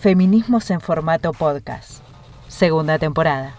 Feminismos 0.00 0.70
en 0.70 0.80
formato 0.80 1.32
podcast. 1.32 2.04
Segunda 2.46 3.00
temporada. 3.00 3.56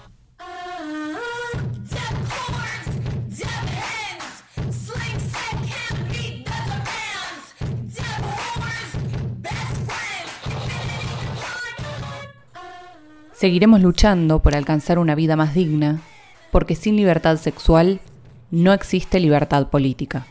Seguiremos 13.34 13.82
luchando 13.82 14.40
por 14.40 14.56
alcanzar 14.56 14.98
una 14.98 15.16
vida 15.16 15.36
más 15.36 15.54
digna, 15.54 16.00
porque 16.52 16.76
sin 16.76 16.96
libertad 16.96 17.36
sexual 17.36 18.00
no 18.50 18.72
existe 18.72 19.20
libertad 19.20 19.68
política. 19.68 20.26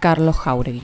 Carlos 0.00 0.36
Jauregui. 0.36 0.82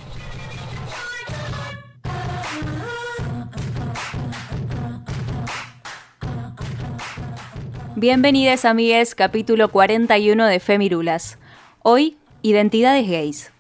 Bienvenidas 7.97 8.65
amigues, 8.65 9.15
capítulo 9.15 9.69
41 9.69 10.47
de 10.47 10.59
Femirulas. 10.59 11.39
Hoy, 11.85 12.17
identidades 12.43 13.09
gays. 13.09 13.53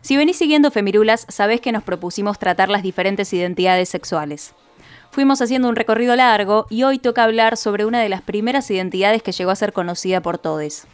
Si 0.00 0.16
venís 0.16 0.38
siguiendo 0.38 0.70
Femirulas, 0.70 1.26
sabés 1.28 1.60
que 1.60 1.72
nos 1.72 1.82
propusimos 1.82 2.38
tratar 2.38 2.68
las 2.68 2.84
diferentes 2.84 3.32
identidades 3.32 3.88
sexuales. 3.88 4.54
Fuimos 5.10 5.42
haciendo 5.42 5.68
un 5.68 5.74
recorrido 5.74 6.14
largo 6.14 6.66
y 6.70 6.84
hoy 6.84 7.00
toca 7.00 7.24
hablar 7.24 7.56
sobre 7.56 7.84
una 7.84 8.00
de 8.00 8.08
las 8.08 8.22
primeras 8.22 8.70
identidades 8.70 9.24
que 9.24 9.32
llegó 9.32 9.50
a 9.50 9.56
ser 9.56 9.72
conocida 9.72 10.22
por 10.22 10.38
todos. 10.38 10.84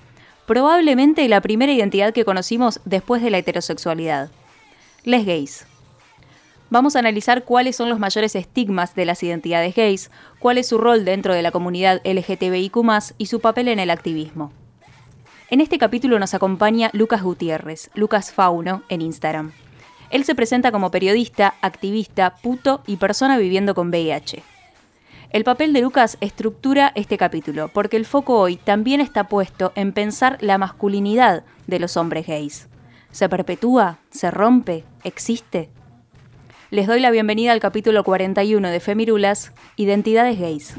Probablemente 0.46 1.28
la 1.28 1.42
primera 1.42 1.70
identidad 1.70 2.14
que 2.14 2.24
conocimos 2.24 2.80
después 2.86 3.20
de 3.20 3.28
la 3.28 3.38
heterosexualidad. 3.38 4.30
Les 5.04 5.26
gays. 5.26 5.66
Vamos 6.74 6.96
a 6.96 6.98
analizar 6.98 7.44
cuáles 7.44 7.76
son 7.76 7.88
los 7.88 8.00
mayores 8.00 8.34
estigmas 8.34 8.96
de 8.96 9.04
las 9.04 9.22
identidades 9.22 9.76
gays, 9.76 10.10
cuál 10.40 10.58
es 10.58 10.66
su 10.66 10.76
rol 10.76 11.04
dentro 11.04 11.32
de 11.32 11.40
la 11.40 11.52
comunidad 11.52 12.02
LGTBIQ 12.04 12.76
y 13.16 13.26
su 13.26 13.38
papel 13.38 13.68
en 13.68 13.78
el 13.78 13.90
activismo. 13.90 14.50
En 15.50 15.60
este 15.60 15.78
capítulo 15.78 16.18
nos 16.18 16.34
acompaña 16.34 16.90
Lucas 16.92 17.22
Gutiérrez, 17.22 17.92
Lucas 17.94 18.32
Fauno, 18.32 18.82
en 18.88 19.02
Instagram. 19.02 19.52
Él 20.10 20.24
se 20.24 20.34
presenta 20.34 20.72
como 20.72 20.90
periodista, 20.90 21.54
activista, 21.60 22.34
puto 22.42 22.82
y 22.88 22.96
persona 22.96 23.38
viviendo 23.38 23.76
con 23.76 23.90
VIH. 23.90 24.42
El 25.30 25.44
papel 25.44 25.72
de 25.72 25.80
Lucas 25.80 26.18
estructura 26.20 26.90
este 26.96 27.16
capítulo, 27.16 27.68
porque 27.68 27.96
el 27.96 28.04
foco 28.04 28.40
hoy 28.40 28.56
también 28.56 29.00
está 29.00 29.28
puesto 29.28 29.72
en 29.76 29.92
pensar 29.92 30.38
la 30.40 30.58
masculinidad 30.58 31.44
de 31.68 31.78
los 31.78 31.96
hombres 31.96 32.26
gays. 32.26 32.66
¿Se 33.12 33.28
perpetúa? 33.28 33.98
¿Se 34.10 34.32
rompe? 34.32 34.82
¿Existe? 35.04 35.70
Les 36.74 36.88
doy 36.88 36.98
la 36.98 37.12
bienvenida 37.12 37.52
al 37.52 37.60
capítulo 37.60 38.02
41 38.02 38.68
de 38.68 38.80
Femirulas, 38.80 39.52
Identidades 39.76 40.40
Gays. 40.40 40.74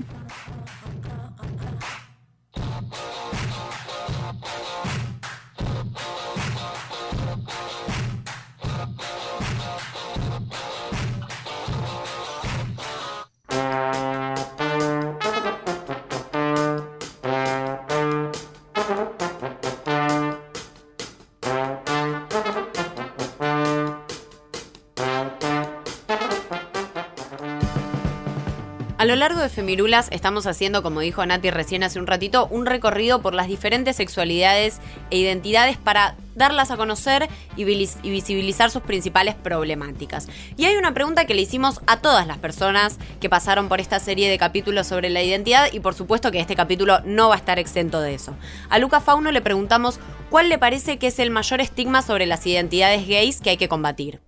A 29.05 29.07
lo 29.07 29.15
largo 29.15 29.39
de 29.39 29.49
Femirulas 29.49 30.07
estamos 30.09 30.47
haciendo, 30.47 30.81
como 30.81 30.99
dijo 30.99 31.23
Nati 31.23 31.51
recién 31.51 31.83
hace 31.83 31.99
un 31.99 32.07
ratito, 32.07 32.47
un 32.49 32.65
recorrido 32.65 33.21
por 33.21 33.35
las 33.35 33.47
diferentes 33.47 33.97
sexualidades 33.97 34.79
e 35.11 35.19
identidades 35.19 35.77
para 35.77 36.15
darlas 36.33 36.71
a 36.71 36.75
conocer 36.75 37.29
y 37.55 37.65
visibilizar 37.65 38.71
sus 38.71 38.81
principales 38.81 39.35
problemáticas. 39.35 40.27
Y 40.57 40.65
hay 40.65 40.75
una 40.77 40.95
pregunta 40.95 41.25
que 41.25 41.35
le 41.35 41.43
hicimos 41.43 41.81
a 41.85 42.01
todas 42.01 42.25
las 42.25 42.39
personas 42.39 42.97
que 43.19 43.29
pasaron 43.29 43.69
por 43.69 43.79
esta 43.79 43.99
serie 43.99 44.27
de 44.27 44.39
capítulos 44.39 44.87
sobre 44.87 45.11
la 45.11 45.21
identidad 45.21 45.71
y 45.71 45.81
por 45.81 45.93
supuesto 45.93 46.31
que 46.31 46.39
este 46.39 46.55
capítulo 46.55 47.01
no 47.05 47.29
va 47.29 47.35
a 47.35 47.37
estar 47.37 47.59
exento 47.59 48.01
de 48.01 48.15
eso. 48.15 48.35
A 48.71 48.79
Luca 48.79 49.01
Fauno 49.01 49.31
le 49.31 49.41
preguntamos 49.43 49.99
cuál 50.31 50.49
le 50.49 50.57
parece 50.57 50.97
que 50.97 51.05
es 51.05 51.19
el 51.19 51.29
mayor 51.29 51.61
estigma 51.61 52.01
sobre 52.01 52.25
las 52.25 52.43
identidades 52.47 53.07
gays 53.07 53.39
que 53.39 53.51
hay 53.51 53.57
que 53.57 53.69
combatir 53.69 54.19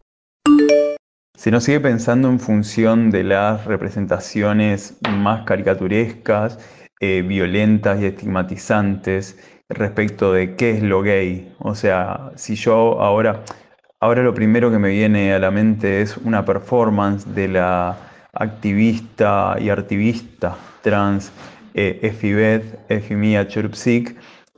se 1.38 1.52
nos 1.52 1.66
sigue 1.66 1.80
pensando 1.80 2.30
en 2.30 2.40
función 2.40 3.12
de 3.12 3.24
las 3.24 3.66
representaciones 3.66 4.98
más 5.08 5.44
caricaturescas, 5.46 6.58
eh, 7.00 7.22
violentas 7.22 8.02
y 8.02 8.06
estigmatizantes 8.06 9.38
respecto 9.70 10.34
de 10.34 10.56
qué 10.56 10.72
es 10.72 10.82
lo 10.82 11.04
gay. 11.04 11.54
O 11.60 11.76
sea, 11.76 12.32
si 12.38 12.56
yo 12.56 13.00
ahora, 13.00 13.44
ahora 14.00 14.24
lo 14.24 14.34
primero 14.34 14.72
que 14.72 14.80
me 14.80 14.90
viene 14.90 15.32
a 15.32 15.38
la 15.38 15.52
mente 15.52 16.02
es 16.02 16.18
una 16.18 16.44
performance 16.44 17.24
de 17.36 17.50
la 17.50 17.96
activista 18.34 19.58
y 19.60 19.70
artivista 19.70 20.58
trans 20.82 21.32
eh, 21.76 22.00
Efimia 22.90 23.48
Churpsik, 23.48 24.18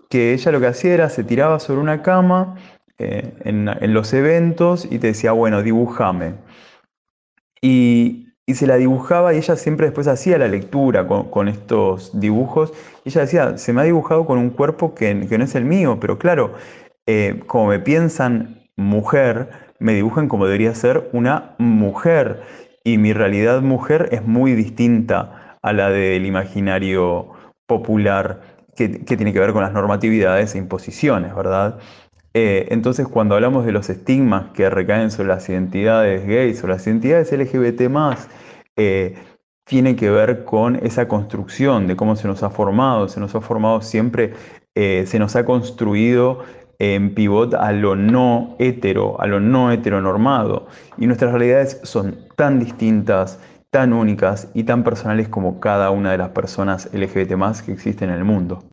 que 0.10 0.32
ella 0.34 0.54
lo 0.54 0.62
que 0.62 0.68
hacía 0.68 0.94
era 0.94 1.10
se 1.10 1.26
tiraba 1.26 1.60
sobre 1.60 1.82
una 1.82 2.02
cama 2.02 2.56
eh, 3.00 3.34
en, 3.44 3.68
en, 3.68 3.94
los 3.94 4.14
eventos 4.14 4.88
y 4.90 5.00
te 5.00 5.08
decía, 5.08 5.34
bueno, 5.34 5.62
dibújame. 5.62 6.48
Y, 7.62 8.26
se 8.54 8.66
la 8.66 8.78
dibujaba 8.78 9.32
y 9.32 9.38
ella 9.38 9.56
siempre 9.56 9.86
después 9.86 10.08
hacía 10.08 10.40
la 10.40 10.48
lectura 10.48 11.06
con, 11.08 11.48
estos 11.48 12.20
dibujos. 12.20 12.74
Y 13.06 13.10
ella 13.10 13.22
decía, 13.22 13.58
se 13.60 13.74
me 13.74 13.82
ha 13.82 13.84
dibujado 13.84 14.26
con 14.26 14.40
un 14.40 14.50
cuerpo 14.50 14.96
que, 14.96 15.14
no 15.14 15.44
es 15.44 15.54
el 15.54 15.66
mío, 15.66 16.00
pero 16.02 16.18
claro, 16.18 16.54
eh, 17.06 17.42
como 17.46 17.68
me 17.68 17.80
piensan 17.80 18.64
mujer, 18.76 19.50
me 19.78 19.94
dibujan 19.94 20.28
como 20.28 20.46
debería 20.46 20.74
ser 20.74 21.10
una 21.14 21.54
mujer. 21.60 22.42
Y 22.84 22.98
mi 22.98 23.14
realidad 23.14 23.62
mujer 23.62 24.10
es 24.12 24.26
muy 24.26 24.54
distinta 24.54 25.58
a 25.62 25.74
la 25.74 25.92
del 25.92 26.26
imaginario 26.26 27.30
popular 27.68 28.42
que, 28.76 29.06
que 29.06 29.16
tiene 29.16 29.32
que 29.32 29.40
ver 29.40 29.54
con 29.54 29.62
las 29.62 29.74
normatividades 29.74 30.56
e 30.56 30.58
imposiciones, 30.58 31.36
¿verdad? 31.36 31.78
Eh, 32.34 32.68
entonces, 32.70 33.08
cuando 33.08 33.36
hablamos 33.36 33.66
de 33.66 33.72
los 33.72 33.90
estigmas 33.90 34.52
que 34.54 34.70
recaen 34.70 35.12
sobre 35.12 35.30
las 35.30 35.50
identidades 35.50 36.26
gays 36.28 36.64
o 36.64 36.68
las 36.68 36.86
identidades 36.86 37.32
LGBT, 37.32 37.90
eh, 38.78 39.16
tiene 39.66 39.96
que 39.96 40.10
ver 40.10 40.46
con 40.46 40.76
esa 40.78 41.08
construcción 41.08 41.88
de 41.88 41.96
cómo 41.96 42.16
se 42.16 42.28
nos 42.28 42.44
ha 42.44 42.50
formado. 42.50 43.08
Se 43.08 43.20
nos 43.20 43.36
ha 43.36 43.42
formado 43.42 43.82
siempre, 43.82 44.34
eh, 44.76 45.06
se 45.08 45.20
nos 45.20 45.36
ha 45.36 45.46
construido 45.46 46.44
en 46.80 47.14
pivot 47.14 47.54
a 47.56 47.72
lo 47.72 47.96
no 47.96 48.56
hetero, 48.58 49.20
a 49.22 49.28
lo 49.28 49.40
no 49.40 49.72
heteronormado. 49.72 50.68
Y 50.98 51.08
nuestras 51.08 51.32
realidades 51.32 51.80
son 51.84 52.18
tan 52.36 52.60
distintas, 52.60 53.40
tan 53.70 53.94
únicas 53.94 54.50
y 54.54 54.64
tan 54.64 54.84
personales 54.84 55.28
como 55.30 55.60
cada 55.60 55.92
una 55.92 56.12
de 56.12 56.18
las 56.18 56.30
personas 56.30 56.90
LGBT 56.94 57.36
que 57.66 57.74
existen 57.74 58.10
en 58.10 58.16
el 58.16 58.24
mundo. 58.24 58.69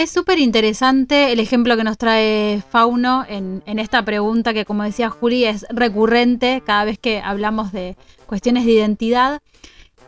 Es 0.00 0.10
súper 0.10 0.38
interesante 0.38 1.30
el 1.30 1.40
ejemplo 1.40 1.76
que 1.76 1.84
nos 1.84 1.98
trae 1.98 2.62
Fauno 2.70 3.26
en, 3.28 3.62
esta 3.66 4.02
pregunta 4.02 4.54
que, 4.54 4.64
como 4.64 4.82
decía 4.82 5.10
Juli, 5.10 5.44
es 5.44 5.66
recurrente 5.68 6.62
cada 6.64 6.86
vez 6.86 6.98
que 6.98 7.20
hablamos 7.20 7.70
de 7.70 7.98
cuestiones 8.24 8.64
de 8.64 8.72
identidad. 8.72 9.42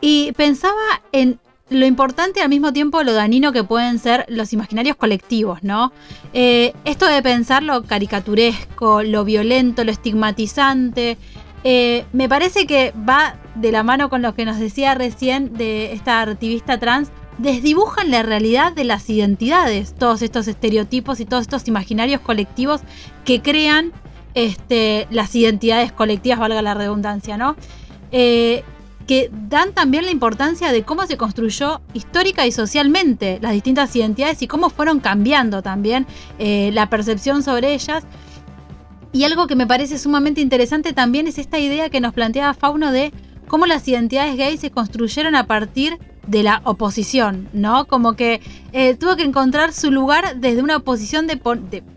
Y 0.01 0.31
pensaba 0.31 0.81
en 1.11 1.39
lo 1.69 1.85
importante 1.85 2.39
y 2.39 2.41
al 2.41 2.49
mismo 2.49 2.73
tiempo 2.73 3.03
lo 3.03 3.13
dañino 3.13 3.51
que 3.51 3.63
pueden 3.63 3.99
ser 3.99 4.25
los 4.29 4.51
imaginarios 4.51 4.95
colectivos, 4.95 5.61
¿no? 5.61 5.93
Eh, 6.33 6.73
esto 6.85 7.05
de 7.05 7.21
pensar 7.21 7.61
lo 7.61 7.83
caricaturesco, 7.83 9.03
lo 9.03 9.23
violento, 9.23 9.83
lo 9.83 9.91
estigmatizante, 9.91 11.19
eh, 11.63 12.05
me 12.11 12.27
parece 12.27 12.65
que 12.65 12.93
va 13.07 13.35
de 13.55 13.71
la 13.71 13.83
mano 13.83 14.09
con 14.09 14.21
lo 14.21 14.33
que 14.33 14.43
nos 14.43 14.59
decía 14.59 14.95
recién 14.95 15.53
de 15.53 15.93
esta 15.93 16.21
activista 16.21 16.79
trans, 16.79 17.09
desdibujan 17.37 18.11
la 18.11 18.23
realidad 18.23 18.73
de 18.73 18.83
las 18.83 19.09
identidades, 19.09 19.93
todos 19.93 20.21
estos 20.21 20.47
estereotipos 20.47 21.19
y 21.19 21.25
todos 21.25 21.41
estos 21.41 21.67
imaginarios 21.67 22.21
colectivos 22.21 22.81
que 23.25 23.41
crean 23.41 23.91
este, 24.33 25.07
las 25.11 25.35
identidades 25.35 25.91
colectivas, 25.91 26.39
valga 26.39 26.61
la 26.61 26.73
redundancia, 26.73 27.37
¿no? 27.37 27.55
Eh, 28.11 28.63
que 29.07 29.29
dan 29.49 29.73
también 29.73 30.05
la 30.05 30.11
importancia 30.11 30.71
de 30.71 30.83
cómo 30.83 31.05
se 31.05 31.17
construyó 31.17 31.81
histórica 31.93 32.47
y 32.47 32.51
socialmente 32.51 33.37
las 33.41 33.51
distintas 33.51 33.93
identidades 33.95 34.41
y 34.41 34.47
cómo 34.47 34.69
fueron 34.69 35.01
cambiando 35.01 35.61
también 35.61 36.07
eh, 36.39 36.71
la 36.73 36.89
percepción 36.89 37.43
sobre 37.43 37.73
ellas. 37.73 38.05
Y 39.11 39.25
algo 39.25 39.45
que 39.45 39.55
me 39.55 39.67
parece 39.67 39.99
sumamente 39.99 40.41
interesante 40.41 40.93
también 40.93 41.27
es 41.27 41.37
esta 41.37 41.59
idea 41.59 41.89
que 41.89 41.99
nos 41.99 42.13
planteaba 42.13 42.53
Fauno 42.53 42.91
de 42.91 43.11
cómo 43.47 43.65
las 43.65 43.87
identidades 43.87 44.37
gays 44.37 44.61
se 44.61 44.71
construyeron 44.71 45.35
a 45.35 45.45
partir 45.45 45.99
la 46.31 46.61
oposición, 46.63 47.49
¿no? 47.53 47.85
Como 47.85 48.13
que 48.13 48.41
eh, 48.71 48.95
tuvo 48.95 49.15
que 49.15 49.23
encontrar 49.23 49.73
su 49.73 49.91
lugar 49.91 50.37
desde 50.37 50.61
una 50.61 50.77
oposición 50.77 51.27
de, 51.27 51.39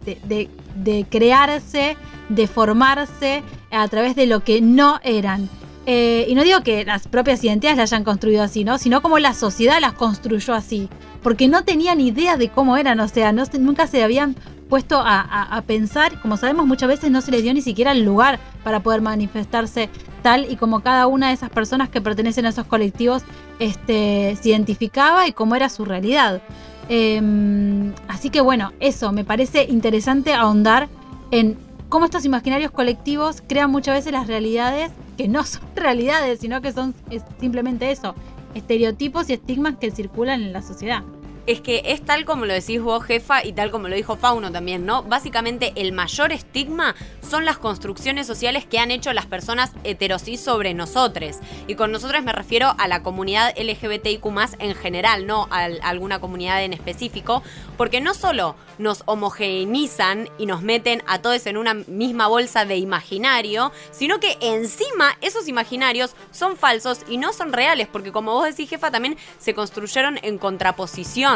de, 0.05 0.49
de 0.75 1.07
crearse, 1.09 1.97
de 2.29 2.47
formarse 2.47 3.43
a 3.71 3.87
través 3.89 4.17
de 4.17 4.27
lo 4.27 4.41
que 4.43 4.61
no 4.61 5.01
eran. 5.03 5.49
Eh, 5.89 6.27
y 6.29 6.35
no 6.35 6.43
digo 6.43 6.63
que 6.63 6.85
las 6.85 7.07
propias 7.07 7.43
identidades 7.45 7.79
las 7.79 7.93
hayan 7.93 8.03
construido 8.03 8.43
así, 8.43 8.65
¿no? 8.65 8.77
Sino 8.77 9.03
como 9.03 9.21
la 9.21 9.35
sociedad 9.35 9.81
las 9.81 9.93
construyó 9.93 10.55
así. 10.55 10.89
Porque 11.23 11.49
no 11.49 11.65
tenían 11.65 12.01
idea 12.01 12.37
de 12.37 12.49
cómo 12.49 12.77
eran, 12.77 13.01
o 13.01 13.09
sea, 13.09 13.33
nunca 13.33 13.87
se 13.87 14.03
habían 14.03 14.37
puesto 14.69 15.01
a, 15.05 15.63
pensar, 15.67 16.21
como 16.21 16.37
sabemos 16.37 16.67
muchas 16.67 16.89
veces 16.89 17.11
no 17.11 17.21
se 17.21 17.31
les 17.31 17.43
dio 17.43 17.55
ni 17.55 17.63
siquiera 17.63 17.93
el 17.93 18.05
lugar 18.05 18.41
para 18.65 18.81
poder 18.81 19.01
manifestarse 19.01 19.89
tal 20.23 20.51
y 20.51 20.57
como 20.57 20.81
cada 20.81 21.07
una 21.07 21.29
de 21.29 21.35
esas 21.35 21.51
personas 21.51 21.89
que 21.89 22.01
pertenecen 22.01 22.47
a 22.47 22.49
esos 22.49 22.67
colectivos 22.67 23.23
este, 23.59 24.37
se 24.41 24.49
identificaba 24.49 25.27
y 25.29 25.33
cómo 25.33 25.55
era 25.55 25.69
su 25.69 25.85
realidad. 25.85 26.43
Em, 26.89 27.93
así 28.09 28.31
que 28.31 28.41
bueno, 28.41 28.73
eso 28.81 29.13
me 29.13 29.25
parece 29.25 29.65
interesante 29.65 30.35
ahondar 30.35 30.89
en 31.31 31.57
cómo 31.89 32.05
estos 32.05 32.25
imaginarios 32.25 32.71
colectivos 32.71 33.43
crean 33.47 33.71
muchas 33.71 33.95
veces 33.95 34.13
las 34.13 34.27
realidades 34.27 34.91
que 35.17 35.29
no 35.29 35.45
son 35.45 35.63
realidades, 35.77 36.41
sino 36.41 36.61
que 36.61 36.73
son 36.73 36.95
simplemente 37.41 37.91
eso, 37.91 38.15
estereotipos 38.55 39.31
y 39.31 39.35
estigmas 39.35 39.77
que 39.77 39.91
circulan 39.91 40.43
en 40.43 40.53
la 40.53 40.63
sociedad 40.63 41.03
es 41.47 41.61
que 41.61 41.83
es 41.87 42.05
tal 42.05 42.25
como 42.25 42.45
lo 42.45 42.53
decís 42.53 42.81
vos, 42.81 43.05
jefa, 43.05 43.45
y 43.45 43.53
tal 43.53 43.71
como 43.71 43.89
lo 43.89 43.95
dijo 43.95 44.17
Fauno 44.17 44.51
también, 44.51 44.85
¿no? 44.85 45.03
Básicamente 45.05 45.73
el 45.77 45.93
mayor 45.93 46.33
estigma 46.33 46.95
son 47.29 47.45
las 47.45 47.59
construcciones 47.59 48.27
sociales 48.27 48.67
que 48.67 48.79
han 48.79 48.91
hecho 48.91 49.13
las 49.13 49.27
personas 49.27 49.73
heterosis 49.85 50.41
sobre 50.41 50.75
nosotros. 50.75 51.37
Y 51.69 51.77
con 51.77 51.93
nosotros 51.93 52.23
me 52.25 52.33
refiero 52.33 52.75
a 52.79 52.89
la 52.89 53.03
comunidad 53.03 53.55
LGBTIQ 53.57 54.27
en 54.59 54.75
general, 54.75 55.27
no 55.27 55.47
a 55.51 55.65
alguna 55.83 56.21
comunidad 56.21 56.65
en 56.65 56.73
específico, 56.73 57.43
porque 57.77 58.01
no 58.01 58.15
solo 58.15 58.57
nos 58.79 59.03
homogeneizan 59.07 60.29
y 60.39 60.47
nos 60.47 60.63
meten 60.63 61.03
a 61.07 61.21
todos 61.23 61.47
en 61.47 61.57
una 61.57 61.75
misma 61.75 62.27
bolsa 62.27 62.65
de 62.65 62.77
imaginario, 62.77 63.73
sino 63.93 64.19
que 64.19 64.37
encima 64.41 65.17
esos 65.21 65.49
imaginarios 65.49 66.17
son 66.31 66.57
falsos 66.57 67.01
y 67.09 67.19
no 67.19 67.33
son 67.33 67.53
reales, 67.53 67.87
porque 67.87 68.13
como 68.13 68.33
vos 68.33 68.45
decís, 68.45 68.69
jefa, 68.69 68.91
también 68.91 69.17
se 69.39 69.55
construyeron 69.55 70.19
en 70.23 70.39
contraposición 70.39 71.36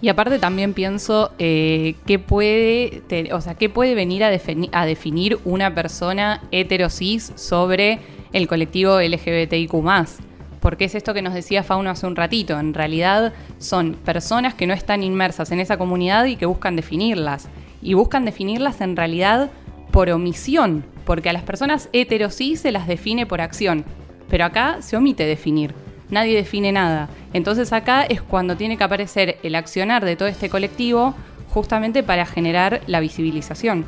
y 0.00 0.08
aparte 0.08 0.38
también 0.38 0.74
pienso 0.74 1.32
eh, 1.38 1.96
qué 2.06 2.20
puede, 2.20 3.02
o 3.32 3.40
sea, 3.40 3.56
puede 3.56 3.94
venir 3.96 4.22
a, 4.22 4.30
a, 4.72 4.86
definir 4.86 5.38
una 5.44 5.74
persona 5.74 6.40
heterosis 6.52 7.32
sobre 7.34 7.98
el 8.32 8.46
colectivo 8.46 9.00
LGBTIQ+. 9.00 9.72
Porque 10.60 10.84
es 10.84 10.94
esto 10.94 11.14
que 11.14 11.22
nos 11.22 11.34
decía 11.34 11.62
Fauno 11.64 11.90
hace 11.90 12.06
un 12.06 12.16
ratito. 12.16 12.58
En 12.58 12.74
realidad 12.74 13.32
son 13.58 13.94
personas 13.94 14.54
que 14.54 14.66
no 14.66 14.74
están 14.74 15.02
inmersas 15.02 15.50
en 15.50 15.60
esa 15.60 15.78
comunidad 15.78 16.26
y 16.26 16.36
que 16.36 16.46
buscan 16.46 16.76
definirlas. 16.76 17.48
Y 17.82 17.94
buscan 17.94 18.24
definirlas 18.24 18.80
en 18.80 18.96
realidad 18.96 19.50
por 19.90 20.10
omisión, 20.10 20.84
porque 21.06 21.30
a 21.30 21.32
las 21.32 21.42
personas 21.42 21.88
heterosis 21.92 22.60
se 22.60 22.72
las 22.72 22.86
define 22.86 23.26
por 23.26 23.40
acción. 23.40 23.84
Pero 24.28 24.44
acá 24.44 24.78
se 24.80 24.96
omite 24.96 25.24
definir 25.24 25.74
nadie 26.10 26.36
define 26.36 26.72
nada. 26.72 27.08
Entonces 27.32 27.72
acá 27.72 28.02
es 28.02 28.22
cuando 28.22 28.56
tiene 28.56 28.76
que 28.76 28.84
aparecer 28.84 29.38
el 29.42 29.54
accionar 29.54 30.04
de 30.04 30.16
todo 30.16 30.28
este 30.28 30.48
colectivo 30.48 31.14
justamente 31.50 32.02
para 32.02 32.26
generar 32.26 32.80
la 32.86 33.00
visibilización. 33.00 33.84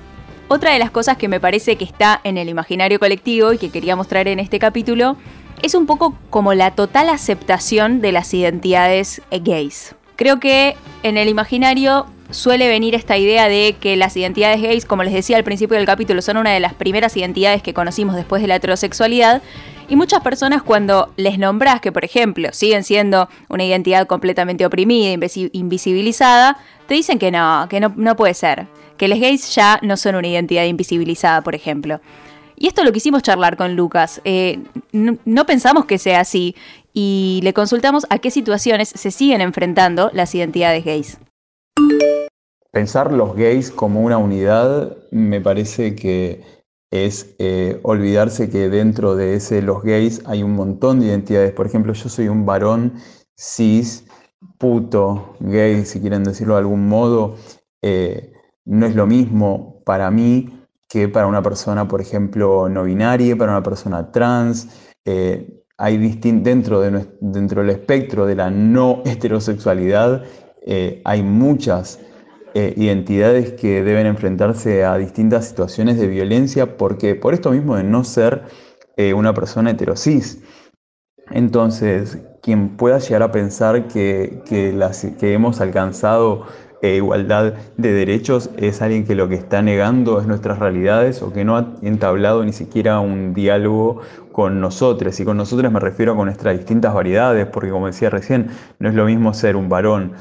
Otra 0.48 0.72
de 0.72 0.78
las 0.80 0.90
cosas 0.90 1.16
que 1.16 1.28
me 1.28 1.38
parece 1.38 1.76
que 1.76 1.84
está 1.84 2.20
en 2.24 2.36
el 2.36 2.48
imaginario 2.48 2.98
colectivo 2.98 3.52
y 3.52 3.58
que 3.58 3.70
quería 3.70 3.94
mostrar 3.94 4.26
en 4.26 4.40
este 4.40 4.58
capítulo 4.58 5.16
es 5.62 5.74
un 5.74 5.86
poco 5.86 6.16
como 6.30 6.54
la 6.54 6.72
total 6.72 7.08
aceptación 7.08 8.00
de 8.00 8.12
las 8.12 8.34
identidades 8.34 9.22
gays. 9.30 9.94
Creo 10.16 10.40
que 10.40 10.76
en 11.02 11.16
el 11.16 11.28
imaginario 11.28 12.06
suele 12.30 12.68
venir 12.68 12.94
esta 12.94 13.16
idea 13.16 13.48
de 13.48 13.76
que 13.80 13.96
las 13.96 14.16
identidades 14.16 14.60
gays, 14.60 14.84
como 14.84 15.02
les 15.02 15.12
decía 15.12 15.36
al 15.36 15.44
principio 15.44 15.76
del 15.76 15.86
capítulo, 15.86 16.22
son 16.22 16.36
una 16.36 16.50
de 16.50 16.60
las 16.60 16.74
primeras 16.74 17.16
identidades 17.16 17.62
que 17.62 17.74
conocimos 17.74 18.16
después 18.16 18.42
de 18.42 18.48
la 18.48 18.56
heterosexualidad 18.56 19.42
y 19.90 19.96
muchas 19.96 20.20
personas 20.22 20.62
cuando 20.62 21.12
les 21.16 21.36
nombras 21.36 21.80
que, 21.80 21.90
por 21.90 22.04
ejemplo, 22.04 22.50
siguen 22.52 22.84
siendo 22.84 23.28
una 23.48 23.64
identidad 23.64 24.06
completamente 24.06 24.64
oprimida, 24.64 25.10
invisibilizada, 25.52 26.58
te 26.86 26.94
dicen 26.94 27.18
que 27.18 27.32
no, 27.32 27.66
que 27.68 27.80
no, 27.80 28.16
puede 28.16 28.34
ser, 28.34 28.68
que 28.96 29.08
los 29.08 29.18
gays 29.18 29.52
ya 29.52 29.80
no 29.82 29.96
son 29.96 30.14
una 30.14 30.28
identidad 30.28 30.64
invisibilizada, 30.64 31.42
por 31.42 31.56
ejemplo. 31.56 32.00
Y 32.56 32.68
esto 32.68 32.84
lo 32.84 32.92
quisimos 32.92 33.24
charlar 33.24 33.56
con 33.56 33.74
Lucas. 33.74 34.20
Eh, 34.24 34.60
no, 34.92 35.44
pensamos 35.44 35.86
que 35.86 35.98
sea 35.98 36.20
así 36.20 36.54
y 36.92 37.40
le 37.42 37.52
consultamos 37.52 38.06
a 38.10 38.18
qué 38.18 38.30
situaciones 38.30 38.90
se 38.90 39.10
siguen 39.10 39.40
enfrentando 39.40 40.10
las 40.12 40.32
identidades 40.36 40.84
gays. 40.84 41.18
Pensar 42.70 43.12
los 43.12 43.34
gays 43.34 43.72
como 43.72 44.02
una 44.02 44.18
unidad 44.18 44.96
me 45.10 45.40
parece 45.40 45.96
que 45.96 46.59
es 46.90 47.34
eh, 47.38 47.78
olvidarse 47.82 48.50
que 48.50 48.68
dentro 48.68 49.14
de 49.14 49.34
ese 49.34 49.62
los 49.62 49.82
gays 49.82 50.22
hay 50.26 50.42
un 50.42 50.52
montón 50.54 51.00
de 51.00 51.06
identidades. 51.06 51.52
Por 51.52 51.66
ejemplo, 51.66 51.92
yo 51.92 52.08
soy 52.08 52.28
un 52.28 52.44
varón 52.44 52.94
cis, 53.36 54.06
puto, 54.58 55.36
gay, 55.40 55.84
si 55.84 56.00
quieren 56.00 56.24
decirlo 56.24 56.54
de 56.54 56.60
algún 56.60 56.88
modo. 56.88 57.36
Eh, 57.82 58.32
no 58.64 58.86
es 58.86 58.94
lo 58.94 59.06
mismo 59.06 59.82
para 59.84 60.10
mí 60.10 60.66
que 60.88 61.08
para 61.08 61.28
una 61.28 61.42
persona, 61.42 61.86
por 61.86 62.00
ejemplo, 62.00 62.68
no 62.68 62.82
binaria, 62.84 63.36
para 63.36 63.52
una 63.52 63.62
persona 63.62 64.10
trans. 64.10 64.68
Eh, 65.04 65.56
dentro, 66.42 66.80
de, 66.80 67.06
dentro 67.20 67.62
del 67.62 67.70
espectro 67.70 68.26
de 68.26 68.34
la 68.34 68.50
no 68.50 69.02
heterosexualidad, 69.06 70.24
hay 71.04 71.22
muchas 71.22 71.98
eh, 72.52 72.74
identidades 72.76 73.52
que 73.52 73.84
deben 73.84 74.06
enfrentarse 74.06 74.84
a 74.84 74.96
distintas 74.96 75.46
situaciones 75.46 75.98
de 75.98 76.08
violencia 76.08 76.76
porque 76.76 77.14
por 77.14 77.32
esto 77.32 77.52
mismo 77.52 77.76
de 77.76 77.84
no 77.84 78.02
ser 78.02 78.42
eh, 78.96 79.14
una 79.14 79.32
persona 79.34 79.70
heterosis. 79.70 80.42
Entonces, 81.30 82.18
quien 82.42 82.76
pueda 82.76 82.98
llegar 82.98 83.22
a 83.22 83.30
pensar 83.30 83.86
que, 83.86 84.42
que, 84.48 85.32
hemos 85.32 85.60
alcanzado 85.60 86.46
eh, 86.82 86.96
igualdad 86.96 87.54
de 87.76 87.92
derechos 87.92 88.50
es 88.56 88.82
alguien 88.82 89.06
que 89.06 89.14
lo 89.14 89.28
que 89.28 89.36
está 89.36 89.62
negando 89.62 90.20
es 90.20 90.26
nuestras 90.26 90.58
realidades 90.58 91.22
o 91.22 91.32
que 91.32 91.44
no 91.44 91.56
ha 91.56 91.76
entablado 91.82 92.44
ni 92.44 92.52
siquiera 92.52 92.98
un 92.98 93.32
diálogo 93.32 94.00
con 94.32 94.60
nosotros. 94.60 95.20
Y 95.20 95.24
con 95.24 95.36
nosotros 95.36 95.70
me 95.70 95.78
refiero 95.78 96.16
con 96.16 96.24
nuestras 96.26 96.56
distintas 96.56 96.94
variedades, 96.94 97.46
porque 97.46 97.70
como 97.70 97.86
decía 97.86 98.10
recién, 98.10 98.48
no 98.80 98.88
es 98.88 98.96
lo 98.96 99.04
mismo 99.04 99.34
ser 99.34 99.54
un 99.54 99.68
varón 99.68 100.14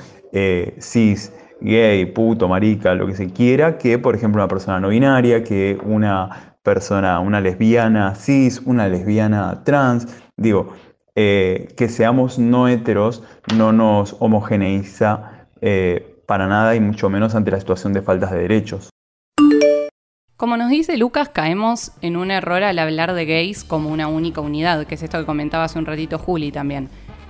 cis, 0.80 1.32
gay, 1.62 2.06
puto, 2.06 2.48
marica, 2.48 2.94
lo 2.96 3.08
que 3.08 3.16
se 3.16 3.32
quiera, 3.32 3.78
que 3.78 3.98
por 4.00 4.16
ejemplo 4.16 4.42
una 4.42 4.48
persona 4.48 4.80
no 4.80 4.90
binaria, 4.90 5.44
que 5.44 5.78
una 5.84 6.56
persona, 6.64 7.20
una 7.20 7.42
lesbiana 7.42 8.16
cis, 8.16 8.62
una 8.66 8.88
lesbiana 8.88 9.64
trans. 9.64 10.08
Digo, 10.38 10.74
eh, 11.16 11.74
que 11.76 11.90
seamos 11.90 12.40
no 12.40 12.68
heteros 12.68 13.24
no 13.56 13.72
nos 13.72 14.16
homogeneiza 14.20 15.48
eh, 15.62 16.22
para 16.26 16.48
nada 16.48 16.76
y 16.76 16.80
mucho 16.80 17.10
menos 17.10 17.36
ante 17.36 17.52
la 17.52 17.60
situación 17.60 17.94
de 17.94 18.02
faltas 18.02 18.32
de 18.32 18.40
derechos. 18.40 18.90
Como 20.38 20.56
nos 20.56 20.70
dice 20.70 20.96
Lucas, 20.96 21.28
caemos 21.28 21.92
en 22.02 22.16
un 22.16 22.32
error 22.32 22.64
al 22.64 22.80
hablar 22.80 23.14
de 23.14 23.26
gays 23.26 23.66
como 23.66 23.90
una 23.90 24.08
única 24.08 24.40
unidad, 24.40 24.86
que 24.88 24.96
es 24.96 25.04
esto 25.04 25.20
que 25.20 25.26
comentaba 25.26 25.66
hace 25.66 25.78
un 25.78 25.86
ratito 25.86 26.18
Juli 26.18 26.54
también. 26.54 26.88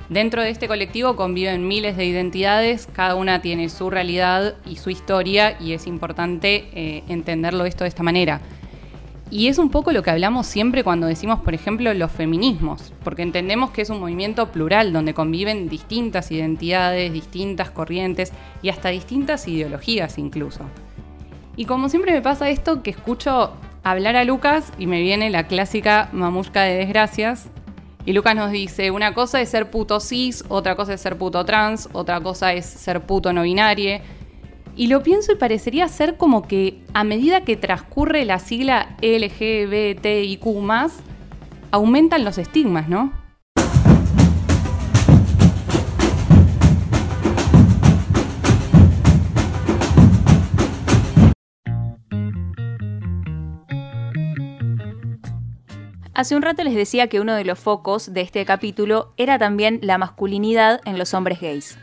Dentro 0.09 0.41
de 0.41 0.49
este 0.49 0.67
colectivo 0.67 1.15
conviven 1.15 1.67
miles 1.67 1.95
de 1.95 2.05
identidades, 2.05 2.87
cada 2.91 3.13
una 3.13 3.41
tiene 3.41 3.69
su 3.69 3.91
realidad 3.91 4.55
y 4.65 4.77
su 4.77 4.89
historia 4.89 5.55
y 5.61 5.73
es 5.73 5.85
importante 5.85 6.67
eh, 6.73 7.03
entenderlo 7.07 7.65
esto 7.65 7.83
de 7.83 7.89
esta 7.89 8.01
manera. 8.01 8.41
Y 9.29 9.49
es 9.49 9.59
un 9.59 9.69
poco 9.69 9.91
lo 9.91 10.01
que 10.01 10.09
hablamos 10.09 10.47
siempre 10.47 10.83
cuando 10.83 11.05
decimos, 11.05 11.41
por 11.41 11.53
ejemplo, 11.53 11.93
los 11.93 12.11
feminismos, 12.11 12.91
porque 13.03 13.21
entendemos 13.21 13.69
que 13.69 13.83
es 13.83 13.91
un 13.91 13.99
movimiento 13.99 14.51
plural 14.51 14.91
donde 14.91 15.13
conviven 15.13 15.69
distintas 15.69 16.31
identidades, 16.31 17.13
distintas 17.13 17.69
corrientes 17.69 18.33
y 18.63 18.69
hasta 18.69 18.89
distintas 18.89 19.47
ideologías 19.47 20.17
incluso. 20.17 20.61
Y 21.55 21.65
como 21.65 21.87
siempre 21.87 22.13
me 22.13 22.23
pasa 22.23 22.49
esto, 22.49 22.81
que 22.81 22.89
escucho 22.89 23.51
hablar 23.83 24.15
a 24.15 24.23
Lucas 24.23 24.73
y 24.79 24.87
me 24.87 25.01
viene 25.01 25.29
la 25.29 25.45
clásica 25.45 26.09
mamusca 26.11 26.63
de 26.63 26.77
desgracias, 26.77 27.49
y 28.05 28.13
Lucas 28.13 28.35
nos 28.35 28.51
dice, 28.51 28.91
una 28.91 29.13
cosa 29.13 29.41
es 29.41 29.49
ser 29.49 29.69
puto 29.69 29.99
cis, 29.99 30.43
otra 30.47 30.75
cosa 30.75 30.93
es 30.93 31.01
ser 31.01 31.17
puto 31.17 31.43
trans, 31.45 31.89
otra 31.91 32.21
cosa 32.21 32.53
es 32.53 32.65
ser 32.65 33.01
puto 33.01 33.33
no 33.33 33.43
binario. 33.43 33.99
Y 34.75 34.87
lo 34.87 35.03
pienso 35.03 35.33
y 35.33 35.35
parecería 35.35 35.87
ser 35.89 36.15
como 36.15 36.47
que 36.47 36.81
a 36.93 37.03
medida 37.03 37.41
que 37.41 37.57
transcurre 37.57 38.23
la 38.23 38.39
sigla 38.39 38.95
LGBTIQ, 39.01 40.45
aumentan 41.71 42.23
los 42.23 42.37
estigmas, 42.37 42.87
¿no? 42.87 43.18
Hace 56.19 56.35
un 56.35 56.41
rato 56.41 56.65
les 56.65 56.75
decía 56.75 57.07
que 57.07 57.21
uno 57.21 57.33
de 57.33 57.45
los 57.45 57.57
focos 57.57 58.13
de 58.13 58.19
este 58.19 58.43
capítulo 58.43 59.13
era 59.15 59.39
también 59.39 59.79
la 59.81 59.97
masculinidad 59.97 60.81
en 60.83 60.97
los 60.97 61.13
hombres 61.13 61.39
gays. 61.39 61.79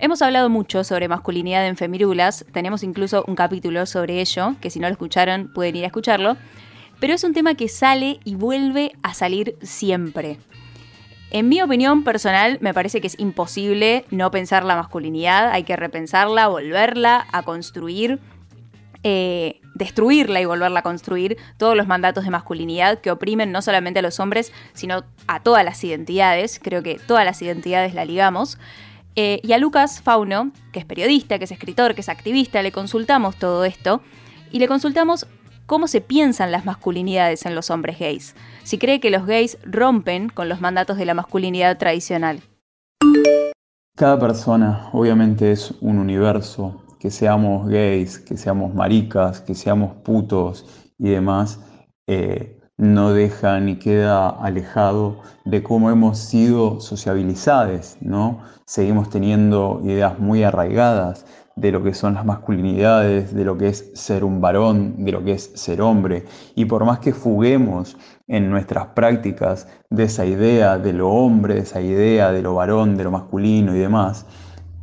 Hemos 0.00 0.20
hablado 0.20 0.50
mucho 0.50 0.82
sobre 0.82 1.06
masculinidad 1.06 1.64
en 1.68 1.76
Femirulas, 1.76 2.44
tenemos 2.52 2.82
incluso 2.82 3.22
un 3.28 3.36
capítulo 3.36 3.86
sobre 3.86 4.20
ello, 4.20 4.56
que 4.60 4.68
si 4.68 4.80
no 4.80 4.88
lo 4.88 4.92
escucharon 4.94 5.52
pueden 5.54 5.76
ir 5.76 5.84
a 5.84 5.86
escucharlo, 5.86 6.36
pero 6.98 7.14
es 7.14 7.22
un 7.22 7.34
tema 7.34 7.54
que 7.54 7.68
sale 7.68 8.18
y 8.24 8.34
vuelve 8.34 8.94
a 9.04 9.14
salir 9.14 9.56
siempre. 9.62 10.40
En 11.30 11.48
mi 11.48 11.62
opinión 11.62 12.02
personal, 12.02 12.58
me 12.60 12.74
parece 12.74 13.00
que 13.00 13.06
es 13.06 13.18
imposible 13.20 14.06
no 14.10 14.32
pensar 14.32 14.64
la 14.64 14.74
masculinidad, 14.74 15.50
hay 15.52 15.62
que 15.62 15.76
repensarla, 15.76 16.48
volverla 16.48 17.28
a 17.30 17.44
construir, 17.44 18.18
eh, 19.04 19.60
destruirla 19.74 20.40
y 20.40 20.44
volverla 20.44 20.80
a 20.80 20.82
construir, 20.82 21.36
todos 21.56 21.76
los 21.76 21.86
mandatos 21.86 22.24
de 22.24 22.30
masculinidad 22.30 23.00
que 23.00 23.10
oprimen 23.10 23.52
no 23.52 23.62
solamente 23.62 24.00
a 24.00 24.02
los 24.02 24.20
hombres, 24.20 24.52
sino 24.72 25.04
a 25.26 25.40
todas 25.40 25.64
las 25.64 25.82
identidades, 25.82 26.60
creo 26.62 26.82
que 26.82 26.98
todas 27.06 27.24
las 27.24 27.40
identidades 27.42 27.94
la 27.94 28.04
ligamos. 28.04 28.58
Eh, 29.14 29.40
y 29.42 29.52
a 29.52 29.58
Lucas 29.58 30.00
Fauno, 30.00 30.52
que 30.72 30.78
es 30.78 30.84
periodista, 30.86 31.38
que 31.38 31.44
es 31.44 31.52
escritor, 31.52 31.94
que 31.94 32.00
es 32.00 32.08
activista, 32.08 32.62
le 32.62 32.72
consultamos 32.72 33.36
todo 33.36 33.64
esto 33.64 34.00
y 34.50 34.58
le 34.58 34.68
consultamos 34.68 35.26
cómo 35.66 35.86
se 35.86 36.00
piensan 36.00 36.50
las 36.52 36.64
masculinidades 36.64 37.46
en 37.46 37.54
los 37.54 37.70
hombres 37.70 37.98
gays, 37.98 38.34
si 38.62 38.78
cree 38.78 39.00
que 39.00 39.10
los 39.10 39.26
gays 39.26 39.58
rompen 39.64 40.28
con 40.28 40.48
los 40.48 40.60
mandatos 40.60 40.96
de 40.96 41.04
la 41.04 41.14
masculinidad 41.14 41.78
tradicional. 41.78 42.40
Cada 43.96 44.18
persona 44.18 44.88
obviamente 44.92 45.52
es 45.52 45.72
un 45.80 45.98
universo, 45.98 46.81
que 47.02 47.10
seamos 47.10 47.68
gays, 47.68 48.20
que 48.20 48.36
seamos 48.36 48.72
maricas, 48.72 49.40
que 49.40 49.56
seamos 49.56 49.92
putos 50.04 50.64
y 50.98 51.08
demás, 51.08 51.58
eh, 52.06 52.60
no 52.76 53.12
deja 53.12 53.58
ni 53.58 53.74
queda 53.74 54.28
alejado 54.28 55.16
de 55.44 55.64
cómo 55.64 55.90
hemos 55.90 56.18
sido 56.18 56.78
sociabilizados, 56.80 57.96
¿no? 58.00 58.38
Seguimos 58.66 59.10
teniendo 59.10 59.80
ideas 59.82 60.20
muy 60.20 60.44
arraigadas 60.44 61.26
de 61.56 61.72
lo 61.72 61.82
que 61.82 61.92
son 61.92 62.14
las 62.14 62.24
masculinidades, 62.24 63.34
de 63.34 63.44
lo 63.44 63.58
que 63.58 63.66
es 63.66 63.90
ser 63.94 64.22
un 64.22 64.40
varón, 64.40 65.04
de 65.04 65.10
lo 65.10 65.24
que 65.24 65.32
es 65.32 65.50
ser 65.56 65.82
hombre. 65.82 66.24
Y 66.54 66.66
por 66.66 66.84
más 66.84 67.00
que 67.00 67.12
fuguemos 67.12 67.96
en 68.28 68.48
nuestras 68.48 68.86
prácticas 68.94 69.66
de 69.90 70.04
esa 70.04 70.24
idea 70.24 70.78
de 70.78 70.92
lo 70.92 71.10
hombre, 71.10 71.54
de 71.54 71.60
esa 71.62 71.80
idea 71.80 72.30
de 72.30 72.42
lo 72.42 72.54
varón, 72.54 72.96
de 72.96 73.02
lo 73.02 73.10
masculino 73.10 73.74
y 73.74 73.80
demás, 73.80 74.24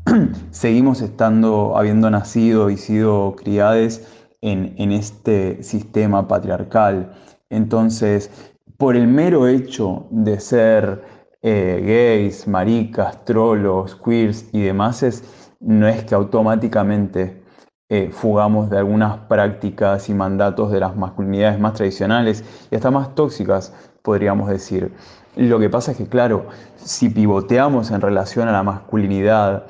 seguimos 0.51 1.01
estando, 1.01 1.77
habiendo 1.77 2.09
nacido 2.09 2.69
y 2.69 2.77
sido 2.77 3.35
criados 3.35 4.01
en, 4.41 4.91
este 4.91 5.63
sistema 5.63 6.27
patriarcal 6.27 7.13
entonces, 7.49 8.29
por 8.77 8.95
el 8.95 9.07
mero 9.07 9.47
hecho 9.47 10.07
de 10.11 10.39
ser 10.39 11.03
eh, 11.41 11.81
gays, 11.83 12.47
maricas, 12.47 13.25
trolos, 13.25 13.95
queers 13.95 14.45
y 14.51 14.61
demás, 14.61 15.23
no 15.59 15.87
es 15.87 16.03
que 16.03 16.15
automáticamente 16.15 17.43
eh, 17.89 18.11
fugamos 18.11 18.69
de 18.69 18.77
algunas 18.77 19.17
prácticas 19.27 20.09
y 20.09 20.13
mandatos 20.13 20.71
de 20.71 20.79
las 20.79 20.95
masculinidades 20.95 21.59
más 21.59 21.73
tradicionales 21.73 22.43
y 22.69 22.75
hasta 22.75 22.91
más 22.91 23.15
tóxicas, 23.15 23.73
podríamos 24.03 24.47
decir. 24.49 24.93
Lo 25.35 25.59
que 25.59 25.69
pasa 25.69 25.91
es 25.91 25.97
que, 25.97 26.07
claro, 26.07 26.47
si 26.75 27.09
pivoteamos 27.09 27.89
en 27.89 28.01
relación 28.01 28.47
a 28.47 28.51
la 28.51 28.61
masculinidad 28.61 29.65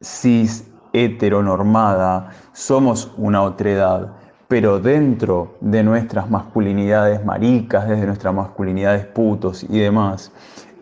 cis 0.00 0.70
heteronormada, 0.92 2.30
somos 2.52 3.12
una 3.16 3.42
otredad 3.42 4.12
pero 4.48 4.78
dentro 4.78 5.56
de 5.60 5.82
nuestras 5.82 6.30
masculinidades 6.30 7.24
maricas, 7.24 7.88
desde 7.88 8.06
nuestras 8.06 8.34
masculinidades 8.34 9.04
putos 9.06 9.64
y 9.64 9.80
demás, 9.80 10.32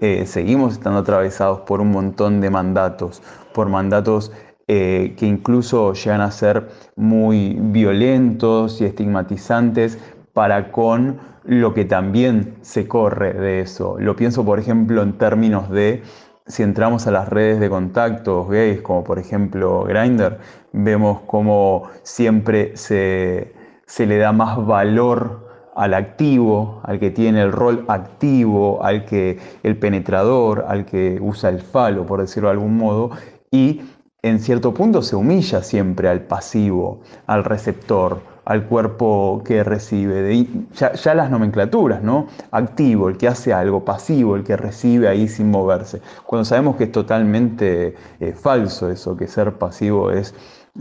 eh, 0.01 0.27
seguimos 0.27 0.75
estando 0.75 1.01
atravesados 1.01 1.61
por 1.61 1.81
un 1.81 1.91
montón 1.91 2.41
de 2.41 2.51
mandatos, 2.51 3.23
por 3.55 3.69
mandatos 3.69 4.33
eh, 4.67 5.15
que 5.17 5.27
incluso 5.27 5.95
llegan 5.95 6.21
a 6.21 6.31
ser 6.31 6.69
muy 6.97 7.57
violentos 7.59 8.81
y 8.81 8.85
estigmatizantes 8.85 9.99
para 10.33 10.71
con 10.71 11.19
lo 11.45 11.75
que 11.75 11.85
también 11.85 12.57
se 12.63 12.89
corre 12.89 13.35
de 13.35 13.61
eso. 13.61 13.97
Lo 13.99 14.17
pienso, 14.17 14.45
por 14.45 14.59
ejemplo, 14.59 15.03
en 15.03 15.13
términos 15.17 15.71
de 15.71 16.03
si 16.47 16.63
entramos 16.63 17.07
a 17.07 17.11
las 17.11 17.29
redes 17.29 17.61
de 17.61 17.71
contactos 17.71 18.49
gays, 18.49 18.83
como 18.83 19.03
por 19.03 19.19
ejemplo 19.19 19.85
Grindr, 19.85 20.39
vemos 20.73 21.21
como 21.23 21.89
siempre 22.03 22.77
se, 22.77 23.55
se 23.87 24.07
le 24.07 24.19
da 24.19 24.33
más 24.33 24.65
valor 24.67 25.45
al 25.75 25.95
activo, 25.95 26.81
al 26.85 27.01
que 27.01 27.11
tiene 27.11 27.43
el 27.43 27.51
rol 27.51 27.85
activo, 27.89 28.85
al 28.85 29.05
que 29.05 29.39
el 29.63 29.77
penetrador, 29.79 30.67
al 30.69 30.85
que 30.85 31.19
usa 31.21 31.51
el 31.51 31.61
falo, 31.61 32.07
por 32.07 32.21
decirlo 32.21 32.49
de 32.49 32.53
algún 32.53 32.77
modo, 32.77 33.11
y 33.51 33.83
en 34.25 34.41
cierto 34.41 34.73
punto 34.73 35.03
se 35.03 35.17
humilla 35.17 35.63
siempre 35.63 36.09
al 36.09 36.23
pasivo, 36.23 37.01
al 37.27 37.45
receptor, 37.45 38.23
al 38.47 38.65
cuerpo 38.65 39.43
que 39.45 39.63
recibe. 39.63 40.47
Ya, 40.75 41.15
las 41.15 41.31
nomenclaturas, 41.31 42.03
¿no? 42.03 42.29
Activo, 42.51 43.11
el 43.11 43.19
que 43.19 43.29
hace 43.29 43.53
algo, 43.53 43.85
pasivo, 43.85 44.35
el 44.35 44.43
que 44.43 44.57
recibe 44.57 45.09
ahí 45.09 45.29
sin 45.29 45.51
moverse. 45.51 46.01
Cuando 46.25 46.47
sabemos 46.47 46.77
que 46.77 46.85
es 46.85 46.93
totalmente 46.93 47.97
eh, 48.19 48.33
falso 48.33 48.91
eso, 48.91 49.15
que 49.15 49.27
ser 49.27 49.53
pasivo 49.53 50.11
es 50.11 50.35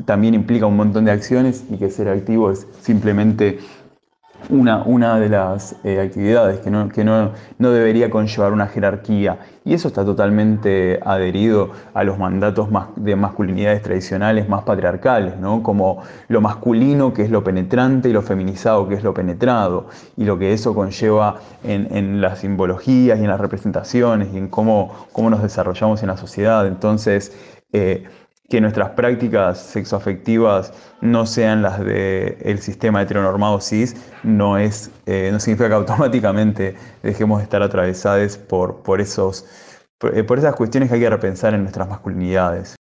también 0.06 0.34
implica 0.34 0.66
un 0.66 0.78
montón 0.78 1.06
de 1.06 1.12
acciones 1.12 1.66
y 1.70 1.78
que 1.78 1.92
ser 1.92 2.08
activo 2.08 2.50
es 2.50 2.66
simplemente 2.82 3.60
una, 4.50 4.84
una 4.84 5.20
de 5.20 5.30
las 5.30 5.76
eh, 5.84 6.00
actividades 6.00 6.60
que, 6.60 6.70
no, 6.70 6.90
que 6.90 7.04
no, 7.04 7.32
no, 7.58 7.72
debería 7.72 8.10
conllevar 8.10 8.54
una 8.54 8.68
jerarquía. 8.68 9.40
Y 9.66 9.74
eso 9.74 9.88
está 9.88 10.04
totalmente 10.04 11.00
adherido 11.06 11.72
a 11.94 12.04
los 12.04 12.18
mandatos 12.18 12.68
de 12.96 13.16
masculinidades 13.16 13.82
tradicionales 13.82 14.50
más 14.50 14.64
patriarcales, 14.64 15.38
¿no? 15.38 15.64
como 15.64 16.04
lo 16.28 16.42
masculino 16.42 17.14
que 17.14 17.24
es 17.24 17.30
lo 17.30 17.44
penetrante 17.44 18.10
y 18.10 18.14
lo 18.14 18.22
feminizado 18.22 18.88
que 18.88 18.96
es 18.96 19.04
lo 19.04 19.14
penetrado, 19.14 19.88
y 20.18 20.26
lo 20.26 20.38
que 20.38 20.54
eso 20.54 20.76
conlleva 20.76 21.38
en, 21.64 21.88
en 21.96 22.22
las 22.22 22.40
simbologías 22.40 23.20
y 23.20 23.24
en 23.24 23.30
las 23.30 23.40
representaciones 23.40 24.34
y 24.34 24.38
en 24.38 24.50
cómo, 24.50 25.08
cómo 25.14 25.30
nos 25.30 25.42
desarrollamos 25.42 26.02
en 26.02 26.10
la 26.10 26.18
sociedad. 26.18 26.68
Entonces, 26.68 27.32
eh, 27.76 28.04
que 28.54 28.62
nuestras 28.62 28.92
prácticas 28.92 29.60
sexoafectivas 29.60 30.72
no 31.02 31.26
sean 31.26 31.64
las 31.64 31.80
del 31.80 32.60
sistema 32.60 33.02
heteronormado 33.02 33.60
cis, 33.60 33.96
no, 34.22 34.60
es, 34.60 34.92
eh, 35.08 35.30
no 35.32 35.40
significa 35.40 35.70
que 35.70 35.74
automáticamente 35.74 36.76
dejemos 37.02 37.40
de 37.40 37.46
estar 37.46 37.64
atravesadas 37.64 38.38
por, 38.38 38.84
por, 38.84 39.02
esos, 39.02 39.48
por 39.98 40.38
esas 40.38 40.56
cuestiones 40.56 40.90
que 40.90 40.96
hay 40.98 41.02
que 41.02 41.10
repensar 41.10 41.56
en 41.56 41.64
nuestras 41.64 41.90
masculinidades. 41.90 42.76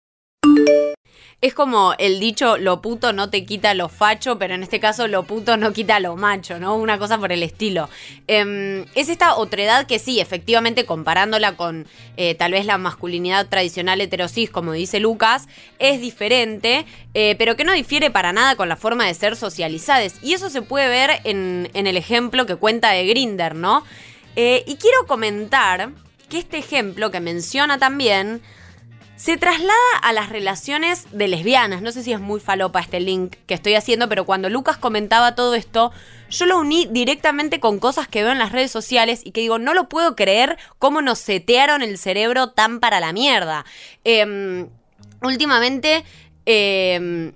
Es 1.43 1.55
como 1.55 1.93
el 1.99 2.21
dicho, 2.21 2.57
lo 2.57 2.81
puto 2.81 3.13
no 3.13 3.29
te 3.29 3.45
quita 3.45 3.75
lo 3.75 3.89
facho, 3.89 4.39
pero 4.39 4.55
en 4.55 4.63
este 4.63 4.79
caso 4.79 5.09
lo 5.09 5.25
puto 5.25 5.57
no 5.57 5.73
quita 5.73 5.99
lo 5.99 6.15
macho, 6.15 6.61
¿no? 6.61 6.77
Una 6.77 6.99
cosa 6.99 7.19
por 7.19 7.33
el 7.33 7.43
estilo. 7.43 7.91
Em, 8.29 8.85
es 8.95 9.09
esta 9.09 9.35
otredad 9.35 9.89
que 9.89 9.99
sí, 9.99 10.21
efectivamente, 10.21 10.87
comparándola 10.87 11.57
con 11.57 11.89
eh, 12.17 12.37
tal 12.37 12.53
vez 12.53 12.65
la 12.65 12.79
masculinidad 12.79 13.49
tradicional 13.49 14.01
heterosis, 14.01 14.51
como 14.51 14.71
dice 14.71 15.01
Lucas, 15.01 15.49
es 15.81 16.01
diferente, 16.01 16.87
eh, 17.13 17.35
pero 17.41 17.57
que 17.57 17.65
no 17.65 17.73
difiere 17.73 18.13
para 18.13 18.33
nada 18.33 18.55
con 18.55 18.69
la 18.69 18.77
forma 18.77 19.05
de 19.09 19.15
ser 19.15 19.35
socializadas. 19.35 20.21
Y 20.23 20.35
eso 20.35 20.49
se 20.49 20.63
puede 20.63 20.87
ver 20.87 21.23
en, 21.25 21.71
el 21.75 21.97
ejemplo 21.97 22.47
que 22.47 22.55
cuenta 22.55 22.93
de 22.93 23.05
Grinder, 23.05 23.57
¿no? 23.57 23.83
Eh, 24.37 24.63
y 24.69 24.77
quiero 24.77 25.09
comentar 25.09 25.91
que 26.29 26.39
este 26.39 26.59
ejemplo 26.59 27.11
que 27.11 27.19
menciona 27.19 27.79
también 27.79 28.43
se 29.23 29.37
traslada 29.37 29.73
a 30.03 30.13
las 30.13 30.31
relaciones 30.31 31.07
de 31.13 31.29
lesbianas. 31.29 31.81
No 31.81 31.93
sé 31.93 32.03
si 32.03 32.13
es 32.13 32.19
muy 32.19 32.41
falopa 32.41 32.81
este 32.81 32.99
link 32.99 33.37
que 33.47 33.55
estoy 33.55 33.77
haciendo, 33.77 34.09
pero 34.09 34.27
cuando 34.27 34.51
Lucas 34.51 34.79
comentaba 34.79 35.37
todo 35.37 35.55
esto, 35.55 35.93
yo 36.29 36.45
lo 36.47 36.59
uní 36.59 36.89
directamente 36.91 37.61
con 37.61 37.79
cosas 37.79 38.09
que 38.09 38.25
veo 38.25 38.33
en 38.33 38.41
las 38.41 38.51
redes 38.51 38.73
sociales 38.73 39.21
y 39.25 39.31
que 39.31 39.41
digo, 39.41 39.61
no 39.61 39.75
lo 39.75 39.89
puedo 39.89 40.17
creer 40.17 40.59
cómo 40.81 41.03
nos 41.03 41.21
setearon 41.21 41.83
el 41.83 41.99
cerebro 41.99 42.51
tan 42.51 42.81
para 42.81 42.99
la 42.99 43.13
mierda. 43.13 43.65
Em, 44.03 44.69
últimamente... 45.23 46.03
Em, 46.45 47.33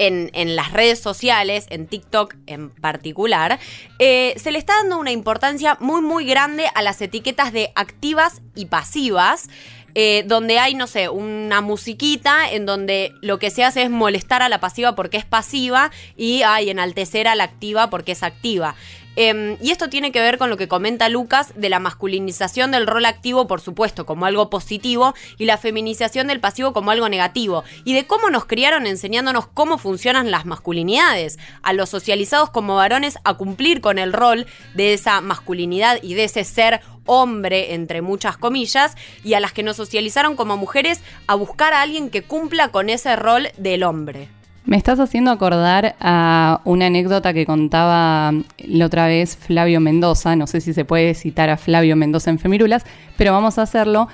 en, 0.00 0.56
las 0.56 0.72
redes 0.72 0.98
sociales, 0.98 1.66
en 1.68 1.86
TikTok 1.86 2.34
en 2.46 2.70
particular, 2.70 3.58
eh, 3.98 4.34
se 4.38 4.50
le 4.50 4.58
está 4.58 4.74
dando 4.76 4.98
una 4.98 5.12
importancia 5.12 5.76
muy 5.80 6.00
muy 6.00 6.24
grande 6.24 6.66
a 6.74 6.82
las 6.82 7.00
etiquetas 7.02 7.52
de 7.52 7.70
activas 7.74 8.40
y 8.54 8.66
pasivas. 8.66 9.48
Eh, 9.94 10.24
donde 10.26 10.58
hay, 10.58 10.74
no 10.74 10.86
sé, 10.86 11.08
una 11.08 11.60
musiquita 11.60 12.50
en 12.50 12.66
donde 12.66 13.12
lo 13.22 13.38
que 13.38 13.50
se 13.50 13.64
hace 13.64 13.82
es 13.82 13.90
molestar 13.90 14.42
a 14.42 14.48
la 14.48 14.60
pasiva 14.60 14.94
porque 14.94 15.16
es 15.16 15.24
pasiva 15.24 15.90
y 16.16 16.42
hay 16.42 16.70
enaltecer 16.70 17.26
a 17.26 17.34
la 17.34 17.44
activa 17.44 17.90
porque 17.90 18.12
es 18.12 18.22
activa. 18.22 18.76
Em, 19.16 19.56
y 19.60 19.70
esto 19.70 19.88
tiene 19.88 20.12
que 20.12 20.20
ver 20.20 20.38
con 20.38 20.50
lo 20.50 20.56
que 20.56 20.68
comenta 20.68 21.08
Lucas 21.08 21.52
de 21.56 21.68
la 21.68 21.80
masculinización 21.80 22.70
del 22.70 22.86
rol 22.86 23.04
activo, 23.06 23.46
por 23.46 23.60
supuesto, 23.60 24.06
como 24.06 24.26
algo 24.26 24.50
positivo, 24.50 25.14
y 25.36 25.46
la 25.46 25.58
feminización 25.58 26.28
del 26.28 26.40
pasivo 26.40 26.72
como 26.72 26.90
algo 26.90 27.08
negativo, 27.08 27.64
y 27.84 27.94
de 27.94 28.06
cómo 28.06 28.30
nos 28.30 28.44
criaron 28.44 28.86
enseñándonos 28.86 29.48
cómo 29.48 29.78
funcionan 29.78 30.30
las 30.30 30.46
masculinidades, 30.46 31.38
a 31.62 31.72
los 31.72 31.88
socializados 31.88 32.50
como 32.50 32.76
varones 32.76 33.18
a 33.24 33.34
cumplir 33.34 33.80
con 33.80 33.98
el 33.98 34.12
rol 34.12 34.46
de 34.74 34.94
esa 34.94 35.20
masculinidad 35.20 35.98
y 36.02 36.14
de 36.14 36.24
ese 36.24 36.44
ser 36.44 36.80
hombre, 37.06 37.74
entre 37.74 38.02
muchas 38.02 38.36
comillas, 38.36 38.94
y 39.24 39.34
a 39.34 39.40
las 39.40 39.52
que 39.52 39.64
nos 39.64 39.76
socializaron 39.76 40.36
como 40.36 40.56
mujeres 40.56 41.00
a 41.26 41.34
buscar 41.34 41.74
a 41.74 41.82
alguien 41.82 42.10
que 42.10 42.22
cumpla 42.22 42.68
con 42.68 42.88
ese 42.88 43.16
rol 43.16 43.48
del 43.56 43.82
hombre. 43.82 44.39
Me 44.66 44.76
estás 44.76 45.00
haciendo 45.00 45.30
acordar 45.30 45.96
a 46.00 46.60
una 46.64 46.86
anécdota 46.86 47.32
que 47.32 47.46
contaba 47.46 48.32
la 48.58 48.86
otra 48.86 49.06
vez 49.06 49.36
Flavio 49.36 49.80
Mendoza, 49.80 50.36
no 50.36 50.46
sé 50.46 50.60
si 50.60 50.74
se 50.74 50.84
puede 50.84 51.14
citar 51.14 51.48
a 51.48 51.56
Flavio 51.56 51.96
Mendoza 51.96 52.30
en 52.30 52.38
Femirulas, 52.38 52.84
pero 53.16 53.32
vamos 53.32 53.58
a 53.58 53.62
hacerlo, 53.62 54.08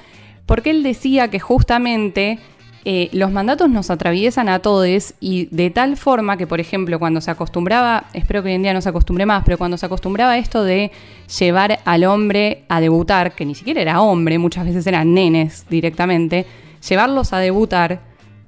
porque 0.47 0.71
él 0.71 0.85
decía 0.85 1.29
que 1.29 1.41
justamente 1.41 2.39
eh, 2.85 3.09
los 3.13 3.33
mandatos 3.33 3.69
nos 3.69 3.91
atraviesan 3.91 4.49
a 4.49 4.61
todos 4.61 5.15
y 5.19 5.47
de 5.47 5.71
tal 5.71 5.97
forma 5.97 6.37
que, 6.37 6.47
por 6.47 6.61
ejemplo, 6.61 7.01
cuando 7.01 7.21
se 7.21 7.33
acostumbraba, 7.33 8.05
espero 8.13 8.45
que 8.45 8.51
hoy 8.51 8.55
en 8.55 8.63
día 8.63 8.73
no 8.73 8.81
se 8.81 8.89
acostumbre 8.89 9.27
más, 9.27 9.43
pero 9.45 9.59
cuando 9.59 9.77
se 9.77 9.87
acostumbraba 9.87 10.39
esto 10.39 10.63
de 10.63 10.93
llevar 11.41 11.81
al 11.85 12.05
hombre 12.05 12.63
a 12.69 12.81
debutar, 12.81 13.35
que 13.35 13.45
ni 13.45 13.57
siquiera 13.57 13.83
era 13.83 14.01
hombre, 14.01 14.39
muchas 14.39 14.65
veces 14.65 14.87
eran 14.87 15.13
nenes 15.13 15.67
directamente, 15.69 16.47
llevarlos 16.89 17.33
a 17.33 17.39
debutar, 17.39 18.01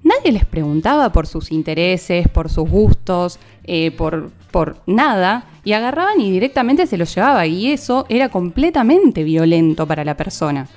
nadie 0.03 0.33
les 0.33 0.45
preguntaba 0.45 1.13
por 1.13 1.27
sus 1.27 1.53
intereses, 1.53 2.29
por 2.29 2.51
sus 2.51 2.69
gustos, 2.69 3.39
eh, 3.65 3.91
por, 3.91 4.31
por 4.51 4.77
nada, 4.87 5.47
y 5.65 5.73
agarraban 5.73 6.21
y 6.21 6.31
directamente 6.31 6.87
se 6.87 6.97
los 6.97 7.15
llevaba, 7.15 7.47
y 7.47 7.71
eso 7.71 8.07
era 8.09 8.29
completamente 8.29 9.23
violento 9.25 9.87
para 9.87 10.05
la 10.05 10.17
persona. 10.17 10.69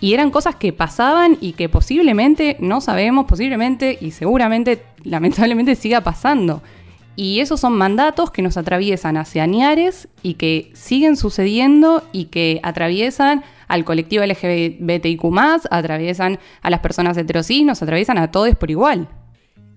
Y 0.00 0.14
eran 0.14 0.30
cosas 0.30 0.56
que 0.56 0.72
pasaban 0.72 1.36
y 1.40 1.52
que 1.52 1.68
posiblemente, 1.68 2.56
no 2.60 2.80
sabemos, 2.80 3.26
posiblemente 3.26 3.98
y 4.00 4.12
seguramente, 4.12 4.82
lamentablemente, 5.04 5.74
siga 5.74 6.00
pasando. 6.00 6.62
Y 7.16 7.40
esos 7.40 7.60
son 7.60 7.76
mandatos 7.76 8.30
que 8.30 8.42
nos 8.42 8.56
atraviesan 8.56 9.16
hacia 9.16 9.46
Niares 9.46 10.08
y 10.22 10.34
que 10.34 10.70
siguen 10.74 11.16
sucediendo 11.16 12.02
y 12.12 12.26
que 12.26 12.60
atraviesan 12.62 13.44
al 13.68 13.84
colectivo 13.84 14.24
LGBTIQ, 14.24 15.24
atraviesan 15.70 16.38
a 16.62 16.70
las 16.70 16.80
personas 16.80 17.16
heterosis, 17.16 17.64
nos 17.64 17.82
atraviesan 17.82 18.18
a 18.18 18.30
todos 18.30 18.54
por 18.56 18.70
igual. 18.70 19.08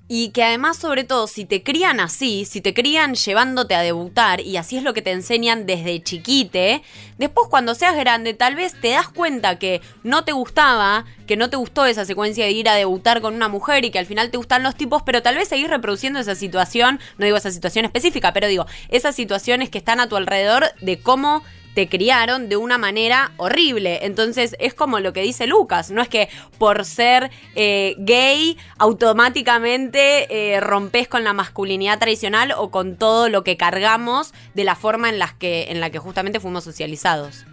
Y 0.09 0.29
que 0.29 0.43
además, 0.43 0.77
sobre 0.77 1.05
todo, 1.05 1.27
si 1.27 1.45
te 1.45 1.63
crían 1.63 2.01
así, 2.01 2.43
si 2.43 2.59
te 2.59 2.73
crían 2.73 3.15
llevándote 3.15 3.73
a 3.73 3.81
debutar, 3.81 4.41
y 4.41 4.57
así 4.57 4.75
es 4.75 4.83
lo 4.83 4.93
que 4.93 5.01
te 5.01 5.11
enseñan 5.11 5.65
desde 5.65 6.03
chiquite, 6.03 6.83
después 7.17 7.47
cuando 7.49 7.73
seas 7.73 7.95
grande 7.95 8.33
tal 8.33 8.55
vez 8.55 8.79
te 8.79 8.89
das 8.89 9.07
cuenta 9.07 9.57
que 9.57 9.81
no 10.03 10.25
te 10.25 10.33
gustaba, 10.33 11.05
que 11.25 11.37
no 11.37 11.49
te 11.49 11.55
gustó 11.55 11.85
esa 11.85 12.03
secuencia 12.03 12.43
de 12.43 12.51
ir 12.51 12.67
a 12.67 12.75
debutar 12.75 13.21
con 13.21 13.33
una 13.33 13.47
mujer 13.47 13.85
y 13.85 13.91
que 13.91 13.99
al 13.99 14.05
final 14.05 14.29
te 14.29 14.37
gustan 14.37 14.61
los 14.61 14.75
tipos, 14.75 15.03
pero 15.03 15.21
tal 15.21 15.35
vez 15.35 15.47
seguís 15.47 15.69
reproduciendo 15.69 16.19
esa 16.19 16.35
situación, 16.35 16.99
no 17.17 17.25
digo 17.25 17.37
esa 17.37 17.51
situación 17.51 17.85
específica, 17.85 18.33
pero 18.33 18.47
digo, 18.47 18.65
esas 18.89 19.15
situaciones 19.15 19.69
que 19.69 19.77
están 19.77 20.01
a 20.01 20.09
tu 20.09 20.17
alrededor 20.17 20.65
de 20.81 20.99
cómo 20.99 21.43
te 21.73 21.87
criaron 21.89 22.49
de 22.49 22.57
una 22.57 22.77
manera 22.77 23.31
horrible. 23.37 24.05
Entonces 24.05 24.55
es 24.59 24.73
como 24.73 24.99
lo 24.99 25.13
que 25.13 25.21
dice 25.21 25.47
Lucas, 25.47 25.91
no 25.91 26.01
es 26.01 26.09
que 26.09 26.29
por 26.57 26.85
ser 26.85 27.31
eh, 27.55 27.95
gay 27.97 28.57
automáticamente 28.77 30.53
eh, 30.53 30.59
rompes 30.59 31.07
con 31.07 31.23
la 31.23 31.33
masculinidad 31.33 31.99
tradicional 31.99 32.53
o 32.57 32.69
con 32.71 32.95
todo 32.97 33.29
lo 33.29 33.43
que 33.43 33.57
cargamos 33.57 34.33
de 34.53 34.63
la 34.63 34.75
forma 34.75 35.09
en, 35.09 35.19
las 35.19 35.33
que, 35.33 35.67
en 35.69 35.79
la 35.79 35.89
que 35.89 35.99
justamente 35.99 36.39
fuimos 36.39 36.63
socializados. 36.63 37.45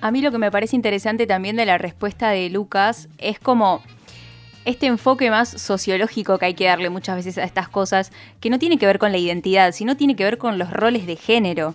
A 0.00 0.10
mí 0.10 0.20
lo 0.22 0.30
que 0.30 0.38
me 0.38 0.50
parece 0.50 0.76
interesante 0.76 1.26
también 1.26 1.56
de 1.56 1.66
la 1.66 1.76
respuesta 1.76 2.30
de 2.30 2.48
Lucas 2.50 3.08
es 3.18 3.40
como 3.40 3.82
este 4.64 4.86
enfoque 4.86 5.30
más 5.30 5.48
sociológico 5.48 6.38
que 6.38 6.46
hay 6.46 6.54
que 6.54 6.66
darle 6.66 6.90
muchas 6.90 7.16
veces 7.16 7.38
a 7.38 7.44
estas 7.44 7.68
cosas, 7.68 8.12
que 8.38 8.50
no 8.50 8.58
tiene 8.58 8.78
que 8.78 8.86
ver 8.86 8.98
con 8.98 9.12
la 9.12 9.18
identidad, 9.18 9.72
sino 9.72 9.96
tiene 9.96 10.14
que 10.14 10.24
ver 10.24 10.38
con 10.38 10.58
los 10.58 10.70
roles 10.70 11.06
de 11.06 11.16
género. 11.16 11.74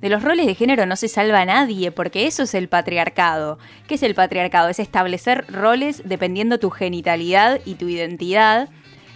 De 0.00 0.08
los 0.08 0.22
roles 0.22 0.46
de 0.46 0.54
género 0.54 0.86
no 0.86 0.96
se 0.96 1.08
salva 1.08 1.44
nadie, 1.44 1.90
porque 1.90 2.26
eso 2.26 2.42
es 2.42 2.54
el 2.54 2.68
patriarcado. 2.68 3.58
¿Qué 3.86 3.94
es 3.94 4.02
el 4.02 4.14
patriarcado? 4.14 4.68
Es 4.68 4.78
establecer 4.78 5.46
roles 5.48 6.02
dependiendo 6.04 6.58
tu 6.58 6.70
genitalidad 6.70 7.60
y 7.64 7.76
tu 7.76 7.88
identidad. 7.88 8.68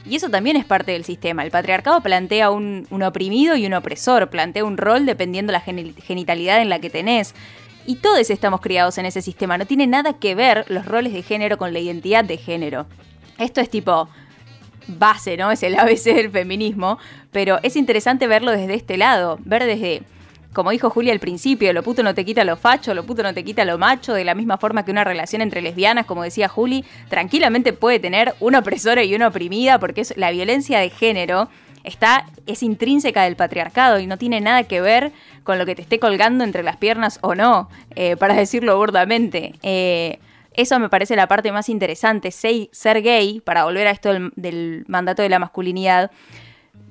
Y 0.09 0.17
eso 0.17 0.31
también 0.31 0.57
es 0.57 0.65
parte 0.65 0.93
del 0.93 1.05
sistema. 1.05 1.45
El 1.45 1.51
patriarcado 1.51 2.01
plantea 2.01 2.51
un, 2.51 2.87
oprimido 3.05 3.57
y 3.57 3.67
un 3.67 3.75
opresor, 3.75 4.31
plantea 4.31 4.65
un 4.65 4.79
rol 4.79 5.05
dependiendo 5.05 5.53
la 5.53 5.61
genitalidad 5.61 6.63
en 6.63 6.71
la 6.71 6.79
que 6.79 6.89
tenés. 6.89 7.35
Y 7.85 7.97
todos 7.97 8.31
estamos 8.31 8.61
criados 8.61 8.97
en 8.99 9.07
ese 9.07 9.23
sistema. 9.23 9.59
No 9.59 9.67
tiene 9.67 9.87
nada 9.87 10.19
que 10.19 10.35
ver 10.35 10.65
los 10.69 10.87
roles 10.87 11.13
de 11.13 11.23
género 11.23 11.59
con 11.59 11.73
la 11.73 11.79
identidad 11.81 12.25
de 12.25 12.37
género. 12.39 12.87
Esto 13.39 13.61
es 13.61 13.71
tipo 13.71 14.09
base, 14.87 15.37
¿no? 15.37 15.51
Es 15.51 15.63
el 15.63 15.79
ABC 15.79 16.15
del 16.15 16.31
feminismo. 16.31 16.99
Pero 17.31 17.59
es 17.63 17.77
interesante 17.77 18.27
verlo 18.27 18.51
desde 18.51 18.75
este 18.75 18.97
lado. 18.97 19.39
Ver 19.45 19.65
desde 19.65 20.03
como 20.53 20.71
dijo 20.71 20.91
Julia 20.91 21.13
al 21.13 21.21
principio, 21.21 21.73
lo 21.73 21.83
puto 21.83 22.03
no 22.03 22.15
te 22.15 22.25
quita 22.25 22.45
lo 22.45 22.57
facho, 22.57 22.95
lo 22.95 23.05
puto 23.05 23.23
no 23.23 23.35
te 23.35 23.45
quita 23.45 23.65
lo 23.65 23.79
macho, 23.79 24.15
de 24.15 24.25
la 24.25 24.35
misma 24.35 24.59
forma 24.59 24.85
que 24.85 24.91
una 24.91 25.05
relación 25.05 25.43
entre 25.43 25.63
lesbianas, 25.63 26.07
como 26.07 26.23
decía 26.23 26.49
Juli, 26.49 26.85
tranquilamente 27.09 27.73
puede 27.73 28.01
tener 28.01 28.35
una 28.41 28.61
opresora 28.61 29.05
y 29.05 29.15
una 29.15 29.29
oprimida, 29.29 29.79
porque 29.79 30.03
la 30.17 30.31
violencia 30.31 30.81
de 30.81 30.91
género 30.91 31.49
está, 31.85 32.27
es 32.47 32.63
intrínseca 32.63 33.25
del 33.25 33.37
patriarcado 33.37 33.99
y 33.99 34.07
no 34.07 34.17
tiene 34.17 34.41
nada 34.41 34.65
que 34.65 34.81
ver 34.81 35.13
con 35.45 35.59
lo 35.59 35.67
que 35.67 35.75
te 35.75 35.83
esté 35.83 35.99
colgando 35.99 36.45
entre 36.45 36.63
las 36.63 36.77
piernas 36.77 37.19
o 37.23 37.35
no, 37.35 37.69
eh, 37.95 38.17
para 38.17 38.35
decirlo 38.35 38.77
burdamente. 38.77 39.55
Eh, 39.63 40.19
eso 40.55 40.79
me 40.81 40.89
parece 40.89 41.15
la 41.15 41.29
parte 41.29 41.53
más 41.53 41.69
interesante, 41.69 42.31
ser 42.33 43.03
gay, 43.03 43.41
para 43.41 43.65
volver 43.65 43.87
a 43.87 43.93
esto 43.93 44.11
del 44.35 44.85
mandato 44.89 45.23
de 45.23 45.29
la 45.29 45.39
masculinidad 45.39 46.11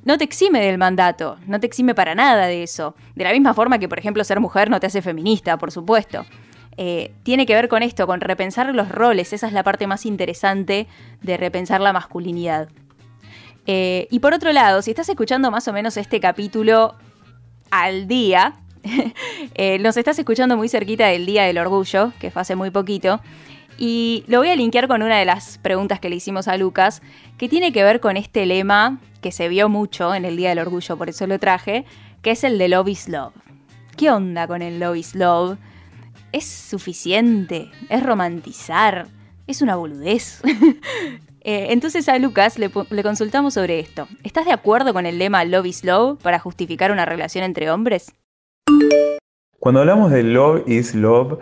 no 0.08 0.18
te 0.18 0.24
exime 0.24 0.62
del 0.62 0.78
mandato, 0.78 1.38
no 1.48 1.60
te 1.60 1.68
exime 1.68 1.94
para 1.94 2.16
nada 2.16 2.48
de 2.48 2.64
eso. 2.64 2.96
De 3.14 3.26
la 3.26 3.34
misma 3.34 3.54
forma 3.54 3.78
que, 3.78 3.90
por 3.90 4.00
ejemplo, 4.00 4.24
ser 4.24 4.40
mujer 4.40 4.70
no 4.70 4.80
te 4.80 4.88
hace 4.88 5.02
feminista, 5.02 5.58
por 5.58 5.70
supuesto. 5.70 6.26
Eh, 6.78 7.14
tiene 7.24 7.46
que 7.46 7.54
ver 7.54 7.68
con 7.68 7.84
esto, 7.84 8.08
con 8.08 8.22
repensar 8.22 8.74
los 8.74 8.88
roles. 8.88 9.34
Esa 9.34 9.48
es 9.48 9.54
la 9.54 9.64
parte 9.64 9.86
más 9.86 10.06
interesante 10.06 10.88
de 11.22 11.36
repensar 11.36 11.82
la 11.82 11.92
masculinidad. 11.92 12.70
Eh, 13.66 14.08
y 14.10 14.20
por 14.20 14.34
otro 14.34 14.54
lado, 14.54 14.82
si 14.82 14.92
estás 14.92 15.10
escuchando 15.10 15.52
más 15.52 15.68
o 15.68 15.74
menos 15.74 15.98
este 15.98 16.22
capítulo 16.22 16.96
al 17.70 18.08
día, 18.08 18.54
eh, 19.56 19.78
nos 19.80 19.98
estás 19.98 20.18
escuchando 20.18 20.56
muy 20.56 20.70
cerquita 20.70 21.08
del 21.08 21.26
Día 21.26 21.44
del 21.44 21.58
Orgullo, 21.58 22.14
que 22.18 22.32
fue 22.32 22.44
hace 22.44 22.56
muy 22.56 22.70
poquito, 22.72 23.20
y 23.78 24.24
lo 24.28 24.40
voy 24.40 24.50
a 24.50 24.56
linkear 24.56 24.88
con 24.88 25.04
una 25.04 25.18
de 25.18 25.26
las 25.26 25.58
preguntas 25.60 26.00
que 26.00 26.10
le 26.10 26.16
hicimos 26.16 26.48
a 26.48 26.58
Lucas, 26.58 27.02
que 27.38 27.48
tiene 27.50 27.72
que 27.72 27.84
ver 27.84 28.00
con 28.00 28.18
este 28.18 28.46
lema 28.46 29.00
que 29.22 29.32
se 29.32 29.48
vio 29.48 29.70
mucho 29.70 30.16
en 30.16 30.26
el 30.26 30.38
Día 30.38 30.50
del 30.50 30.60
Orgullo, 30.60 30.98
por 30.98 31.10
eso 31.10 31.28
lo 31.28 31.40
traje, 31.40 31.86
que 32.22 32.32
es 32.32 32.44
el 32.44 32.58
de 32.58 32.70
Love 32.70 32.90
is 32.90 33.08
Love. 33.08 33.34
¿Qué 33.96 34.10
onda 34.12 34.48
con 34.48 34.62
el 34.62 34.80
Love 34.80 34.98
is 34.98 35.16
Love? 35.16 35.58
¿Es 36.32 36.46
suficiente? 36.46 37.72
¿Es 37.90 38.04
romantizar? 38.04 39.08
¿Es 39.48 39.62
una 39.62 39.76
boludez? 39.76 40.42
Eh, 41.50 41.72
entonces 41.72 42.10
a 42.10 42.20
Lucas 42.20 42.60
le, 42.60 42.70
le, 42.90 43.04
consultamos 43.04 43.54
sobre 43.54 43.80
esto. 43.80 44.10
¿Estás 44.24 44.44
de 44.44 44.52
acuerdo 44.52 44.92
con 44.92 45.06
el 45.06 45.18
lema 45.18 45.46
Love 45.46 45.68
is 45.68 45.86
Love 45.86 46.22
para 46.22 46.40
justificar 46.40 46.92
una 46.92 47.06
relación 47.06 47.46
entre 47.46 47.72
hombres? 47.72 48.12
Cuando 49.58 49.80
hablamos 49.80 50.12
de 50.12 50.24
Love 50.24 50.68
is 50.68 50.94
Love, 50.94 51.40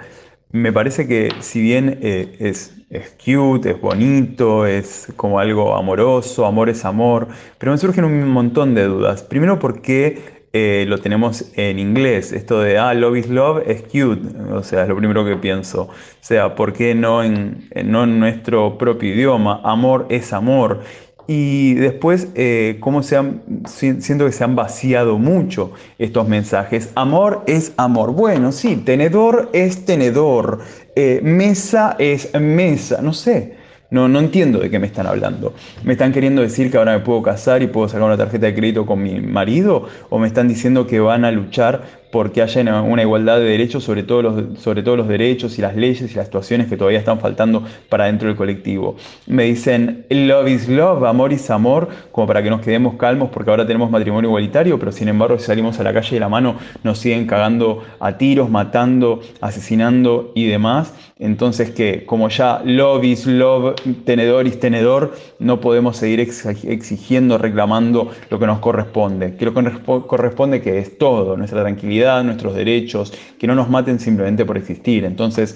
me 0.51 0.71
parece 0.71 1.07
que 1.07 1.41
si 1.41 1.61
bien 1.61 1.99
eh, 2.01 2.37
es, 2.39 2.75
es, 2.89 3.15
cute, 3.23 3.71
es 3.71 3.81
bonito, 3.81 4.65
es 4.65 5.11
como 5.15 5.39
algo 5.39 5.75
amoroso, 5.75 6.45
amor 6.45 6.69
es 6.69 6.85
amor, 6.85 7.27
pero 7.57 7.71
me 7.71 7.77
surgen 7.77 8.05
un 8.05 8.27
montón 8.29 8.73
de 8.75 8.85
dudas. 8.85 9.23
Primero 9.23 9.59
porque 9.59 10.47
eh, 10.53 10.85
lo 10.87 10.99
tenemos 10.99 11.51
en 11.55 11.79
inglés, 11.79 12.31
esto 12.31 12.61
de, 12.61 12.77
ah, 12.77 12.93
love 12.93 13.17
is 13.17 13.27
love 13.29 13.61
es 13.67 13.81
cute, 13.83 14.21
o 14.53 14.63
sea, 14.63 14.83
es 14.83 14.89
lo 14.89 14.95
primero 14.95 15.25
que 15.25 15.35
pienso. 15.35 15.83
O 15.83 15.93
sea, 16.21 16.55
¿por 16.55 16.71
qué 16.73 16.95
no 16.95 17.23
en, 17.23 17.67
no 17.83 18.05
en 18.05 18.19
nuestro 18.19 18.77
propio 18.77 19.13
idioma? 19.13 19.59
Amor 19.65 20.07
es 20.09 20.31
amor. 20.31 20.81
Y 21.27 21.73
después, 21.75 22.27
eh, 22.35 22.77
cómo 22.79 23.01
se 23.01 23.17
han, 23.17 23.41
siento 23.65 24.25
que 24.25 24.31
se 24.31 24.43
han 24.43 24.55
vaciado 24.55 25.17
mucho 25.17 25.71
estos 25.97 26.27
mensajes. 26.27 26.91
Amor 26.95 27.43
es 27.47 27.73
amor. 27.77 28.11
Bueno, 28.13 28.51
sí, 28.51 28.75
tenedor 28.75 29.49
es 29.53 29.85
tenedor. 29.85 30.59
Eh, 30.95 31.21
mesa 31.23 31.95
es 31.97 32.33
mesa. 32.39 33.01
No 33.01 33.13
sé. 33.13 33.55
No, 33.91 34.07
no 34.07 34.19
entiendo 34.19 34.59
de 34.59 34.69
qué 34.69 34.79
me 34.79 34.87
están 34.87 35.07
hablando. 35.07 35.53
¿Me 35.83 35.93
están 35.93 36.11
queriendo 36.11 36.41
decir 36.41 36.71
que 36.71 36.77
ahora 36.77 36.97
me 36.97 36.99
puedo 37.03 37.21
casar 37.21 37.61
y 37.61 37.67
puedo 37.67 37.87
sacar 37.87 38.07
una 38.07 38.17
tarjeta 38.17 38.47
de 38.47 38.55
crédito 38.55 38.85
con 38.85 39.01
mi 39.01 39.21
marido? 39.21 39.87
¿O 40.09 40.17
me 40.17 40.27
están 40.27 40.47
diciendo 40.47 40.87
que 40.87 40.99
van 40.99 41.23
a 41.23 41.31
luchar 41.31 41.83
porque 42.15 42.41
haya 42.41 42.81
una 42.81 43.01
igualdad 43.01 43.39
de 43.39 43.43
derechos 43.43 43.83
sobre 43.83 44.01
todos, 44.03 44.23
los, 44.23 44.59
sobre 44.59 44.83
todos 44.83 44.97
los 44.97 45.09
derechos 45.09 45.59
y 45.59 45.61
las 45.61 45.75
leyes 45.75 46.13
y 46.13 46.15
las 46.15 46.27
situaciones 46.27 46.67
que 46.67 46.77
todavía 46.77 46.99
están 46.99 47.19
faltando 47.19 47.65
para 47.89 48.05
dentro 48.05 48.29
del 48.29 48.37
colectivo. 48.37 48.95
Me 49.27 49.43
dicen, 49.43 50.05
love 50.09 50.47
is 50.47 50.69
love, 50.69 51.03
amor 51.03 51.33
is 51.33 51.49
amor, 51.49 51.89
como 52.13 52.25
para 52.25 52.41
que 52.41 52.49
nos 52.49 52.61
quedemos 52.61 52.95
calmos 52.95 53.31
porque 53.33 53.49
ahora 53.49 53.67
tenemos 53.67 53.91
matrimonio 53.91 54.29
igualitario, 54.29 54.79
pero 54.79 54.93
sin 54.93 55.09
embargo 55.09 55.37
si 55.37 55.47
salimos 55.47 55.77
a 55.81 55.83
la 55.83 55.91
calle 55.91 56.11
de 56.11 56.21
la 56.21 56.29
mano 56.29 56.55
nos 56.83 56.99
siguen 56.99 57.27
cagando 57.27 57.83
a 57.99 58.17
tiros, 58.17 58.49
matando, 58.49 59.19
asesinando 59.41 60.31
y 60.35 60.45
demás. 60.45 60.93
Entonces 61.19 61.71
que 61.71 62.05
como 62.05 62.29
ya 62.29 62.61
love 62.63 63.03
is 63.03 63.25
love, 63.25 63.75
tenedor 64.05 64.47
is 64.47 64.57
tenedor, 64.57 65.15
no 65.39 65.59
podemos 65.59 65.97
seguir 65.97 66.21
exigiendo, 66.21 67.37
reclamando 67.37 68.09
lo 68.29 68.39
que 68.39 68.47
nos 68.47 68.59
corresponde. 68.59 69.35
Que 69.35 69.43
lo 69.43 69.53
que 69.53 69.69
corresponde 70.07 70.61
que 70.61 70.79
es 70.79 70.97
todo, 70.97 71.35
nuestra 71.35 71.61
tranquilidad 71.61 72.04
nuestros 72.23 72.55
derechos, 72.55 73.13
que 73.39 73.47
no 73.47 73.55
nos 73.55 73.69
maten 73.69 73.99
simplemente 73.99 74.45
por 74.45 74.57
existir. 74.57 75.05
Entonces, 75.05 75.55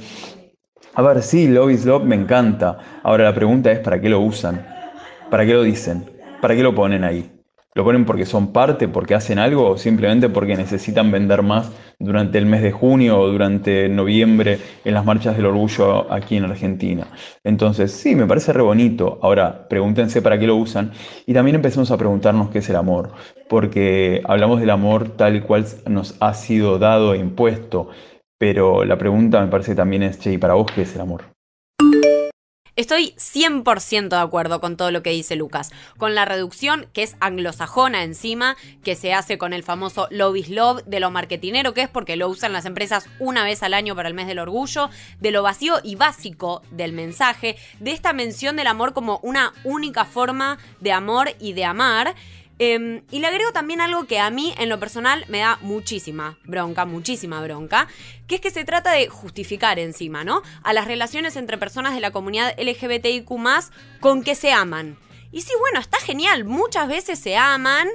a 0.93 1.01
ver, 1.01 1.21
sí, 1.21 1.47
love 1.47 1.71
is 1.71 1.85
love 1.85 2.03
me 2.03 2.15
encanta. 2.15 2.77
Ahora 3.03 3.25
la 3.25 3.33
pregunta 3.33 3.71
es, 3.71 3.79
¿para 3.79 4.01
qué 4.01 4.09
lo 4.09 4.19
usan? 4.19 4.65
¿Para 5.29 5.45
qué 5.45 5.53
lo 5.53 5.63
dicen? 5.63 6.09
¿Para 6.41 6.55
qué 6.55 6.63
lo 6.63 6.73
ponen 6.73 7.03
ahí? 7.03 7.38
¿Lo 7.75 7.83
ponen 7.83 8.03
porque 8.05 8.25
son 8.25 8.51
parte, 8.51 8.87
porque 8.87 9.13
hacen 9.13 9.37
algo 9.37 9.69
o 9.69 9.77
simplemente 9.77 10.27
porque 10.27 10.55
necesitan 10.55 11.11
vender 11.11 11.43
más 11.43 11.71
durante 11.99 12.39
el 12.39 12.47
mes 12.47 12.63
de 12.63 12.71
junio 12.71 13.19
o 13.19 13.27
durante 13.27 13.87
noviembre 13.89 14.59
en 14.83 14.93
las 14.95 15.05
marchas 15.05 15.37
del 15.37 15.45
orgullo 15.45 16.11
aquí 16.11 16.35
en 16.37 16.45
Argentina? 16.45 17.07
Entonces, 17.43 17.91
sí, 17.91 18.15
me 18.15 18.25
parece 18.25 18.53
re 18.53 18.63
bonito. 18.63 19.19
Ahora, 19.21 19.67
pregúntense 19.69 20.21
para 20.21 20.39
qué 20.39 20.47
lo 20.47 20.55
usan 20.55 20.91
y 21.27 21.33
también 21.33 21.55
empecemos 21.55 21.91
a 21.91 21.97
preguntarnos 21.97 22.49
qué 22.49 22.57
es 22.59 22.69
el 22.69 22.75
amor, 22.75 23.11
porque 23.47 24.21
hablamos 24.25 24.59
del 24.59 24.71
amor 24.71 25.09
tal 25.15 25.43
cual 25.43 25.65
nos 25.87 26.15
ha 26.19 26.33
sido 26.33 26.79
dado 26.79 27.13
e 27.13 27.19
impuesto, 27.19 27.89
pero 28.39 28.83
la 28.83 28.97
pregunta 28.97 29.41
me 29.41 29.47
parece 29.47 29.75
también 29.75 30.03
es, 30.03 30.17
che, 30.19 30.33
¿y 30.33 30.37
para 30.39 30.55
vos 30.55 30.71
qué 30.73 30.81
es 30.81 30.95
el 30.95 31.01
amor? 31.01 31.38
Estoy 32.79 33.13
100% 33.17 34.07
de 34.07 34.15
acuerdo 34.15 34.61
con 34.61 34.77
todo 34.77 34.89
lo 34.89 35.03
que 35.03 35.09
dice 35.09 35.35
Lucas, 35.35 35.71
con 35.97 36.15
la 36.15 36.23
reducción 36.23 36.87
que 36.93 37.03
es 37.03 37.17
anglosajona 37.19 38.05
encima, 38.05 38.55
que 38.85 38.95
se 38.95 39.13
hace 39.13 39.37
con 39.37 39.51
el 39.51 39.63
famoso 39.63 40.07
love 40.11 40.37
is 40.37 40.47
love, 40.47 40.83
de 40.85 41.01
lo 41.01 41.11
marketinero 41.11 41.73
que 41.73 41.81
es 41.81 41.89
porque 41.89 42.15
lo 42.15 42.29
usan 42.29 42.53
las 42.53 42.63
empresas 42.63 43.09
una 43.19 43.43
vez 43.43 43.63
al 43.63 43.73
año 43.73 43.97
para 43.97 44.07
el 44.07 44.13
mes 44.13 44.27
del 44.27 44.39
orgullo, 44.39 44.89
de 45.19 45.31
lo 45.31 45.43
vacío 45.43 45.81
y 45.83 45.95
básico 45.95 46.61
del 46.71 46.93
mensaje, 46.93 47.57
de 47.81 47.91
esta 47.91 48.13
mención 48.13 48.55
del 48.55 48.67
amor 48.67 48.93
como 48.93 49.19
una 49.23 49.51
única 49.65 50.05
forma 50.05 50.57
de 50.79 50.93
amor 50.93 51.31
y 51.37 51.51
de 51.51 51.65
amar. 51.65 52.15
Em, 52.59 53.03
y 53.09 53.19
le 53.19 53.27
agrego 53.27 53.53
también 53.53 53.79
algo 53.79 54.05
que 54.05 54.19
a 54.19 54.29
mí, 54.29 54.53
en 54.57 54.67
lo 54.67 54.79
personal, 54.79 55.25
me 55.29 55.39
da 55.39 55.57
muchísima 55.61 56.37
bronca, 56.43 56.85
muchísima 56.85 57.41
bronca, 57.41 57.87
que 58.27 58.35
es 58.35 58.41
que 58.41 58.51
se 58.51 58.65
trata 58.65 58.91
de 58.91 59.07
justificar 59.07 59.79
encima, 59.79 60.25
¿no? 60.25 60.41
A 60.63 60.73
las 60.73 60.85
relaciones 60.85 61.37
entre 61.37 61.57
personas 61.57 61.95
de 61.95 62.01
la 62.01 62.11
comunidad 62.11 62.53
LGBTIQ 62.59 63.29
con 64.01 64.23
que 64.23 64.35
se 64.35 64.51
aman. 64.51 64.97
Y 65.31 65.41
sí, 65.41 65.53
bueno, 65.59 65.79
está 65.79 65.99
genial, 65.99 66.43
muchas 66.43 66.89
veces 66.89 67.17
se 67.17 67.37
aman, 67.37 67.87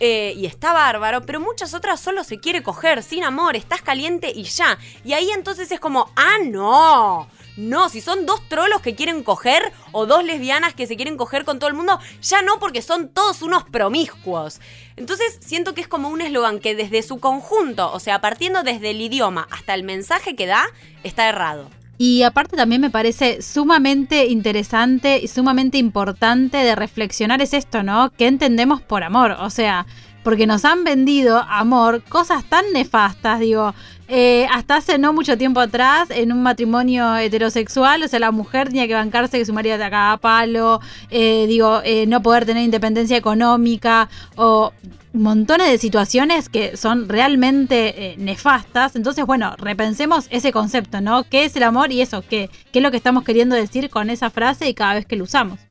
eh, 0.00 0.34
y 0.36 0.46
está 0.46 0.72
bárbaro, 0.72 1.22
pero 1.22 1.40
muchas 1.40 1.74
otras 1.74 2.00
solo 2.00 2.22
se 2.24 2.38
quiere 2.38 2.62
coger, 2.62 3.02
sin 3.02 3.24
amor, 3.24 3.56
estás 3.56 3.82
caliente 3.82 4.32
y 4.34 4.44
ya. 4.44 4.78
Y 5.04 5.12
ahí 5.12 5.30
entonces 5.30 5.70
es 5.72 5.80
como, 5.80 6.10
ah, 6.16 6.38
no. 6.44 7.28
No, 7.58 7.88
si 7.88 8.00
son 8.00 8.24
dos 8.24 8.40
trolos 8.48 8.80
que 8.82 8.94
quieren 8.94 9.24
coger 9.24 9.72
o 9.90 10.06
dos 10.06 10.22
lesbianas 10.22 10.74
que 10.74 10.86
se 10.86 10.94
quieren 10.94 11.16
coger 11.16 11.44
con 11.44 11.58
todo 11.58 11.68
el 11.68 11.74
mundo, 11.74 11.98
ya 12.22 12.40
no 12.40 12.60
porque 12.60 12.82
son 12.82 13.08
todos 13.08 13.42
unos 13.42 13.64
promiscuos. 13.64 14.60
Entonces 14.94 15.38
siento 15.40 15.74
que 15.74 15.80
es 15.80 15.88
como 15.88 16.08
un 16.08 16.20
eslogan 16.20 16.60
que 16.60 16.76
desde 16.76 17.02
su 17.02 17.18
conjunto, 17.18 17.92
o 17.92 17.98
sea, 17.98 18.20
partiendo 18.20 18.62
desde 18.62 18.90
el 18.90 19.00
idioma 19.00 19.48
hasta 19.50 19.74
el 19.74 19.82
mensaje 19.82 20.36
que 20.36 20.46
da, 20.46 20.66
está 21.02 21.28
errado. 21.28 21.68
Y 22.00 22.22
aparte 22.22 22.56
también 22.56 22.80
me 22.80 22.90
parece 22.90 23.42
sumamente 23.42 24.26
interesante 24.26 25.18
y 25.20 25.26
sumamente 25.26 25.78
importante 25.78 26.58
de 26.58 26.76
reflexionar 26.76 27.42
es 27.42 27.54
esto, 27.54 27.82
¿no? 27.82 28.12
¿Qué 28.16 28.28
entendemos 28.28 28.82
por 28.82 29.02
amor? 29.02 29.32
O 29.32 29.50
sea, 29.50 29.84
porque 30.22 30.46
nos 30.46 30.64
han 30.64 30.84
vendido 30.84 31.38
amor 31.48 32.02
cosas 32.08 32.44
tan 32.44 32.64
nefastas, 32.72 33.40
digo, 33.40 33.74
eh, 34.08 34.46
hasta 34.52 34.76
hace 34.76 34.98
no 34.98 35.12
mucho 35.12 35.36
tiempo 35.36 35.60
atrás, 35.60 36.08
en 36.10 36.32
un 36.32 36.42
matrimonio 36.42 37.16
heterosexual, 37.16 38.02
o 38.02 38.08
sea, 38.08 38.18
la 38.18 38.30
mujer 38.30 38.68
tenía 38.68 38.86
que 38.86 38.94
bancarse 38.94 39.38
que 39.38 39.44
su 39.44 39.52
marido 39.52 39.76
te 39.76 39.84
acaba 39.84 40.12
a 40.12 40.16
palo, 40.16 40.80
eh, 41.10 41.44
digo, 41.46 41.82
eh, 41.84 42.06
no 42.06 42.22
poder 42.22 42.46
tener 42.46 42.62
independencia 42.64 43.18
económica, 43.18 44.08
o 44.36 44.72
montones 45.12 45.70
de 45.70 45.78
situaciones 45.78 46.48
que 46.48 46.76
son 46.76 47.08
realmente 47.08 48.14
nefastas. 48.18 48.94
Entonces, 48.94 49.26
bueno, 49.26 49.56
repensemos 49.58 50.26
ese 50.30 50.52
concepto, 50.52 51.00
¿no? 51.00 51.24
¿Qué 51.24 51.44
es 51.44 51.56
el 51.56 51.62
amor 51.64 51.92
y 51.92 52.02
eso? 52.02 52.22
¿Qué, 52.22 52.50
¿Qué 52.72 52.78
es 52.78 52.82
lo 52.82 52.90
que 52.90 52.98
estamos 52.98 53.24
queriendo 53.24 53.56
decir 53.56 53.90
con 53.90 54.10
esa 54.10 54.30
frase 54.30 54.68
y 54.68 54.74
cada 54.74 54.94
vez 54.94 55.06
que 55.06 55.16
lo 55.16 55.24
usamos? 55.24 55.67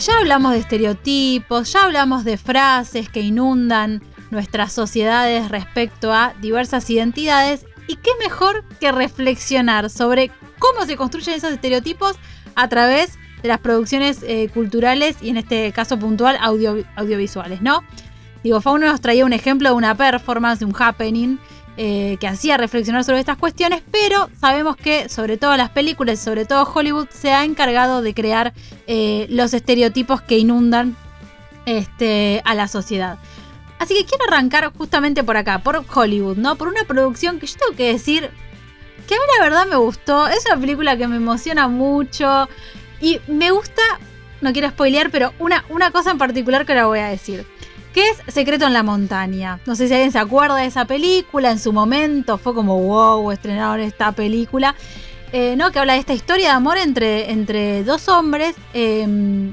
Ya 0.00 0.16
hablamos 0.18 0.52
de 0.52 0.58
estereotipos, 0.58 1.72
ya 1.72 1.82
hablamos 1.82 2.22
de 2.22 2.36
frases 2.36 3.08
que 3.08 3.20
inundan 3.20 4.00
nuestras 4.30 4.72
sociedades 4.72 5.48
respecto 5.48 6.12
a 6.12 6.34
diversas 6.40 6.88
identidades 6.88 7.66
y 7.88 7.96
qué 7.96 8.10
mejor 8.22 8.64
que 8.78 8.92
reflexionar 8.92 9.90
sobre 9.90 10.30
cómo 10.60 10.86
se 10.86 10.96
construyen 10.96 11.34
esos 11.34 11.50
estereotipos 11.50 12.16
a 12.54 12.68
través 12.68 13.18
de 13.42 13.48
las 13.48 13.58
producciones 13.58 14.22
eh, 14.22 14.48
culturales 14.54 15.16
y 15.20 15.30
en 15.30 15.36
este 15.38 15.72
caso 15.72 15.98
puntual 15.98 16.38
audiovisuales, 16.96 17.60
¿no? 17.60 17.82
Digo, 18.44 18.60
Fauno 18.60 18.86
nos 18.86 19.00
traía 19.00 19.24
un 19.24 19.32
ejemplo 19.32 19.70
de 19.70 19.74
una 19.74 19.96
performance, 19.96 20.60
de 20.60 20.66
un 20.66 20.74
happening 20.78 21.38
eh, 21.80 22.16
que 22.18 22.26
hacía 22.26 22.56
reflexionar 22.56 23.04
sobre 23.04 23.20
estas 23.20 23.36
cuestiones, 23.36 23.84
pero 23.92 24.28
sabemos 24.40 24.76
que 24.76 25.08
sobre 25.08 25.36
todo 25.36 25.56
las 25.56 25.70
películas 25.70 26.18
sobre 26.18 26.44
todo 26.44 26.68
Hollywood 26.74 27.06
se 27.10 27.30
ha 27.30 27.44
encargado 27.44 28.02
de 28.02 28.14
crear 28.14 28.52
eh, 28.88 29.28
los 29.30 29.54
estereotipos 29.54 30.20
que 30.20 30.38
inundan 30.38 30.96
este, 31.66 32.42
a 32.44 32.56
la 32.56 32.66
sociedad. 32.66 33.18
Así 33.78 33.94
que 33.94 34.04
quiero 34.04 34.24
arrancar 34.26 34.72
justamente 34.76 35.22
por 35.22 35.36
acá, 35.36 35.60
por 35.60 35.84
Hollywood, 35.94 36.36
¿no? 36.36 36.56
Por 36.56 36.66
una 36.66 36.82
producción 36.82 37.38
que 37.38 37.46
yo 37.46 37.54
tengo 37.56 37.76
que 37.76 37.92
decir 37.92 38.28
que 39.06 39.14
a 39.14 39.18
mí 39.18 39.24
la 39.38 39.44
verdad 39.44 39.66
me 39.68 39.76
gustó. 39.76 40.26
Es 40.26 40.46
una 40.46 40.60
película 40.60 40.96
que 40.96 41.06
me 41.06 41.14
emociona 41.14 41.68
mucho 41.68 42.48
y 43.00 43.20
me 43.28 43.52
gusta, 43.52 43.82
no 44.40 44.52
quiero 44.52 44.68
spoilear, 44.70 45.12
pero 45.12 45.32
una, 45.38 45.64
una 45.68 45.92
cosa 45.92 46.10
en 46.10 46.18
particular 46.18 46.66
que 46.66 46.74
la 46.74 46.86
voy 46.86 46.98
a 46.98 47.06
decir 47.06 47.46
que 47.98 48.10
es 48.10 48.32
Secreto 48.32 48.64
en 48.64 48.74
la 48.74 48.84
Montaña. 48.84 49.58
No 49.66 49.74
sé 49.74 49.88
si 49.88 49.94
alguien 49.94 50.12
se 50.12 50.20
acuerda 50.20 50.54
de 50.54 50.66
esa 50.66 50.84
película, 50.84 51.50
en 51.50 51.58
su 51.58 51.72
momento 51.72 52.38
fue 52.38 52.54
como 52.54 52.80
wow, 52.80 53.32
estrenaron 53.32 53.80
esta 53.80 54.12
película, 54.12 54.76
eh, 55.32 55.56
¿no? 55.56 55.72
Que 55.72 55.80
habla 55.80 55.94
de 55.94 55.98
esta 55.98 56.12
historia 56.12 56.50
de 56.50 56.54
amor 56.54 56.78
entre, 56.78 57.32
entre 57.32 57.82
dos 57.82 58.08
hombres. 58.08 58.54
Em, 58.72 59.52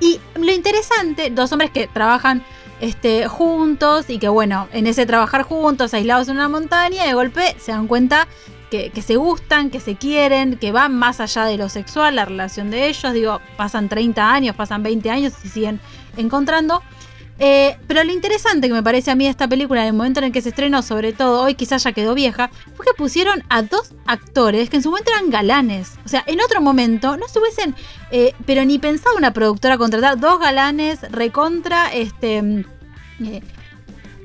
y 0.00 0.20
lo 0.34 0.52
interesante, 0.52 1.30
dos 1.30 1.50
hombres 1.52 1.70
que 1.70 1.86
trabajan 1.86 2.44
este, 2.82 3.26
juntos 3.26 4.10
y 4.10 4.18
que 4.18 4.28
bueno, 4.28 4.68
en 4.74 4.86
ese 4.86 5.06
trabajar 5.06 5.40
juntos, 5.40 5.94
aislados 5.94 6.28
en 6.28 6.34
una 6.34 6.50
montaña, 6.50 7.06
de 7.06 7.14
golpe 7.14 7.56
se 7.58 7.72
dan 7.72 7.86
cuenta 7.86 8.28
que, 8.70 8.90
que, 8.90 9.00
se 9.00 9.16
gustan, 9.16 9.70
que 9.70 9.80
se 9.80 9.96
quieren, 9.96 10.58
que 10.58 10.72
van 10.72 10.94
más 10.94 11.20
allá 11.20 11.46
de 11.46 11.56
lo 11.56 11.70
sexual, 11.70 12.16
la 12.16 12.26
relación 12.26 12.70
de 12.70 12.88
ellos. 12.88 13.14
Digo, 13.14 13.40
pasan 13.56 13.88
30 13.88 14.30
años, 14.30 14.54
pasan 14.54 14.82
20 14.82 15.08
años 15.08 15.32
y 15.42 15.48
siguen 15.48 15.80
encontrando. 16.18 16.82
Eh, 17.40 17.76
pero 17.86 18.02
lo 18.02 18.12
interesante 18.12 18.66
que 18.66 18.74
me 18.74 18.82
parece 18.82 19.10
a 19.10 19.14
mí 19.14 19.26
esta 19.26 19.46
película, 19.46 19.82
en 19.82 19.88
el 19.88 19.92
momento 19.92 20.20
en 20.20 20.24
el 20.24 20.32
que 20.32 20.42
se 20.42 20.48
estrenó, 20.48 20.82
sobre 20.82 21.12
todo 21.12 21.42
hoy 21.42 21.54
quizás 21.54 21.84
ya 21.84 21.92
quedó 21.92 22.14
vieja, 22.14 22.50
fue 22.74 22.84
que 22.84 22.94
pusieron 22.94 23.44
a 23.48 23.62
dos 23.62 23.92
actores 24.06 24.68
que 24.70 24.76
en 24.76 24.82
su 24.82 24.90
momento 24.90 25.12
eran 25.12 25.30
galanes. 25.30 25.92
O 26.04 26.08
sea, 26.08 26.24
en 26.26 26.40
otro 26.40 26.60
momento 26.60 27.16
no 27.16 27.28
se 27.28 27.38
hubiesen, 27.38 27.76
eh, 28.10 28.34
pero 28.44 28.64
ni 28.64 28.78
pensado 28.78 29.16
una 29.16 29.32
productora 29.32 29.78
contratar 29.78 30.18
dos 30.18 30.40
galanes 30.40 31.00
recontra, 31.10 31.92
este... 31.92 32.42
Mm, 32.42 32.64
eh, 33.24 33.42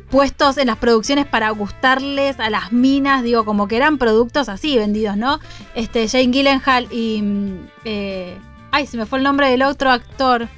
puestos 0.10 0.60
en 0.60 0.68
las 0.68 0.78
producciones 0.78 1.26
para 1.26 1.50
gustarles 1.50 2.40
a 2.40 2.52
las 2.52 2.72
minas, 2.72 3.24
digo, 3.24 3.46
como 3.46 3.68
que 3.68 3.78
eran 3.78 3.98
productos 3.98 4.48
así 4.48 4.78
vendidos, 4.78 5.18
¿no? 5.18 5.40
Este, 5.74 6.08
Jane 6.08 6.28
Gyllenhaal 6.28 6.88
y... 6.92 7.22
Mm, 7.24 7.68
ay, 8.72 8.86
se 8.86 8.98
me 8.98 9.08
fue 9.08 9.18
el 9.18 9.24
nombre 9.24 9.50
del 9.50 9.64
otro 9.64 9.90
actor. 9.90 10.50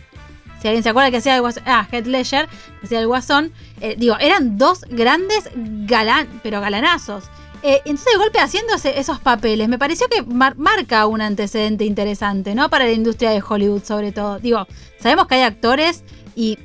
Si 0.65 0.69
alguien 0.69 0.81
se 0.81 0.89
acuerda 0.89 1.11
que 1.11 1.17
hacía 1.17 1.35
el 1.35 1.41
guasón, 1.41 1.61
ah, 1.67 1.87
Head 1.91 2.07
Ledger, 2.07 2.47
que 2.79 2.87
hacía 2.87 2.99
el 2.99 3.05
guasón, 3.05 3.53
eh, 3.81 3.93
digo, 3.99 4.17
eran 4.19 4.57
dos 4.57 4.81
grandes 4.89 5.47
galán, 5.53 6.39
pero 6.41 6.59
galanazos. 6.59 7.25
Eh, 7.61 7.83
entonces, 7.85 8.13
de 8.13 8.17
golpe, 8.17 8.39
haciéndose 8.39 8.99
esos 8.99 9.19
papeles, 9.19 9.69
me 9.69 9.77
pareció 9.77 10.07
que 10.07 10.23
marca 10.23 11.05
un 11.05 11.21
antecedente 11.21 11.85
interesante, 11.85 12.55
¿no? 12.55 12.71
Para 12.71 12.85
la 12.85 12.93
industria 12.93 13.29
de 13.29 13.43
Hollywood, 13.47 13.83
sobre 13.83 14.11
todo. 14.11 14.39
Digo, 14.39 14.65
sabemos 14.99 15.27
que 15.27 15.35
hay 15.35 15.43
actores 15.43 16.03
y 16.35 16.57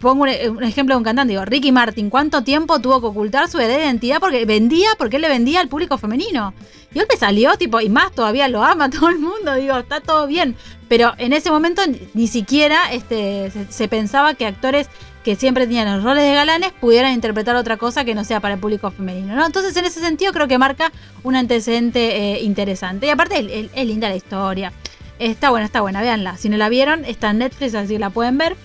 pongo 0.00 0.24
un, 0.24 0.62
ejemplo 0.64 0.94
de 0.94 0.98
un 0.98 1.04
cantante, 1.04 1.32
digo, 1.32 1.44
Ricky 1.44 1.72
Martin, 1.72 2.10
¿cuánto 2.10 2.42
tiempo 2.42 2.80
tuvo 2.80 3.00
que 3.00 3.06
ocultar 3.06 3.48
su 3.48 3.60
identidad? 3.60 4.18
Porque 4.18 4.44
vendía, 4.44 4.88
porque 4.98 5.16
él 5.16 5.22
le 5.22 5.28
vendía 5.28 5.60
al 5.60 5.68
público 5.68 5.96
femenino. 5.98 6.54
Y 6.92 6.98
él 6.98 7.06
me 7.08 7.16
salió, 7.16 7.56
tipo, 7.56 7.80
y 7.80 7.88
más 7.88 8.12
todavía 8.12 8.48
lo 8.48 8.64
ama 8.64 8.90
todo 8.90 9.08
el 9.08 9.18
mundo, 9.18 9.54
digo, 9.54 9.78
está 9.78 10.00
todo 10.00 10.26
bien. 10.26 10.56
Pero 10.88 11.12
en 11.18 11.32
ese 11.32 11.50
momento 11.50 11.82
ni 12.14 12.26
siquiera 12.26 12.92
este, 12.92 13.52
se, 13.70 13.88
pensaba 13.88 14.34
que 14.34 14.46
actores 14.46 14.88
que 15.24 15.34
siempre 15.34 15.66
tenían 15.66 15.92
los 15.92 16.04
roles 16.04 16.22
de 16.22 16.34
galanes 16.34 16.72
pudieran 16.80 17.12
interpretar 17.12 17.56
otra 17.56 17.76
cosa 17.76 18.04
que 18.04 18.14
no 18.14 18.22
sea 18.22 18.38
para 18.38 18.54
el 18.54 18.60
público 18.60 18.92
femenino. 18.92 19.34
¿no? 19.34 19.44
Entonces, 19.44 19.76
en 19.76 19.84
ese 19.84 20.00
sentido, 20.00 20.32
creo 20.32 20.46
que 20.46 20.58
marca 20.58 20.92
un 21.24 21.34
antecedente 21.34 22.34
eh, 22.34 22.42
interesante. 22.42 23.06
Y 23.06 23.10
aparte, 23.10 23.70
es 23.74 23.86
linda 23.86 24.08
la 24.08 24.16
historia. 24.16 24.72
Está 25.18 25.50
buena, 25.50 25.66
está 25.66 25.80
buena, 25.80 26.00
véanla. 26.00 26.36
Si 26.36 26.48
no 26.48 26.56
la 26.56 26.68
vieron, 26.68 27.04
está 27.04 27.30
en 27.30 27.38
Netflix, 27.38 27.74
así 27.74 27.98
la 27.98 28.10
pueden 28.10 28.38
ver. 28.38 28.56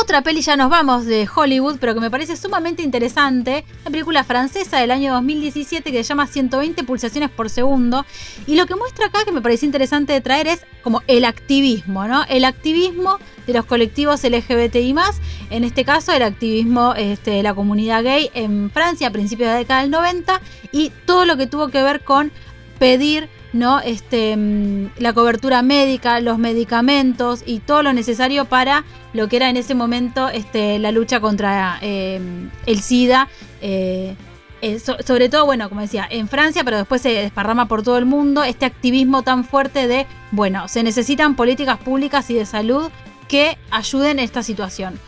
Otra 0.00 0.22
peli, 0.22 0.40
ya 0.40 0.56
nos 0.56 0.70
vamos 0.70 1.04
de 1.04 1.28
Hollywood, 1.32 1.76
pero 1.78 1.92
que 1.92 2.00
me 2.00 2.10
parece 2.10 2.34
sumamente 2.34 2.82
interesante. 2.82 3.66
Una 3.82 3.90
película 3.90 4.24
francesa 4.24 4.78
del 4.78 4.92
año 4.92 5.12
2017 5.12 5.92
que 5.92 6.02
se 6.02 6.08
llama 6.08 6.26
120 6.26 6.84
pulsaciones 6.84 7.28
por 7.28 7.50
segundo. 7.50 8.06
Y 8.46 8.56
lo 8.56 8.64
que 8.64 8.76
muestra 8.76 9.06
acá, 9.06 9.26
que 9.26 9.30
me 9.30 9.42
parece 9.42 9.66
interesante 9.66 10.14
de 10.14 10.22
traer, 10.22 10.46
es 10.46 10.64
como 10.82 11.02
el 11.06 11.26
activismo, 11.26 12.08
¿no? 12.08 12.24
El 12.30 12.46
activismo 12.46 13.18
de 13.46 13.52
los 13.52 13.66
colectivos 13.66 14.24
LGBTI. 14.24 14.94
En 15.50 15.64
este 15.64 15.84
caso, 15.84 16.12
el 16.12 16.22
activismo 16.22 16.94
este, 16.96 17.32
de 17.32 17.42
la 17.42 17.52
comunidad 17.52 18.02
gay 18.02 18.30
en 18.32 18.70
Francia 18.70 19.08
a 19.08 19.10
principios 19.10 19.48
de 19.48 19.52
la 19.52 19.58
década 19.58 19.82
del 19.82 19.90
90. 19.90 20.40
Y 20.72 20.92
todo 21.04 21.26
lo 21.26 21.36
que 21.36 21.46
tuvo 21.46 21.68
que 21.68 21.82
ver 21.82 22.00
con 22.00 22.32
pedir 22.78 23.28
¿no? 23.52 23.80
Este, 23.80 24.36
mm, 24.36 24.90
la 24.98 25.12
cobertura 25.12 25.62
médica, 25.62 26.20
los 26.20 26.38
medicamentos 26.38 27.42
y 27.44 27.60
todo 27.60 27.82
lo 27.82 27.92
necesario 27.92 28.44
para 28.44 28.84
lo 29.12 29.28
que 29.28 29.36
era 29.36 29.50
en 29.50 29.56
ese 29.56 29.74
momento 29.74 30.28
este, 30.28 30.78
la 30.78 30.92
lucha 30.92 31.20
contra 31.20 31.78
em, 31.80 32.50
el 32.66 32.80
SIDA. 32.80 33.28
Eh, 33.60 34.14
eh, 34.62 34.78
sobre 34.78 35.30
todo, 35.30 35.46
bueno, 35.46 35.70
como 35.70 35.80
decía, 35.80 36.06
en 36.10 36.28
Francia, 36.28 36.64
pero 36.64 36.76
después 36.76 37.00
se 37.00 37.08
desparrama 37.10 37.66
por 37.66 37.82
todo 37.82 37.96
el 37.96 38.04
mundo 38.04 38.44
este 38.44 38.66
activismo 38.66 39.22
tan 39.22 39.44
fuerte 39.44 39.88
de, 39.88 40.06
bueno, 40.32 40.68
se 40.68 40.82
necesitan 40.82 41.34
políticas 41.34 41.78
públicas 41.78 42.28
y 42.28 42.34
de 42.34 42.44
salud 42.44 42.90
que 43.26 43.56
ayuden 43.70 44.18
en 44.18 44.24
esta 44.24 44.42
situación. 44.42 45.00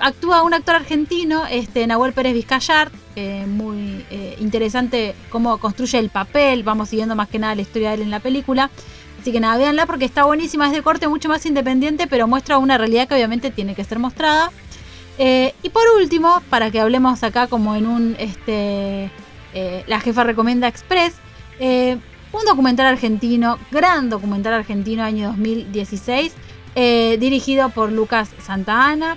Actúa 0.00 0.42
un 0.42 0.52
actor 0.52 0.74
argentino, 0.74 1.46
este, 1.46 1.86
Nahuel 1.86 2.12
Pérez 2.12 2.34
Vizcayart, 2.34 2.92
eh, 3.16 3.46
muy 3.46 4.04
eh, 4.10 4.36
interesante 4.40 5.14
cómo 5.30 5.58
construye 5.58 5.98
el 5.98 6.10
papel, 6.10 6.62
vamos 6.62 6.88
siguiendo 6.88 7.16
más 7.16 7.28
que 7.28 7.38
nada 7.38 7.54
la 7.54 7.62
historia 7.62 7.90
de 7.90 7.96
él 7.96 8.02
en 8.02 8.10
la 8.10 8.20
película. 8.20 8.70
Así 9.20 9.32
que 9.32 9.40
nada, 9.40 9.58
véanla 9.58 9.86
porque 9.86 10.04
está 10.04 10.24
buenísima, 10.24 10.66
es 10.66 10.72
de 10.72 10.82
corte 10.82 11.06
mucho 11.08 11.28
más 11.28 11.44
independiente, 11.44 12.06
pero 12.06 12.26
muestra 12.26 12.58
una 12.58 12.78
realidad 12.78 13.06
que 13.06 13.14
obviamente 13.14 13.50
tiene 13.50 13.74
que 13.74 13.84
ser 13.84 13.98
mostrada. 13.98 14.50
Eh, 15.18 15.54
y 15.62 15.68
por 15.68 15.82
último, 15.98 16.42
para 16.48 16.70
que 16.70 16.80
hablemos 16.80 17.22
acá 17.22 17.46
como 17.46 17.76
en 17.76 17.86
un, 17.86 18.16
este, 18.18 19.10
la 19.86 20.00
jefa 20.00 20.24
recomienda 20.24 20.68
Express, 20.68 21.14
un 22.32 22.44
documental 22.44 22.86
argentino, 22.86 23.58
gran 23.70 24.08
documental 24.08 24.54
argentino 24.54 25.02
año 25.02 25.28
2016, 25.28 26.32
eh, 26.76 27.16
dirigido 27.18 27.70
por 27.70 27.90
Lucas 27.90 28.30
Santa 28.40 29.16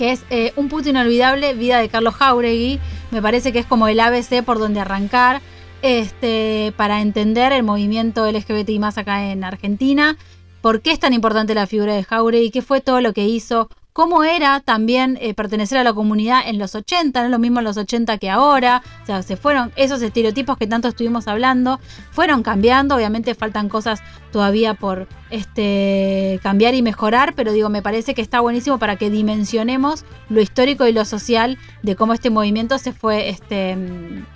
que 0.00 0.12
es 0.12 0.24
eh, 0.30 0.54
Un 0.56 0.70
puto 0.70 0.88
inolvidable, 0.88 1.52
vida 1.52 1.78
de 1.78 1.90
Carlos 1.90 2.14
Jauregui. 2.14 2.80
Me 3.10 3.20
parece 3.20 3.52
que 3.52 3.58
es 3.58 3.66
como 3.66 3.86
el 3.86 4.00
ABC 4.00 4.42
por 4.42 4.58
donde 4.58 4.80
arrancar 4.80 5.42
este, 5.82 6.72
para 6.78 7.02
entender 7.02 7.52
el 7.52 7.64
movimiento 7.64 8.26
LGBTI 8.26 8.78
más 8.78 8.96
acá 8.96 9.30
en 9.30 9.44
Argentina. 9.44 10.16
¿Por 10.62 10.80
qué 10.80 10.92
es 10.92 11.00
tan 11.00 11.12
importante 11.12 11.54
la 11.54 11.66
figura 11.66 11.92
de 11.92 12.02
Jauregui? 12.02 12.50
¿Qué 12.50 12.62
fue 12.62 12.80
todo 12.80 13.02
lo 13.02 13.12
que 13.12 13.26
hizo? 13.26 13.68
Cómo 13.92 14.24
era 14.24 14.60
también 14.60 15.18
eh, 15.20 15.34
pertenecer 15.34 15.78
a 15.78 15.84
la 15.84 15.92
comunidad 15.92 16.42
en 16.46 16.58
los 16.58 16.74
80, 16.74 17.20
no 17.20 17.26
es 17.26 17.30
lo 17.30 17.38
mismo 17.38 17.58
en 17.58 17.64
los 17.64 17.76
80 17.76 18.18
que 18.18 18.30
ahora, 18.30 18.82
o 19.02 19.06
sea, 19.06 19.22
se 19.22 19.36
fueron 19.36 19.72
esos 19.76 20.02
estereotipos 20.02 20.56
que 20.56 20.66
tanto 20.66 20.88
estuvimos 20.88 21.28
hablando, 21.28 21.80
fueron 22.10 22.42
cambiando, 22.42 22.94
obviamente 22.94 23.34
faltan 23.34 23.68
cosas 23.68 24.00
todavía 24.32 24.74
por 24.74 25.08
este, 25.30 26.38
cambiar 26.42 26.74
y 26.74 26.82
mejorar, 26.82 27.34
pero 27.34 27.52
digo, 27.52 27.68
me 27.68 27.82
parece 27.82 28.14
que 28.14 28.22
está 28.22 28.40
buenísimo 28.40 28.78
para 28.78 28.96
que 28.96 29.10
dimensionemos 29.10 30.04
lo 30.28 30.40
histórico 30.40 30.86
y 30.86 30.92
lo 30.92 31.04
social 31.04 31.58
de 31.82 31.96
cómo 31.96 32.14
este 32.14 32.30
movimiento 32.30 32.78
se 32.78 32.92
fue 32.92 33.28
este, 33.28 33.76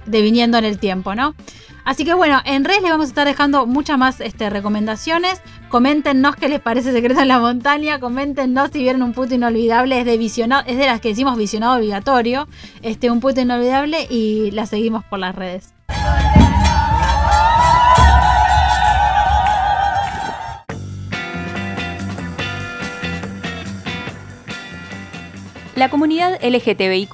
deviniendo 0.07 0.59
en 0.59 0.64
el 0.64 0.79
tiempo, 0.79 1.14
¿no? 1.14 1.35
Así 1.85 2.05
que 2.05 2.14
bueno, 2.14 2.40
en 2.47 2.64
redes 2.64 2.83
les 2.83 2.90
vamos 2.90 3.07
a 3.07 3.09
estar 3.09 3.27
dejando 3.27 3.66
muchas 3.66 3.99
más 3.99 4.20
este, 4.20 4.49
recomendaciones. 4.49 5.42
Coméntenos 5.68 6.35
qué 6.37 6.49
les 6.49 6.61
parece 6.61 6.92
Secreto 6.92 7.20
en 7.20 7.29
la 7.29 7.38
Montaña. 7.38 8.01
Coméntenos 8.01 8.70
si 8.73 8.79
vieron 8.79 9.03
un 9.03 9.12
puto 9.12 9.35
inolvidable. 9.35 10.01
Es 10.01 10.07
de, 10.07 10.16
visionado, 10.16 10.64
es 10.66 10.79
de 10.79 10.87
las 10.87 11.01
que 11.01 11.11
decimos 11.11 11.37
visionado 11.37 11.77
obligatorio. 11.77 12.49
Este, 12.83 13.11
un 13.11 13.20
puto 13.20 13.40
inolvidable 13.40 14.07
y 14.09 14.51
la 14.53 14.64
seguimos 14.64 15.05
por 15.05 15.18
las 15.18 15.35
redes. 15.35 15.75
La 25.75 25.90
comunidad 25.90 26.38
LGTBIQ 26.42 27.12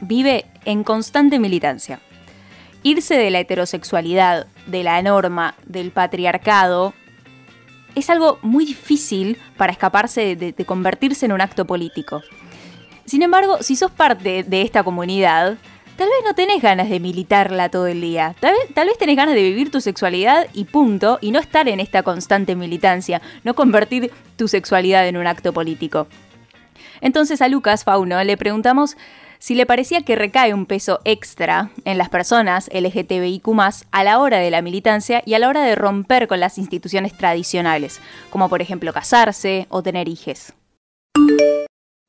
vive 0.00 0.46
en 0.64 0.82
constante 0.82 1.38
militancia 1.38 2.00
irse 2.82 3.16
de 3.16 3.30
la 3.30 3.40
heterosexualidad, 3.40 4.46
de 4.66 4.82
la 4.82 5.00
norma, 5.02 5.54
del 5.66 5.90
patriarcado, 5.90 6.94
es 7.94 8.10
algo 8.10 8.38
muy 8.42 8.64
difícil 8.64 9.38
para 9.56 9.72
escaparse 9.72 10.36
de, 10.36 10.64
convertirse 10.64 11.26
en 11.26 11.32
un 11.32 11.40
acto 11.40 11.64
político. 11.64 12.22
Sin 13.04 13.22
embargo, 13.22 13.58
si 13.60 13.76
sos 13.76 13.90
parte 13.90 14.44
de 14.44 14.62
esta 14.62 14.84
comunidad, 14.84 15.56
tal 15.96 16.08
vez 16.08 16.18
no 16.24 16.34
tenés 16.34 16.62
ganas 16.62 16.90
de 16.90 17.00
militarla 17.00 17.70
todo 17.70 17.86
el 17.86 18.00
día. 18.00 18.34
Tal 18.38 18.52
vez, 18.52 18.74
tal 18.74 18.86
vez 18.86 18.98
tenés 18.98 19.16
ganas 19.16 19.34
de 19.34 19.42
vivir 19.42 19.70
tu 19.70 19.80
sexualidad 19.80 20.46
y 20.52 20.64
punto, 20.64 21.18
y 21.20 21.30
no 21.30 21.40
estar 21.40 21.68
en 21.68 21.80
esta 21.80 22.02
constante 22.02 22.54
militancia, 22.54 23.20
no 23.44 23.54
convertir 23.54 24.12
tu 24.36 24.46
sexualidad 24.46 25.08
en 25.08 25.16
un 25.16 25.26
acto 25.26 25.52
político. 25.52 26.06
Entonces 27.00 27.40
a 27.42 27.48
Lucas 27.48 27.84
Fauno 27.84 28.22
le 28.22 28.36
preguntamos 28.36 28.96
si 29.38 29.54
le 29.54 29.66
parecía 29.66 30.02
que 30.02 30.16
recae 30.16 30.54
un 30.54 30.66
peso 30.66 31.00
extra 31.04 31.70
en 31.84 31.98
las 31.98 32.08
personas 32.08 32.68
LGTBIQ 32.72 33.48
a 33.90 34.04
la 34.04 34.18
hora 34.18 34.38
de 34.38 34.50
la 34.50 34.62
militancia 34.62 35.22
y 35.24 35.34
a 35.34 35.38
la 35.38 35.48
hora 35.48 35.62
de 35.62 35.74
romper 35.74 36.28
con 36.28 36.40
las 36.40 36.58
instituciones 36.58 37.16
tradicionales, 37.16 38.00
como 38.30 38.48
por 38.48 38.62
ejemplo 38.62 38.92
casarse 38.92 39.66
o 39.68 39.82
tener 39.82 40.08
hijos. 40.08 40.52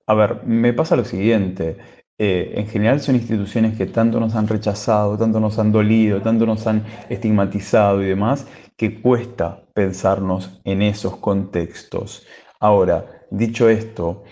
A 0.07 0.13
ver, 0.15 0.43
me 0.43 0.73
pasa 0.73 0.95
lo 0.95 1.05
siguiente. 1.05 1.77
Eh, 2.17 2.53
en 2.55 2.67
general 2.67 2.99
son 2.99 3.15
instituciones 3.15 3.77
que 3.77 3.85
tanto 3.85 4.19
nos 4.19 4.35
han 4.35 4.47
rechazado, 4.47 5.17
tanto 5.17 5.39
nos 5.39 5.57
han 5.59 5.71
dolido, 5.71 6.21
tanto 6.21 6.45
nos 6.45 6.67
han 6.67 6.83
estigmatizado 7.09 8.03
y 8.03 8.07
demás, 8.07 8.47
que 8.75 9.01
cuesta 9.01 9.63
pensarnos 9.73 10.59
en 10.63 10.81
esos 10.81 11.17
contextos. 11.17 12.25
Ahora, 12.59 13.05
dicho 13.29 13.69
esto, 13.69 14.23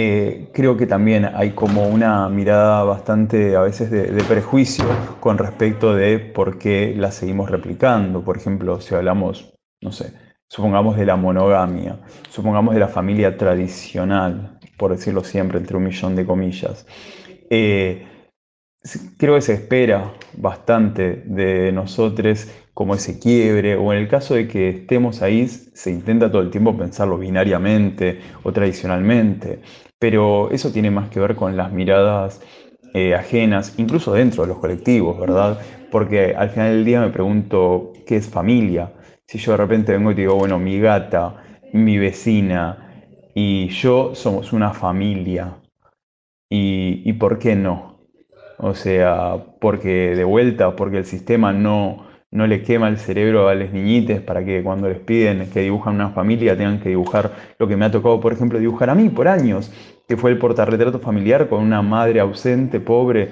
eh, 0.00 0.50
creo 0.54 0.76
que 0.76 0.86
también 0.86 1.24
hay 1.24 1.50
como 1.50 1.88
una 1.88 2.28
mirada 2.28 2.84
bastante 2.84 3.56
a 3.56 3.62
veces 3.62 3.90
de, 3.90 4.22
prejuicio 4.22 4.84
con 5.18 5.38
respecto 5.38 5.92
de 5.92 6.20
por 6.20 6.56
qué 6.56 6.94
la 6.96 7.10
seguimos 7.10 7.50
replicando. 7.50 8.22
Por 8.22 8.36
ejemplo, 8.36 8.80
si 8.80 8.94
hablamos, 8.94 9.52
no 9.82 9.90
sé, 9.90 10.12
supongamos 10.46 10.96
de 10.96 11.04
la 11.04 11.16
monogamia, 11.16 11.98
supongamos 12.30 12.74
de 12.74 12.80
la 12.80 12.86
familia 12.86 13.36
tradicional, 13.36 14.60
por 14.76 14.92
decirlo 14.92 15.24
siempre 15.24 15.58
entre 15.58 15.76
un 15.76 15.82
millón 15.82 16.14
de 16.14 16.24
comillas. 16.24 16.86
Eh, 17.50 18.06
creo 19.16 19.34
que 19.34 19.40
se 19.40 19.54
espera 19.54 20.12
bastante 20.34 21.24
de 21.26 21.72
nosotros 21.72 22.46
como 22.72 22.94
ese 22.94 23.18
quiebre, 23.18 23.74
o 23.74 23.92
en 23.92 23.98
el 23.98 24.06
caso 24.06 24.34
de 24.34 24.46
que 24.46 24.68
estemos 24.68 25.22
ahí, 25.22 25.48
se 25.48 25.90
intenta 25.90 26.30
todo 26.30 26.42
el 26.42 26.50
tiempo 26.50 26.78
pensarlo 26.78 27.18
binariamente 27.18 28.20
o 28.44 28.52
tradicionalmente 28.52 29.58
pero 29.98 30.50
eso 30.50 30.72
tiene 30.72 30.90
más 30.90 31.10
que 31.10 31.20
ver 31.20 31.34
con 31.36 31.56
las 31.56 31.72
miradas 31.72 32.40
eh, 32.94 33.14
ajenas, 33.14 33.74
incluso 33.78 34.12
dentro 34.12 34.42
de 34.42 34.48
los 34.48 34.58
colectivos, 34.58 35.18
¿verdad? 35.18 35.58
Porque 35.90 36.34
al 36.36 36.50
final 36.50 36.70
del 36.72 36.84
día 36.84 37.00
me 37.00 37.10
pregunto, 37.10 37.92
¿qué 38.06 38.16
es 38.16 38.28
familia? 38.28 38.92
Si 39.26 39.38
yo 39.38 39.52
de 39.52 39.58
repente 39.58 39.92
vengo 39.92 40.12
y 40.12 40.14
te 40.14 40.22
digo, 40.22 40.36
bueno, 40.36 40.58
mi 40.58 40.80
gata, 40.80 41.36
mi 41.72 41.98
vecina 41.98 43.04
y 43.34 43.68
yo 43.68 44.14
somos 44.14 44.52
una 44.52 44.72
familia, 44.72 45.58
¿y, 46.50 47.02
y 47.08 47.12
por 47.14 47.38
qué 47.38 47.54
no? 47.56 48.00
O 48.58 48.74
sea, 48.74 49.36
porque 49.60 50.16
de 50.16 50.24
vuelta, 50.24 50.76
porque 50.76 50.98
el 50.98 51.06
sistema 51.06 51.52
no, 51.52 52.07
no 52.38 52.46
le 52.46 52.62
quema 52.62 52.88
el 52.88 52.98
cerebro 52.98 53.48
a 53.48 53.54
las 53.56 53.72
niñites 53.72 54.20
para 54.20 54.44
que 54.44 54.62
cuando 54.62 54.88
les 54.88 55.00
piden 55.00 55.50
que 55.50 55.60
dibujan 55.60 55.96
una 55.96 56.10
familia 56.10 56.56
tengan 56.56 56.78
que 56.78 56.90
dibujar 56.90 57.32
lo 57.58 57.66
que 57.66 57.76
me 57.76 57.84
ha 57.84 57.90
tocado, 57.90 58.20
por 58.20 58.32
ejemplo, 58.32 58.60
dibujar 58.60 58.90
a 58.90 58.94
mí 58.94 59.08
por 59.08 59.26
años, 59.26 59.72
que 60.06 60.16
fue 60.16 60.30
el 60.30 60.38
portarretrato 60.38 61.00
familiar 61.00 61.48
con 61.48 61.60
una 61.64 61.82
madre 61.82 62.20
ausente, 62.20 62.78
pobre, 62.78 63.30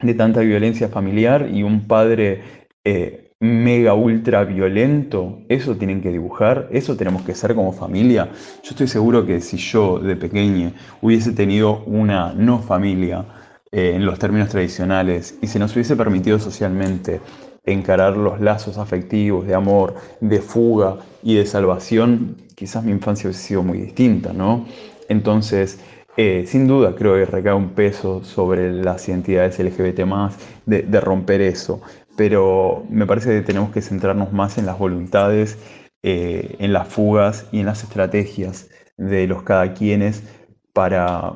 de 0.00 0.14
tanta 0.14 0.40
violencia 0.40 0.88
familiar 0.88 1.48
y 1.52 1.62
un 1.62 1.86
padre 1.86 2.42
eh, 2.84 3.30
mega 3.38 3.94
ultra 3.94 4.42
violento, 4.42 5.38
eso 5.48 5.76
tienen 5.76 6.02
que 6.02 6.10
dibujar, 6.10 6.68
eso 6.72 6.96
tenemos 6.96 7.22
que 7.22 7.34
ser 7.36 7.54
como 7.54 7.72
familia. 7.72 8.30
Yo 8.64 8.70
estoy 8.70 8.88
seguro 8.88 9.24
que 9.24 9.40
si 9.40 9.56
yo 9.56 10.00
de 10.00 10.16
pequeño 10.16 10.72
hubiese 11.00 11.30
tenido 11.30 11.84
una 11.84 12.32
no 12.32 12.58
familia 12.58 13.24
eh, 13.70 13.92
en 13.94 14.04
los 14.04 14.18
términos 14.18 14.48
tradicionales 14.48 15.38
y 15.40 15.46
se 15.46 15.60
nos 15.60 15.72
hubiese 15.74 15.94
permitido 15.94 16.40
socialmente 16.40 17.20
encarar 17.66 18.16
los 18.16 18.40
lazos 18.40 18.78
afectivos 18.78 19.46
de 19.46 19.54
amor, 19.54 19.96
de 20.20 20.40
fuga 20.40 20.98
y 21.22 21.34
de 21.34 21.46
salvación, 21.46 22.36
quizás 22.54 22.84
mi 22.84 22.92
infancia 22.92 23.28
hubiese 23.28 23.48
sido 23.48 23.62
muy 23.62 23.78
distinta, 23.78 24.32
¿no? 24.32 24.66
Entonces, 25.08 25.80
eh, 26.16 26.44
sin 26.46 26.66
duda 26.66 26.94
creo 26.94 27.14
que 27.14 27.26
recae 27.26 27.52
un 27.52 27.70
peso 27.70 28.24
sobre 28.24 28.72
las 28.72 29.08
identidades 29.08 29.58
LGBT 29.58 30.00
de, 30.64 30.82
de 30.82 31.00
romper 31.00 31.42
eso, 31.42 31.82
pero 32.16 32.84
me 32.88 33.06
parece 33.06 33.30
que 33.30 33.42
tenemos 33.42 33.70
que 33.70 33.82
centrarnos 33.82 34.32
más 34.32 34.56
en 34.58 34.66
las 34.66 34.78
voluntades, 34.78 35.58
eh, 36.02 36.56
en 36.58 36.72
las 36.72 36.88
fugas 36.88 37.46
y 37.52 37.60
en 37.60 37.66
las 37.66 37.82
estrategias 37.82 38.70
de 38.96 39.26
los 39.26 39.42
cada 39.42 39.74
quienes 39.74 40.22
para, 40.72 41.34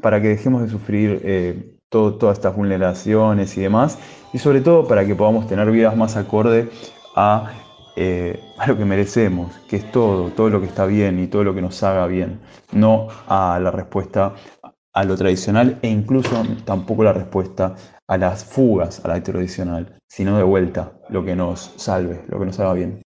para 0.00 0.20
que 0.20 0.28
dejemos 0.28 0.62
de 0.62 0.68
sufrir 0.68 1.20
eh, 1.22 1.73
todas 1.94 2.38
estas 2.38 2.56
vulneraciones 2.56 3.56
y 3.56 3.60
demás, 3.60 3.98
y 4.32 4.38
sobre 4.38 4.60
todo 4.60 4.86
para 4.86 5.06
que 5.06 5.14
podamos 5.14 5.46
tener 5.46 5.70
vidas 5.70 5.96
más 5.96 6.16
acorde 6.16 6.68
a, 7.14 7.52
eh, 7.96 8.40
a 8.58 8.66
lo 8.66 8.76
que 8.76 8.84
merecemos, 8.84 9.54
que 9.68 9.76
es 9.76 9.92
todo, 9.92 10.30
todo 10.30 10.50
lo 10.50 10.60
que 10.60 10.66
está 10.66 10.86
bien 10.86 11.18
y 11.20 11.28
todo 11.28 11.44
lo 11.44 11.54
que 11.54 11.62
nos 11.62 11.82
haga 11.82 12.06
bien, 12.06 12.40
no 12.72 13.08
a 13.28 13.58
la 13.62 13.70
respuesta 13.70 14.34
a 14.92 15.04
lo 15.04 15.16
tradicional 15.16 15.78
e 15.82 15.88
incluso 15.88 16.42
tampoco 16.64 17.04
la 17.04 17.12
respuesta 17.12 17.74
a 18.06 18.18
las 18.18 18.44
fugas 18.44 19.04
a 19.04 19.08
la 19.08 19.22
tradicional, 19.22 19.98
sino 20.08 20.36
de 20.36 20.42
vuelta 20.42 20.92
lo 21.08 21.24
que 21.24 21.34
nos 21.34 21.72
salve, 21.76 22.22
lo 22.28 22.38
que 22.38 22.46
nos 22.46 22.60
haga 22.60 22.74
bien. 22.74 23.02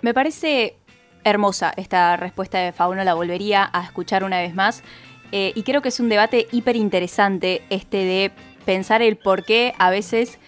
Me 0.00 0.14
parece 0.14 0.76
hermosa 1.24 1.72
esta 1.76 2.16
respuesta 2.16 2.58
de 2.58 2.72
Fauno, 2.72 3.04
la 3.04 3.14
volvería 3.14 3.70
a 3.72 3.84
escuchar 3.84 4.24
una 4.24 4.40
vez 4.40 4.54
más. 4.54 4.82
Eh, 5.32 5.52
y 5.54 5.62
creo 5.62 5.82
que 5.82 5.88
es 5.88 5.98
un 5.98 6.08
debate 6.08 6.46
hiper 6.52 6.76
interesante 6.76 7.62
este 7.70 7.96
de 7.98 8.30
pensar 8.64 9.02
el 9.02 9.16
por 9.16 9.44
qué 9.44 9.74
a 9.78 9.90
veces 9.90 10.38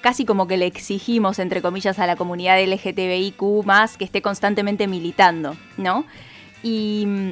casi 0.00 0.24
como 0.24 0.46
que 0.46 0.56
le 0.56 0.66
exigimos, 0.66 1.38
entre 1.38 1.62
comillas, 1.62 1.98
a 1.98 2.06
la 2.06 2.16
comunidad 2.16 2.62
LGTBIQ 2.62 3.64
más 3.64 3.96
que 3.96 4.04
esté 4.04 4.22
constantemente 4.22 4.86
militando, 4.86 5.56
¿no? 5.76 6.04
Y 6.62 7.04
mm, 7.06 7.30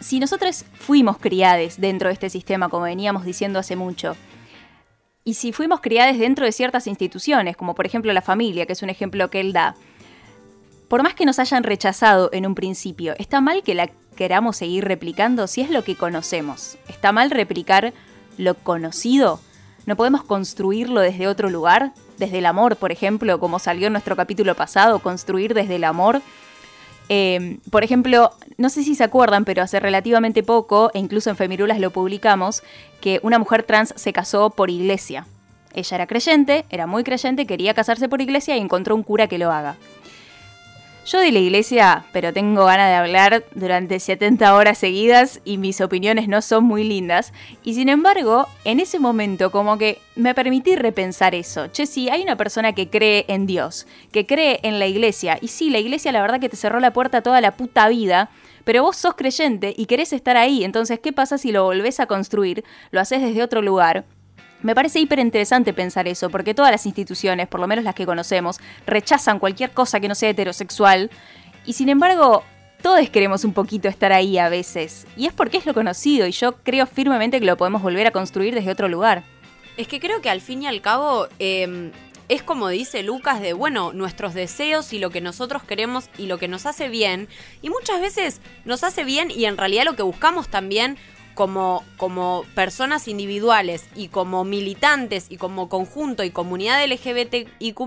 si 0.00 0.20
nosotros 0.20 0.64
fuimos 0.74 1.18
criades 1.18 1.80
dentro 1.80 2.08
de 2.08 2.14
este 2.14 2.30
sistema, 2.30 2.68
como 2.68 2.84
veníamos 2.84 3.24
diciendo 3.24 3.58
hace 3.58 3.76
mucho, 3.76 4.16
y 5.24 5.34
si 5.34 5.52
fuimos 5.52 5.80
criades 5.80 6.18
dentro 6.18 6.44
de 6.44 6.52
ciertas 6.52 6.86
instituciones, 6.86 7.56
como 7.56 7.74
por 7.74 7.84
ejemplo 7.84 8.12
la 8.12 8.22
familia, 8.22 8.64
que 8.64 8.74
es 8.74 8.82
un 8.82 8.90
ejemplo 8.90 9.28
que 9.28 9.40
él 9.40 9.52
da, 9.52 9.74
por 10.88 11.02
más 11.02 11.14
que 11.14 11.24
nos 11.24 11.38
hayan 11.38 11.62
rechazado 11.62 12.30
en 12.32 12.46
un 12.46 12.54
principio, 12.54 13.14
¿está 13.18 13.40
mal 13.40 13.62
que 13.62 13.74
la 13.74 13.88
queramos 14.16 14.56
seguir 14.56 14.84
replicando 14.84 15.46
si 15.46 15.60
es 15.60 15.70
lo 15.70 15.84
que 15.84 15.96
conocemos? 15.96 16.78
¿Está 16.88 17.12
mal 17.12 17.30
replicar 17.30 17.92
lo 18.38 18.54
conocido? 18.54 19.40
¿No 19.84 19.96
podemos 19.96 20.24
construirlo 20.24 21.00
desde 21.00 21.28
otro 21.28 21.50
lugar? 21.50 21.92
Desde 22.18 22.38
el 22.38 22.46
amor, 22.46 22.76
por 22.76 22.92
ejemplo, 22.92 23.38
como 23.38 23.58
salió 23.58 23.86
en 23.86 23.92
nuestro 23.92 24.16
capítulo 24.16 24.54
pasado, 24.54 24.98
construir 25.00 25.54
desde 25.54 25.76
el 25.76 25.84
amor 25.84 26.22
Em, 27.08 27.58
por 27.70 27.84
ejemplo, 27.84 28.32
no 28.56 28.68
sé 28.68 28.82
si 28.82 28.94
se 28.94 29.04
acuerdan, 29.04 29.44
pero 29.44 29.62
hace 29.62 29.78
relativamente 29.78 30.42
poco, 30.42 30.90
e 30.92 30.98
incluso 30.98 31.30
en 31.30 31.36
Femirulas 31.36 31.78
lo 31.78 31.90
publicamos, 31.90 32.62
que 33.00 33.20
una 33.22 33.38
mujer 33.38 33.62
trans 33.62 33.94
se 33.96 34.12
casó 34.12 34.50
por 34.50 34.70
iglesia. 34.70 35.26
Ella 35.74 35.94
era 35.94 36.06
creyente, 36.06 36.64
era 36.70 36.86
muy 36.86 37.04
creyente, 37.04 37.46
quería 37.46 37.74
casarse 37.74 38.08
por 38.08 38.20
iglesia 38.22 38.56
y 38.56 38.60
encontró 38.60 38.94
un 38.94 39.02
cura 39.02 39.28
que 39.28 39.38
lo 39.38 39.52
haga. 39.52 39.76
Yo 41.06 41.20
de 41.20 41.30
la 41.30 41.38
iglesia, 41.38 42.04
pero 42.12 42.32
tengo 42.32 42.64
ganas 42.64 42.88
de 42.88 42.96
hablar 42.96 43.44
durante 43.54 44.00
70 44.00 44.56
horas 44.56 44.76
seguidas 44.76 45.40
y 45.44 45.56
mis 45.56 45.80
opiniones 45.80 46.26
no 46.26 46.42
son 46.42 46.64
muy 46.64 46.82
lindas. 46.82 47.32
Y 47.62 47.74
sin 47.74 47.88
embargo, 47.88 48.48
en 48.64 48.80
ese 48.80 48.98
momento 48.98 49.52
como 49.52 49.78
que 49.78 50.00
me 50.16 50.34
permití 50.34 50.74
repensar 50.74 51.36
eso. 51.36 51.68
Che, 51.68 51.86
si 51.86 52.10
hay 52.10 52.22
una 52.22 52.34
persona 52.34 52.72
que 52.72 52.90
cree 52.90 53.24
en 53.28 53.46
Dios, 53.46 53.86
que 54.10 54.26
cree 54.26 54.58
en 54.64 54.80
la 54.80 54.88
iglesia, 54.88 55.38
y 55.40 55.46
sí, 55.46 55.70
la 55.70 55.78
iglesia 55.78 56.10
la 56.10 56.22
verdad 56.22 56.40
que 56.40 56.48
te 56.48 56.56
cerró 56.56 56.80
la 56.80 56.92
puerta 56.92 57.22
toda 57.22 57.40
la 57.40 57.56
puta 57.56 57.86
vida, 57.88 58.28
pero 58.64 58.82
vos 58.82 58.96
sos 58.96 59.14
creyente 59.14 59.74
y 59.76 59.86
querés 59.86 60.12
estar 60.12 60.36
ahí, 60.36 60.64
entonces, 60.64 60.98
¿qué 60.98 61.12
pasa 61.12 61.38
si 61.38 61.52
lo 61.52 61.62
volvés 61.62 62.00
a 62.00 62.06
construir? 62.06 62.64
Lo 62.90 63.00
haces 63.00 63.22
desde 63.22 63.44
otro 63.44 63.62
lugar 63.62 64.06
me 64.62 64.74
parece 64.74 65.00
hiper 65.00 65.18
interesante 65.18 65.72
pensar 65.72 66.08
eso, 66.08 66.30
porque 66.30 66.54
todas 66.54 66.70
las 66.70 66.86
instituciones, 66.86 67.48
por 67.48 67.60
lo 67.60 67.66
menos 67.66 67.84
las 67.84 67.94
que 67.94 68.06
conocemos, 68.06 68.58
rechazan 68.86 69.38
cualquier 69.38 69.70
cosa 69.70 70.00
que 70.00 70.08
no 70.08 70.14
sea 70.14 70.30
heterosexual, 70.30 71.10
y 71.64 71.74
sin 71.74 71.88
embargo, 71.88 72.42
todos 72.82 73.08
queremos 73.10 73.44
un 73.44 73.52
poquito 73.52 73.88
estar 73.88 74.12
ahí 74.12 74.38
a 74.38 74.48
veces, 74.48 75.06
y 75.16 75.26
es 75.26 75.32
porque 75.32 75.58
es 75.58 75.66
lo 75.66 75.74
conocido, 75.74 76.26
y 76.26 76.32
yo 76.32 76.56
creo 76.56 76.86
firmemente 76.86 77.40
que 77.40 77.46
lo 77.46 77.56
podemos 77.56 77.82
volver 77.82 78.06
a 78.06 78.10
construir 78.10 78.54
desde 78.54 78.70
otro 78.70 78.88
lugar. 78.88 79.24
Es 79.76 79.88
que 79.88 80.00
creo 80.00 80.22
que 80.22 80.30
al 80.30 80.40
fin 80.40 80.62
y 80.62 80.66
al 80.66 80.80
cabo 80.80 81.28
em, 81.38 81.92
es 82.28 82.42
como 82.42 82.68
dice 82.68 83.02
Lucas 83.02 83.40
de, 83.40 83.52
bueno, 83.52 83.92
nuestros 83.92 84.34
deseos 84.34 84.92
y 84.92 84.98
lo 84.98 85.10
que 85.10 85.20
nosotros 85.20 85.62
queremos 85.62 86.08
y 86.18 86.26
lo 86.26 86.38
que 86.38 86.48
nos 86.48 86.66
hace 86.66 86.88
bien, 86.88 87.28
y 87.62 87.70
muchas 87.70 88.00
veces 88.00 88.40
nos 88.64 88.84
hace 88.84 89.04
bien 89.04 89.30
y 89.30 89.44
en 89.44 89.56
realidad 89.56 89.84
lo 89.84 89.96
que 89.96 90.02
buscamos 90.02 90.48
también 90.48 90.96
como, 91.36 91.84
como 91.98 92.44
personas 92.54 93.06
individuales 93.06 93.84
y 93.94 94.08
como 94.08 94.42
militantes 94.42 95.26
y 95.28 95.36
como 95.36 95.68
conjunto 95.68 96.24
y 96.24 96.30
comunidad 96.30 96.84
LGBTIQ 96.84 97.80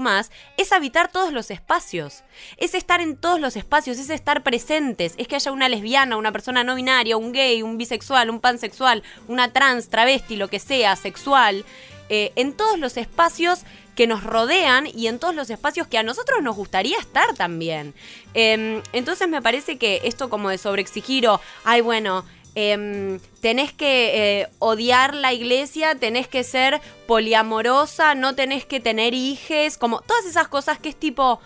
es 0.55 0.71
habitar 0.71 1.11
todos 1.11 1.33
los 1.33 1.51
espacios. 1.51 2.23
Es 2.57 2.75
estar 2.75 3.01
en 3.01 3.17
todos 3.17 3.41
los 3.41 3.57
espacios, 3.57 3.97
es 3.97 4.11
estar 4.11 4.43
presentes, 4.43 5.15
es 5.17 5.27
que 5.27 5.35
haya 5.35 5.51
una 5.51 5.67
lesbiana, 5.67 6.15
una 6.15 6.31
persona 6.31 6.63
no 6.63 6.75
binaria, 6.75 7.17
un 7.17 7.33
gay, 7.33 7.63
un 7.63 7.77
bisexual, 7.77 8.29
un 8.29 8.39
pansexual, 8.39 9.03
una 9.27 9.51
trans, 9.51 9.89
travesti, 9.89 10.35
lo 10.35 10.47
que 10.47 10.59
sea, 10.59 10.95
sexual, 10.95 11.65
eh, 12.09 12.31
en 12.35 12.53
todos 12.53 12.77
los 12.77 12.97
espacios 12.97 13.61
que 13.95 14.07
nos 14.07 14.23
rodean 14.23 14.87
y 14.87 15.07
en 15.07 15.19
todos 15.19 15.35
los 15.35 15.49
espacios 15.49 15.85
que 15.87 15.97
a 15.97 16.03
nosotros 16.03 16.41
nos 16.41 16.55
gustaría 16.55 16.97
estar 16.97 17.33
también. 17.33 17.93
Em, 18.33 18.81
entonces 18.93 19.27
me 19.27 19.41
parece 19.41 19.77
que 19.77 20.01
esto 20.05 20.29
como 20.29 20.49
de 20.49 20.57
sobreexigir 20.57 21.27
o, 21.27 21.41
ay 21.65 21.81
bueno, 21.81 22.23
Em, 22.55 23.19
tenés 23.41 23.71
que 23.71 24.41
eh, 24.41 24.47
odiar 24.59 25.13
la 25.13 25.33
iglesia, 25.33 25.95
tenés 25.95 26.27
que 26.27 26.43
ser 26.43 26.81
poliamorosa, 27.07 28.15
no 28.15 28.35
tenés 28.35 28.65
que 28.65 28.79
tener 28.79 29.13
hijes, 29.13 29.77
como 29.77 30.01
todas 30.01 30.25
esas 30.25 30.47
cosas 30.47 30.79
que 30.79 30.89
es 30.89 30.95
tipo, 30.95 31.39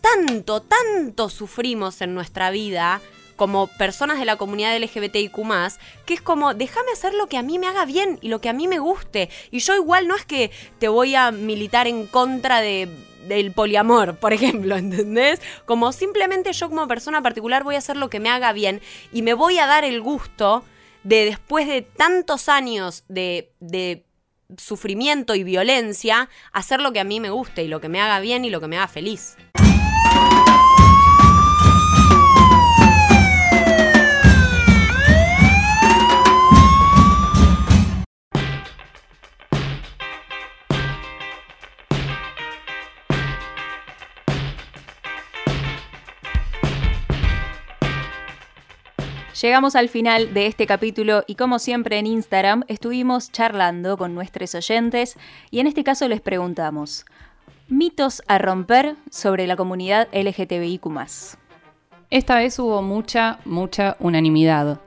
tanto, 0.00 0.62
tanto 0.62 1.28
sufrimos 1.28 2.00
en 2.00 2.14
nuestra 2.14 2.50
vida 2.50 3.00
como 3.36 3.66
personas 3.66 4.18
de 4.18 4.24
la 4.24 4.36
comunidad 4.36 4.76
LGBTIQ, 4.76 5.36
que 6.06 6.14
es 6.14 6.22
como, 6.22 6.54
déjame 6.54 6.92
hacer 6.92 7.14
lo 7.14 7.26
que 7.26 7.36
a 7.36 7.42
mí 7.42 7.58
me 7.58 7.66
haga 7.66 7.84
bien 7.84 8.18
y 8.22 8.28
lo 8.28 8.40
que 8.40 8.48
a 8.48 8.52
mí 8.52 8.68
me 8.68 8.78
guste. 8.78 9.28
Y 9.50 9.58
yo 9.58 9.74
igual 9.74 10.06
no 10.06 10.14
es 10.14 10.24
que 10.24 10.50
te 10.78 10.88
voy 10.88 11.14
a 11.14 11.30
militar 11.30 11.88
en 11.88 12.06
contra 12.06 12.60
de 12.60 12.88
del 13.28 13.52
poliamor, 13.52 14.16
por 14.16 14.32
ejemplo, 14.32 14.76
¿entendés? 14.78 15.40
Como 15.64 15.92
simplemente 15.92 16.52
yo 16.52 16.68
como 16.68 16.88
persona 16.88 17.22
particular 17.22 17.64
voy 17.64 17.74
a 17.74 17.78
hacer 17.78 17.96
lo 17.96 18.10
que 18.10 18.20
me 18.20 18.30
haga 18.30 18.52
bien 18.52 18.80
y 19.12 19.22
me 19.22 19.34
voy 19.34 19.58
a 19.58 19.66
dar 19.66 19.84
el 19.84 20.00
gusto 20.00 20.64
de 21.02 21.24
después 21.24 21.68
de 21.68 21.82
tantos 21.82 22.48
años 22.48 23.04
de, 23.08 23.52
de 23.60 24.04
sufrimiento 24.56 25.34
y 25.34 25.44
violencia, 25.44 26.28
hacer 26.52 26.80
lo 26.80 26.92
que 26.92 27.00
a 27.00 27.04
mí 27.04 27.20
me 27.20 27.30
guste 27.30 27.62
y 27.62 27.68
lo 27.68 27.80
que 27.80 27.88
me 27.88 28.00
haga 28.00 28.20
bien 28.20 28.44
y 28.44 28.50
lo 28.50 28.60
que 28.60 28.68
me 28.68 28.76
haga 28.76 28.88
feliz. 28.88 29.36
Llegamos 49.44 49.76
al 49.76 49.90
final 49.90 50.32
de 50.32 50.46
este 50.46 50.66
capítulo 50.66 51.22
y 51.26 51.34
como 51.34 51.58
siempre 51.58 51.98
en 51.98 52.06
Instagram 52.06 52.64
estuvimos 52.66 53.30
charlando 53.30 53.98
con 53.98 54.14
nuestros 54.14 54.54
oyentes 54.54 55.18
y 55.50 55.60
en 55.60 55.66
este 55.66 55.84
caso 55.84 56.08
les 56.08 56.22
preguntamos, 56.22 57.04
mitos 57.68 58.22
a 58.26 58.38
romper 58.38 58.96
sobre 59.10 59.46
la 59.46 59.54
comunidad 59.54 60.08
LGTBIQ. 60.14 60.86
Esta 62.08 62.36
vez 62.36 62.58
hubo 62.58 62.80
mucha, 62.80 63.38
mucha 63.44 63.98
unanimidad. 64.00 64.80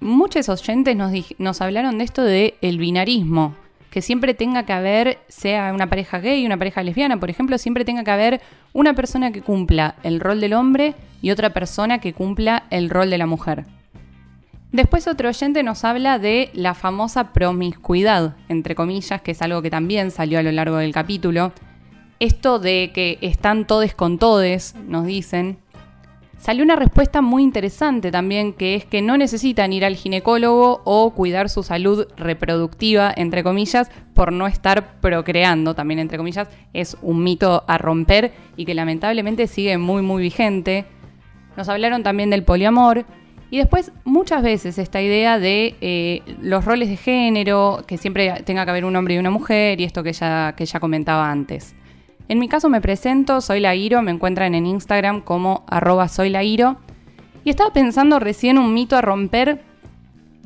Muchos 0.00 0.48
oyentes 0.48 0.96
nos, 0.96 1.12
nos 1.38 1.60
hablaron 1.60 1.98
de 1.98 2.04
esto 2.04 2.24
de 2.24 2.56
el 2.60 2.78
binarismo, 2.78 3.54
que 3.94 4.02
siempre 4.02 4.34
tenga 4.34 4.66
que 4.66 4.72
haber, 4.72 5.18
sea 5.28 5.72
una 5.72 5.88
pareja 5.88 6.18
gay, 6.18 6.44
una 6.44 6.56
pareja 6.56 6.82
lesbiana, 6.82 7.20
por 7.20 7.30
ejemplo, 7.30 7.58
siempre 7.58 7.84
tenga 7.84 8.02
que 8.02 8.10
haber 8.10 8.40
una 8.72 8.92
persona 8.92 9.30
que 9.30 9.40
cumpla 9.40 9.94
el 10.02 10.18
rol 10.18 10.40
del 10.40 10.54
hombre 10.54 10.96
y 11.22 11.30
otra 11.30 11.50
persona 11.50 12.00
que 12.00 12.12
cumpla 12.12 12.64
el 12.70 12.90
rol 12.90 13.08
de 13.08 13.18
la 13.18 13.26
mujer. 13.26 13.66
Después 14.72 15.06
otro 15.06 15.28
oyente 15.28 15.62
nos 15.62 15.84
habla 15.84 16.18
de 16.18 16.50
la 16.54 16.74
famosa 16.74 17.32
promiscuidad, 17.32 18.34
entre 18.48 18.74
comillas, 18.74 19.22
que 19.22 19.30
es 19.30 19.42
algo 19.42 19.62
que 19.62 19.70
también 19.70 20.10
salió 20.10 20.40
a 20.40 20.42
lo 20.42 20.50
largo 20.50 20.78
del 20.78 20.92
capítulo. 20.92 21.52
Esto 22.18 22.58
de 22.58 22.90
que 22.92 23.18
están 23.20 23.64
todes 23.64 23.94
con 23.94 24.18
todes, 24.18 24.74
nos 24.88 25.06
dicen. 25.06 25.58
Salió 26.38 26.62
una 26.62 26.76
respuesta 26.76 27.22
muy 27.22 27.42
interesante 27.42 28.10
también, 28.10 28.52
que 28.52 28.74
es 28.74 28.84
que 28.84 29.00
no 29.00 29.16
necesitan 29.16 29.72
ir 29.72 29.84
al 29.84 29.96
ginecólogo 29.96 30.82
o 30.84 31.10
cuidar 31.14 31.48
su 31.48 31.62
salud 31.62 32.06
reproductiva, 32.16 33.12
entre 33.16 33.42
comillas, 33.42 33.90
por 34.12 34.32
no 34.32 34.46
estar 34.46 35.00
procreando, 35.00 35.74
también 35.74 36.00
entre 36.00 36.18
comillas, 36.18 36.48
es 36.74 36.98
un 37.00 37.22
mito 37.22 37.64
a 37.66 37.78
romper 37.78 38.32
y 38.56 38.66
que 38.66 38.74
lamentablemente 38.74 39.46
sigue 39.46 39.78
muy, 39.78 40.02
muy 40.02 40.22
vigente. 40.22 40.84
Nos 41.56 41.68
hablaron 41.68 42.02
también 42.02 42.30
del 42.30 42.44
poliamor, 42.44 43.06
y 43.54 43.58
después, 43.58 43.92
muchas 44.02 44.42
veces, 44.42 44.78
esta 44.78 45.00
idea 45.00 45.38
de 45.38 45.76
eh, 45.80 46.22
los 46.40 46.64
roles 46.64 46.88
de 46.88 46.96
género, 46.96 47.84
que 47.86 47.98
siempre 47.98 48.42
tenga 48.44 48.64
que 48.64 48.70
haber 48.72 48.84
un 48.84 48.96
hombre 48.96 49.14
y 49.14 49.18
una 49.18 49.30
mujer, 49.30 49.80
y 49.80 49.84
esto 49.84 50.02
que 50.02 50.12
ya, 50.12 50.54
que 50.56 50.66
ya 50.66 50.80
comentaba 50.80 51.30
antes. 51.30 51.76
En 52.28 52.38
mi 52.38 52.48
caso 52.48 52.68
me 52.68 52.80
presento, 52.80 53.40
soy 53.40 53.60
la 53.60 53.74
Iro, 53.74 54.00
me 54.02 54.10
encuentran 54.10 54.54
en 54.54 54.66
Instagram 54.66 55.20
como 55.20 55.64
arroba. 55.66 56.08
Y 57.44 57.50
estaba 57.50 57.72
pensando 57.72 58.18
recién 58.18 58.58
un 58.58 58.72
mito 58.72 58.96
a 58.96 59.02
romper 59.02 59.60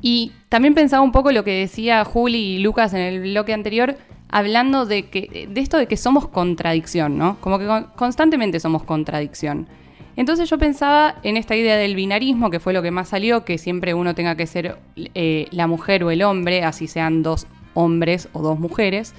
y 0.01 0.33
también 0.49 0.75
pensaba 0.75 1.03
un 1.03 1.13
poco 1.13 1.33
lo 1.33 1.45
que 1.45 1.53
decía 1.53 2.05
Juli 2.05 2.39
y 2.39 2.59
Lucas 2.59 2.95
en 2.95 3.01
el 3.01 3.21
bloque 3.21 3.53
anterior, 3.53 3.97
hablando 4.29 4.87
de, 4.87 5.09
que, 5.09 5.49
de 5.51 5.61
esto 5.61 5.77
de 5.79 5.87
que 5.87 5.97
somos 5.97 6.29
contradicción, 6.29 7.17
¿no? 7.19 7.37
Como 7.41 7.59
que 7.59 7.67
constantemente 7.97 8.61
somos 8.61 8.83
contradicción. 8.83 9.69
Entonces 10.17 10.51
yo 10.51 10.59
pensaba 10.59 11.15
en 11.23 11.37
esta 11.37 11.55
idea 11.55 11.77
del 11.77 11.95
binarismo, 11.95 12.51
que 12.51 12.59
fue 12.59 12.73
lo 12.73 12.83
que 12.83 12.91
más 12.91 13.09
salió, 13.09 13.45
que 13.45 13.57
siempre 13.57 13.95
uno 13.95 14.17
tenga 14.17 14.35
que 14.35 14.49
ser 14.49 14.77
eh, 14.97 15.47
la 15.53 15.69
mujer 15.69 16.03
o 16.03 16.11
el 16.11 16.23
hombre, 16.23 16.65
así 16.65 16.89
sean 16.89 17.23
dos 17.23 17.47
hombres 17.75 18.29
o 18.33 18.43
dos 18.43 18.59
mujeres. 18.59 19.15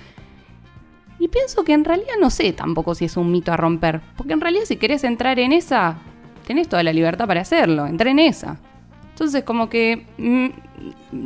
Y 1.20 1.28
pienso 1.28 1.64
que 1.64 1.74
en 1.74 1.84
realidad 1.84 2.16
no 2.20 2.30
sé 2.30 2.54
tampoco 2.54 2.96
si 2.96 3.06
es 3.06 3.18
un 3.18 3.32
mito 3.32 3.52
a 3.52 3.58
romper, 3.58 4.02
porque 4.16 4.34
en 4.34 4.42
realidad 4.42 4.64
si 4.66 4.78
querés 4.78 5.04
entrar 5.04 5.38
en 5.38 5.52
esa, 5.52 5.98
tenés 6.48 6.70
toda 6.70 6.82
la 6.82 6.94
libertad 6.94 7.28
para 7.28 7.42
hacerlo, 7.42 7.86
entré 7.86 8.12
en 8.12 8.20
esa. 8.20 8.58
Entonces 9.10 9.44
como 9.44 9.70
que 9.70 10.06
mm, 10.18 10.48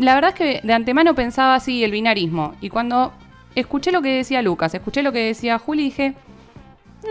la 0.02 0.16
verdad 0.16 0.32
es 0.32 0.36
que 0.36 0.62
de 0.66 0.74
antemano 0.74 1.14
pensaba 1.14 1.56
así 1.56 1.84
el 1.84 1.92
binarismo, 1.92 2.56
y 2.60 2.70
cuando 2.70 3.14
escuché 3.56 3.92
lo 3.92 4.02
que 4.02 4.16
decía 4.16 4.42
Lucas, 4.42 4.74
escuché 4.74 5.04
lo 5.04 5.12
que 5.12 5.26
decía 5.26 5.60
Juli, 5.60 5.84
dije, 5.84 6.16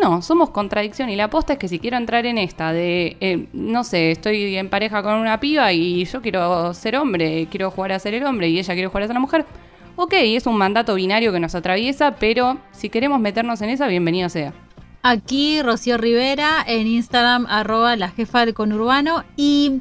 no, 0.00 0.22
somos 0.22 0.50
contradicción 0.50 1.10
y 1.10 1.16
la 1.16 1.24
aposta 1.24 1.52
es 1.52 1.58
que 1.58 1.68
si 1.68 1.78
quiero 1.78 1.96
entrar 1.96 2.24
en 2.26 2.38
esta 2.38 2.72
de, 2.72 3.16
eh, 3.20 3.46
no 3.52 3.84
sé, 3.84 4.10
estoy 4.10 4.56
en 4.56 4.68
pareja 4.70 5.02
con 5.02 5.14
una 5.14 5.38
piba 5.38 5.72
y 5.72 6.04
yo 6.04 6.22
quiero 6.22 6.72
ser 6.74 6.96
hombre, 6.96 7.46
quiero 7.50 7.70
jugar 7.70 7.92
a 7.92 7.98
ser 7.98 8.14
el 8.14 8.24
hombre 8.24 8.48
y 8.48 8.58
ella 8.58 8.74
quiere 8.74 8.88
jugar 8.88 9.04
a 9.04 9.06
ser 9.06 9.14
la 9.14 9.20
mujer, 9.20 9.46
ok, 9.96 10.12
es 10.14 10.46
un 10.46 10.56
mandato 10.56 10.94
binario 10.94 11.32
que 11.32 11.40
nos 11.40 11.54
atraviesa, 11.54 12.16
pero 12.16 12.58
si 12.72 12.88
queremos 12.88 13.20
meternos 13.20 13.60
en 13.62 13.70
esa, 13.70 13.86
bienvenido 13.86 14.28
sea. 14.28 14.52
Aquí 15.02 15.60
Rocío 15.62 15.98
Rivera, 15.98 16.64
en 16.66 16.86
Instagram, 16.86 17.46
arroba 17.48 17.96
la 17.96 18.10
jefa 18.10 18.44
del 18.44 18.54
conurbano 18.54 19.24
y... 19.36 19.80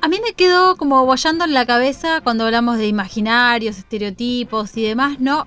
A 0.00 0.08
mí 0.08 0.18
me 0.22 0.34
quedó 0.34 0.76
como 0.76 1.06
bollando 1.06 1.46
en 1.46 1.54
la 1.54 1.64
cabeza 1.64 2.20
cuando 2.20 2.44
hablamos 2.44 2.76
de 2.76 2.86
imaginarios, 2.88 3.78
estereotipos 3.78 4.76
y 4.76 4.82
demás, 4.82 5.18
¿no? 5.18 5.46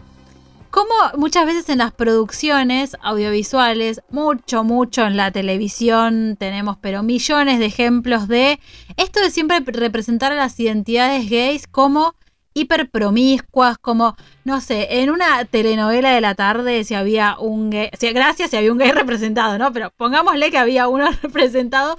como 0.77 0.93
muchas 1.17 1.45
veces 1.45 1.69
en 1.69 1.79
las 1.79 1.91
producciones 1.91 2.95
audiovisuales, 3.01 4.01
mucho, 4.11 4.63
mucho 4.63 5.07
en 5.07 5.17
la 5.17 5.31
televisión 5.31 6.35
tenemos, 6.37 6.77
pero 6.79 7.03
millones 7.03 7.57
de 7.57 7.65
ejemplos 7.65 8.27
de 8.27 8.59
esto 8.95 9.21
de 9.21 9.31
siempre 9.31 9.59
representar 9.65 10.31
a 10.31 10.35
las 10.35 10.59
identidades 10.59 11.29
gays 11.29 11.65
como 11.65 12.13
hiper 12.57 12.89
promiscuas, 12.89 13.77
como, 13.77 14.15
no 14.43 14.61
sé, 14.61 15.01
en 15.01 15.09
una 15.09 15.45
telenovela 15.45 16.11
de 16.11 16.21
la 16.21 16.35
tarde 16.35 16.83
si 16.83 16.95
había 16.95 17.37
un 17.39 17.69
gay, 17.69 17.89
si, 17.99 18.11
gracias 18.11 18.49
si 18.49 18.57
había 18.57 18.71
un 18.71 18.77
gay 18.77 18.91
representado, 18.93 19.57
¿no? 19.57 19.71
Pero 19.71 19.91
pongámosle 19.95 20.51
que 20.51 20.57
había 20.57 20.87
uno 20.87 21.09
representado 21.21 21.97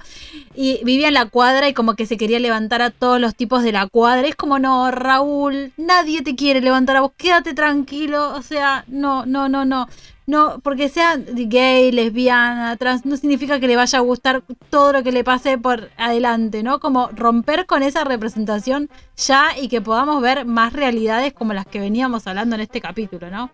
y 0.55 0.83
vivía 0.83 1.07
en 1.07 1.13
la 1.13 1.27
cuadra 1.27 1.69
y 1.69 1.73
como 1.73 1.95
que 1.95 2.05
se 2.05 2.17
quería 2.17 2.39
levantar 2.39 2.81
a 2.81 2.89
todos 2.89 3.19
los 3.19 3.35
tipos 3.35 3.63
de 3.63 3.71
la 3.71 3.87
cuadra. 3.87 4.27
Es 4.27 4.35
como, 4.35 4.59
no, 4.59 4.91
Raúl, 4.91 5.71
nadie 5.77 6.21
te 6.21 6.35
quiere 6.35 6.61
levantar 6.61 6.97
a 6.97 7.01
vos, 7.01 7.11
quédate 7.17 7.53
tranquilo, 7.53 8.33
o 8.35 8.41
sea, 8.41 8.83
no, 8.87 9.25
no, 9.25 9.49
no, 9.49 9.65
no. 9.65 9.87
No, 10.29 10.59
porque 10.59 10.89
sea 10.89 11.15
gay, 11.17 11.91
lesbiana, 11.91 12.77
trans, 12.77 13.03
no 13.03 13.17
significa 13.17 13.59
que 13.59 13.67
le 13.67 13.75
vaya 13.75 13.97
a 13.97 14.03
gustar 14.03 14.43
todo 14.69 14.93
lo 14.93 15.01
que 15.01 15.11
le 15.11 15.23
pase 15.23 15.57
por 15.57 15.89
adelante, 15.97 16.61
¿no? 16.61 16.79
Como 16.79 17.07
romper 17.07 17.65
con 17.65 17.81
esa 17.81 18.03
representación 18.03 18.91
ya 19.17 19.57
y 19.59 19.69
que 19.69 19.81
podamos 19.81 20.21
ver 20.21 20.45
más 20.45 20.73
realidades 20.73 21.33
como 21.33 21.53
las 21.53 21.65
que 21.65 21.79
veníamos 21.79 22.27
hablando 22.27 22.53
en 22.53 22.61
este 22.61 22.79
capítulo, 22.79 23.31
¿no? 23.31 23.49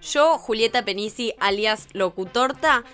Yo, 0.00 0.38
Julieta 0.38 0.84
Penisi, 0.84 1.34
alias 1.40 1.88
Locutorta, 1.92 2.84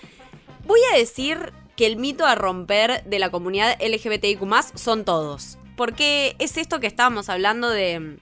voy 0.67 0.81
a 0.91 0.97
decir 0.97 1.53
que 1.77 1.85
el 1.85 1.99
mito 1.99 2.25
a 2.25 2.37
romper 2.37 3.05
de 3.05 3.19
la 3.19 3.29
comunidad 3.29 3.77
LGBTIQ 3.83 4.41
son 4.77 5.05
todos. 5.05 5.59
Porque 5.77 6.37
es 6.39 6.57
esto 6.57 6.81
que 6.81 6.87
estábamos 6.87 7.29
hablando 7.29 7.69
de 7.69 8.19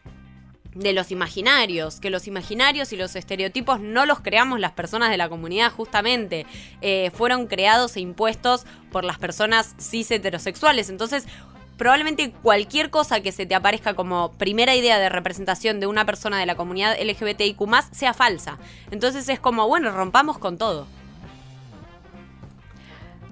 de 0.79 0.93
los 0.93 1.11
imaginarios, 1.11 1.99
que 2.01 2.11
los 2.11 2.27
imaginarios 2.27 2.93
y 2.93 2.97
los 2.97 3.17
estereotipos 3.17 3.81
no 3.81 4.07
los 4.07 4.21
creamos 4.21 4.61
las 4.61 4.73
personas 4.73 5.11
de 5.11 5.17
la 5.17 5.29
comunidad 5.29 5.73
justamente, 5.73 6.47
eh, 6.81 7.11
fueron 7.15 7.47
creados 7.47 7.97
e 7.97 8.01
impuestos 8.01 8.65
por 8.93 9.05
las 9.05 9.19
personas 9.19 9.75
cis 9.79 10.11
heterosexuales. 10.11 10.89
Entonces, 10.89 11.27
probablemente 11.77 12.31
cualquier 12.31 12.91
cosa 12.91 13.21
que 13.21 13.33
se 13.33 13.47
te 13.47 13.55
aparezca 13.55 13.95
como 13.95 14.33
primera 14.33 14.75
idea 14.77 14.99
de 14.99 15.09
representación 15.09 15.81
de 15.81 15.87
una 15.87 16.05
persona 16.05 16.39
de 16.39 16.47
la 16.47 16.57
comunidad 16.57 16.97
LGBTIQ 17.01 17.61
sea 17.93 18.15
falsa. 18.15 18.59
Entonces 18.91 19.29
es 19.29 19.41
como, 19.41 19.67
bueno, 19.67 19.91
rompamos 19.91 20.39
con 20.39 20.59
todo. 20.59 20.87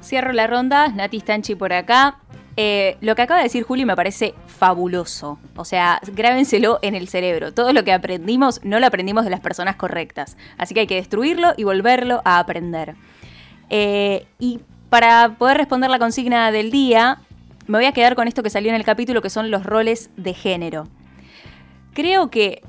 Cierro 0.03 0.32
la 0.32 0.47
ronda, 0.47 0.88
Nati 0.88 1.20
Stanchi 1.20 1.55
por 1.55 1.72
acá. 1.72 2.20
Eh, 2.59 2.96
lo 3.02 3.14
que 3.14 3.22
acaba 3.22 3.38
de 3.38 3.44
decir 3.44 3.64
Juli 3.64 3.84
me 3.84 3.94
parece 3.94 4.34
fabuloso. 4.46 5.38
O 5.57 5.64
sea, 5.64 6.00
grábenselo 6.12 6.78
en 6.82 6.94
el 6.94 7.09
cerebro. 7.09 7.52
Todo 7.52 7.72
lo 7.72 7.84
que 7.84 7.92
aprendimos 7.92 8.61
no 8.64 8.80
lo 8.80 8.86
aprendimos 8.86 9.24
de 9.24 9.30
las 9.30 9.40
personas 9.40 9.76
correctas. 9.76 10.36
Así 10.57 10.72
que 10.72 10.80
hay 10.80 10.86
que 10.86 10.94
destruirlo 10.94 11.52
y 11.57 11.64
volverlo 11.64 12.22
a 12.24 12.38
aprender. 12.38 12.94
Eh, 13.68 14.26
y 14.38 14.61
para 14.88 15.34
poder 15.36 15.59
responder 15.59 15.90
la 15.90 15.98
consigna 15.98 16.50
del 16.50 16.70
día, 16.70 17.18
me 17.66 17.78
voy 17.78 17.86
a 17.86 17.92
quedar 17.92 18.14
con 18.14 18.28
esto 18.28 18.42
que 18.42 18.50
salió 18.50 18.70
en 18.70 18.76
el 18.76 18.84
capítulo, 18.84 19.20
que 19.20 19.30
son 19.30 19.50
los 19.50 19.64
roles 19.64 20.11
de 20.16 20.32
género. 20.32 20.88
Creo 21.92 22.30
que 22.30 22.62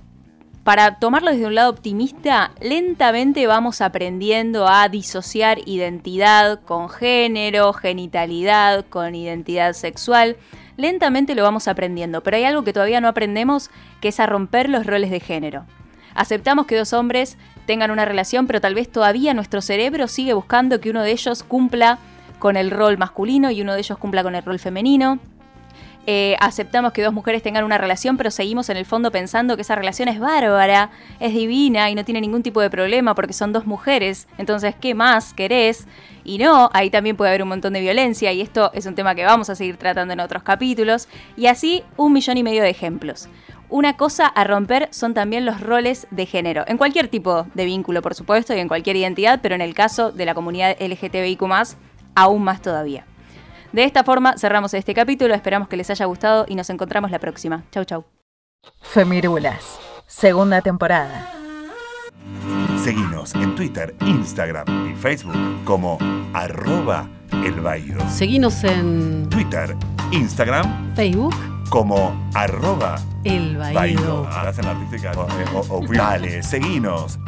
para 0.67 0.95
tomarlo 0.95 1.31
desde 1.31 1.45
un 1.45 1.55
lado 1.55 1.69
optimista, 1.69 2.51
lentamente 2.59 3.47
vamos 3.47 3.79
aprendiendo 3.79 4.67
a 4.67 4.89
disociar 4.89 5.59
identidad 5.65 6.59
con 6.59 6.89
género, 6.89 7.71
genitalidad 7.71 8.85
con 8.89 9.15
identidad 9.15 9.71
sexual. 9.71 10.35
Lentamente 10.75 11.35
lo 11.35 11.43
vamos 11.43 11.69
aprendiendo, 11.69 12.21
pero 12.21 12.35
hay 12.35 12.43
algo 12.43 12.65
que 12.65 12.73
todavía 12.73 12.99
no 12.99 13.07
aprendemos, 13.07 13.69
que 14.01 14.09
es 14.09 14.19
a 14.19 14.25
romper 14.25 14.67
los 14.67 14.85
roles 14.85 15.09
de 15.09 15.21
género. 15.21 15.63
Aceptamos 16.13 16.65
que 16.65 16.75
dos 16.75 16.91
hombres 16.91 17.37
tengan 17.65 17.89
una 17.89 18.03
relación, 18.03 18.45
pero 18.45 18.59
tal 18.59 18.75
vez 18.75 18.91
todavía 18.91 19.33
nuestro 19.33 19.61
cerebro 19.61 20.09
sigue 20.09 20.33
buscando 20.33 20.81
que 20.81 20.89
uno 20.89 21.01
de 21.01 21.11
ellos 21.11 21.43
cumpla 21.43 21.97
con 22.39 22.57
el 22.57 22.71
rol 22.71 22.97
masculino 22.97 23.51
y 23.51 23.61
uno 23.61 23.73
de 23.73 23.79
ellos 23.79 23.97
cumpla 23.97 24.21
con 24.21 24.35
el 24.35 24.43
rol 24.43 24.59
femenino. 24.59 25.19
Eh, 26.09 26.37
aceptamos 26.39 26.93
que 26.93 27.03
dos 27.03 27.13
mujeres 27.13 27.43
tengan 27.43 27.65
una 27.65 27.77
relación, 27.77 28.15
pero 28.15 28.31
seguimos 28.31 28.69
en 28.69 28.77
el 28.77 28.85
fondo 28.85 29.11
pensando 29.11 29.57
que 29.57 29.63
esa 29.63 29.75
relación 29.75 30.07
es 30.07 30.21
bárbara, 30.21 30.89
es 31.19 31.33
divina 31.33 31.89
y 31.89 31.95
no 31.95 32.05
tiene 32.05 32.21
ningún 32.21 32.43
tipo 32.43 32.61
de 32.61 32.69
problema 32.69 33.13
porque 33.13 33.33
son 33.33 33.51
dos 33.51 33.65
mujeres. 33.65 34.25
Entonces, 34.37 34.73
¿qué 34.79 34.95
más 34.95 35.33
querés? 35.33 35.85
Y 36.23 36.37
no, 36.37 36.69
ahí 36.71 36.89
también 36.89 37.17
puede 37.17 37.31
haber 37.31 37.43
un 37.43 37.49
montón 37.49 37.73
de 37.73 37.81
violencia 37.81 38.31
y 38.31 38.39
esto 38.39 38.71
es 38.73 38.85
un 38.85 38.95
tema 38.95 39.15
que 39.15 39.25
vamos 39.25 39.49
a 39.49 39.55
seguir 39.55 39.75
tratando 39.75 40.13
en 40.13 40.21
otros 40.21 40.43
capítulos. 40.43 41.09
Y 41.35 41.47
así 41.47 41.83
un 41.97 42.13
millón 42.13 42.37
y 42.37 42.43
medio 42.43 42.63
de 42.63 42.69
ejemplos. 42.69 43.27
Una 43.67 43.97
cosa 43.97 44.27
a 44.27 44.45
romper 44.45 44.87
son 44.91 45.13
también 45.13 45.45
los 45.45 45.59
roles 45.59 46.07
de 46.09 46.25
género, 46.25 46.63
en 46.67 46.77
cualquier 46.77 47.09
tipo 47.09 47.47
de 47.53 47.65
vínculo, 47.65 48.01
por 48.01 48.15
supuesto, 48.15 48.55
y 48.55 48.59
en 48.59 48.69
cualquier 48.69 48.95
identidad, 48.95 49.39
pero 49.43 49.55
en 49.55 49.61
el 49.61 49.73
caso 49.73 50.13
de 50.13 50.25
la 50.25 50.33
comunidad 50.33 50.77
LGTBIQ, 50.79 51.43
aún 52.15 52.43
más 52.45 52.61
todavía. 52.61 53.05
De 53.71 53.83
esta 53.83 54.03
forma 54.03 54.37
cerramos 54.37 54.73
este 54.73 54.93
capítulo, 54.93 55.33
esperamos 55.33 55.67
que 55.67 55.77
les 55.77 55.89
haya 55.89 56.05
gustado 56.05 56.45
y 56.47 56.55
nos 56.55 56.69
encontramos 56.69 57.11
la 57.11 57.19
próxima. 57.19 57.63
Chau, 57.71 57.85
chau. 57.85 58.05
Femirulas, 58.81 59.79
segunda 60.07 60.61
temporada. 60.61 61.31
Seguinos 62.83 63.33
en 63.35 63.55
Twitter, 63.55 63.95
Instagram 64.01 64.91
y 64.91 64.95
Facebook 64.95 65.35
como 65.65 65.97
arroba 66.33 67.09
el 67.31 68.09
Seguinos 68.09 68.63
en 68.63 69.29
Twitter, 69.29 69.75
Instagram, 70.11 70.95
Facebook 70.95 71.35
como 71.69 72.29
arroba 72.33 72.95
el 73.23 73.61
Hacen 73.61 74.65
artística 74.65 75.11
o, 75.11 75.59
o, 75.69 75.81
Dale, 75.93 76.41
seguinos 76.43 77.19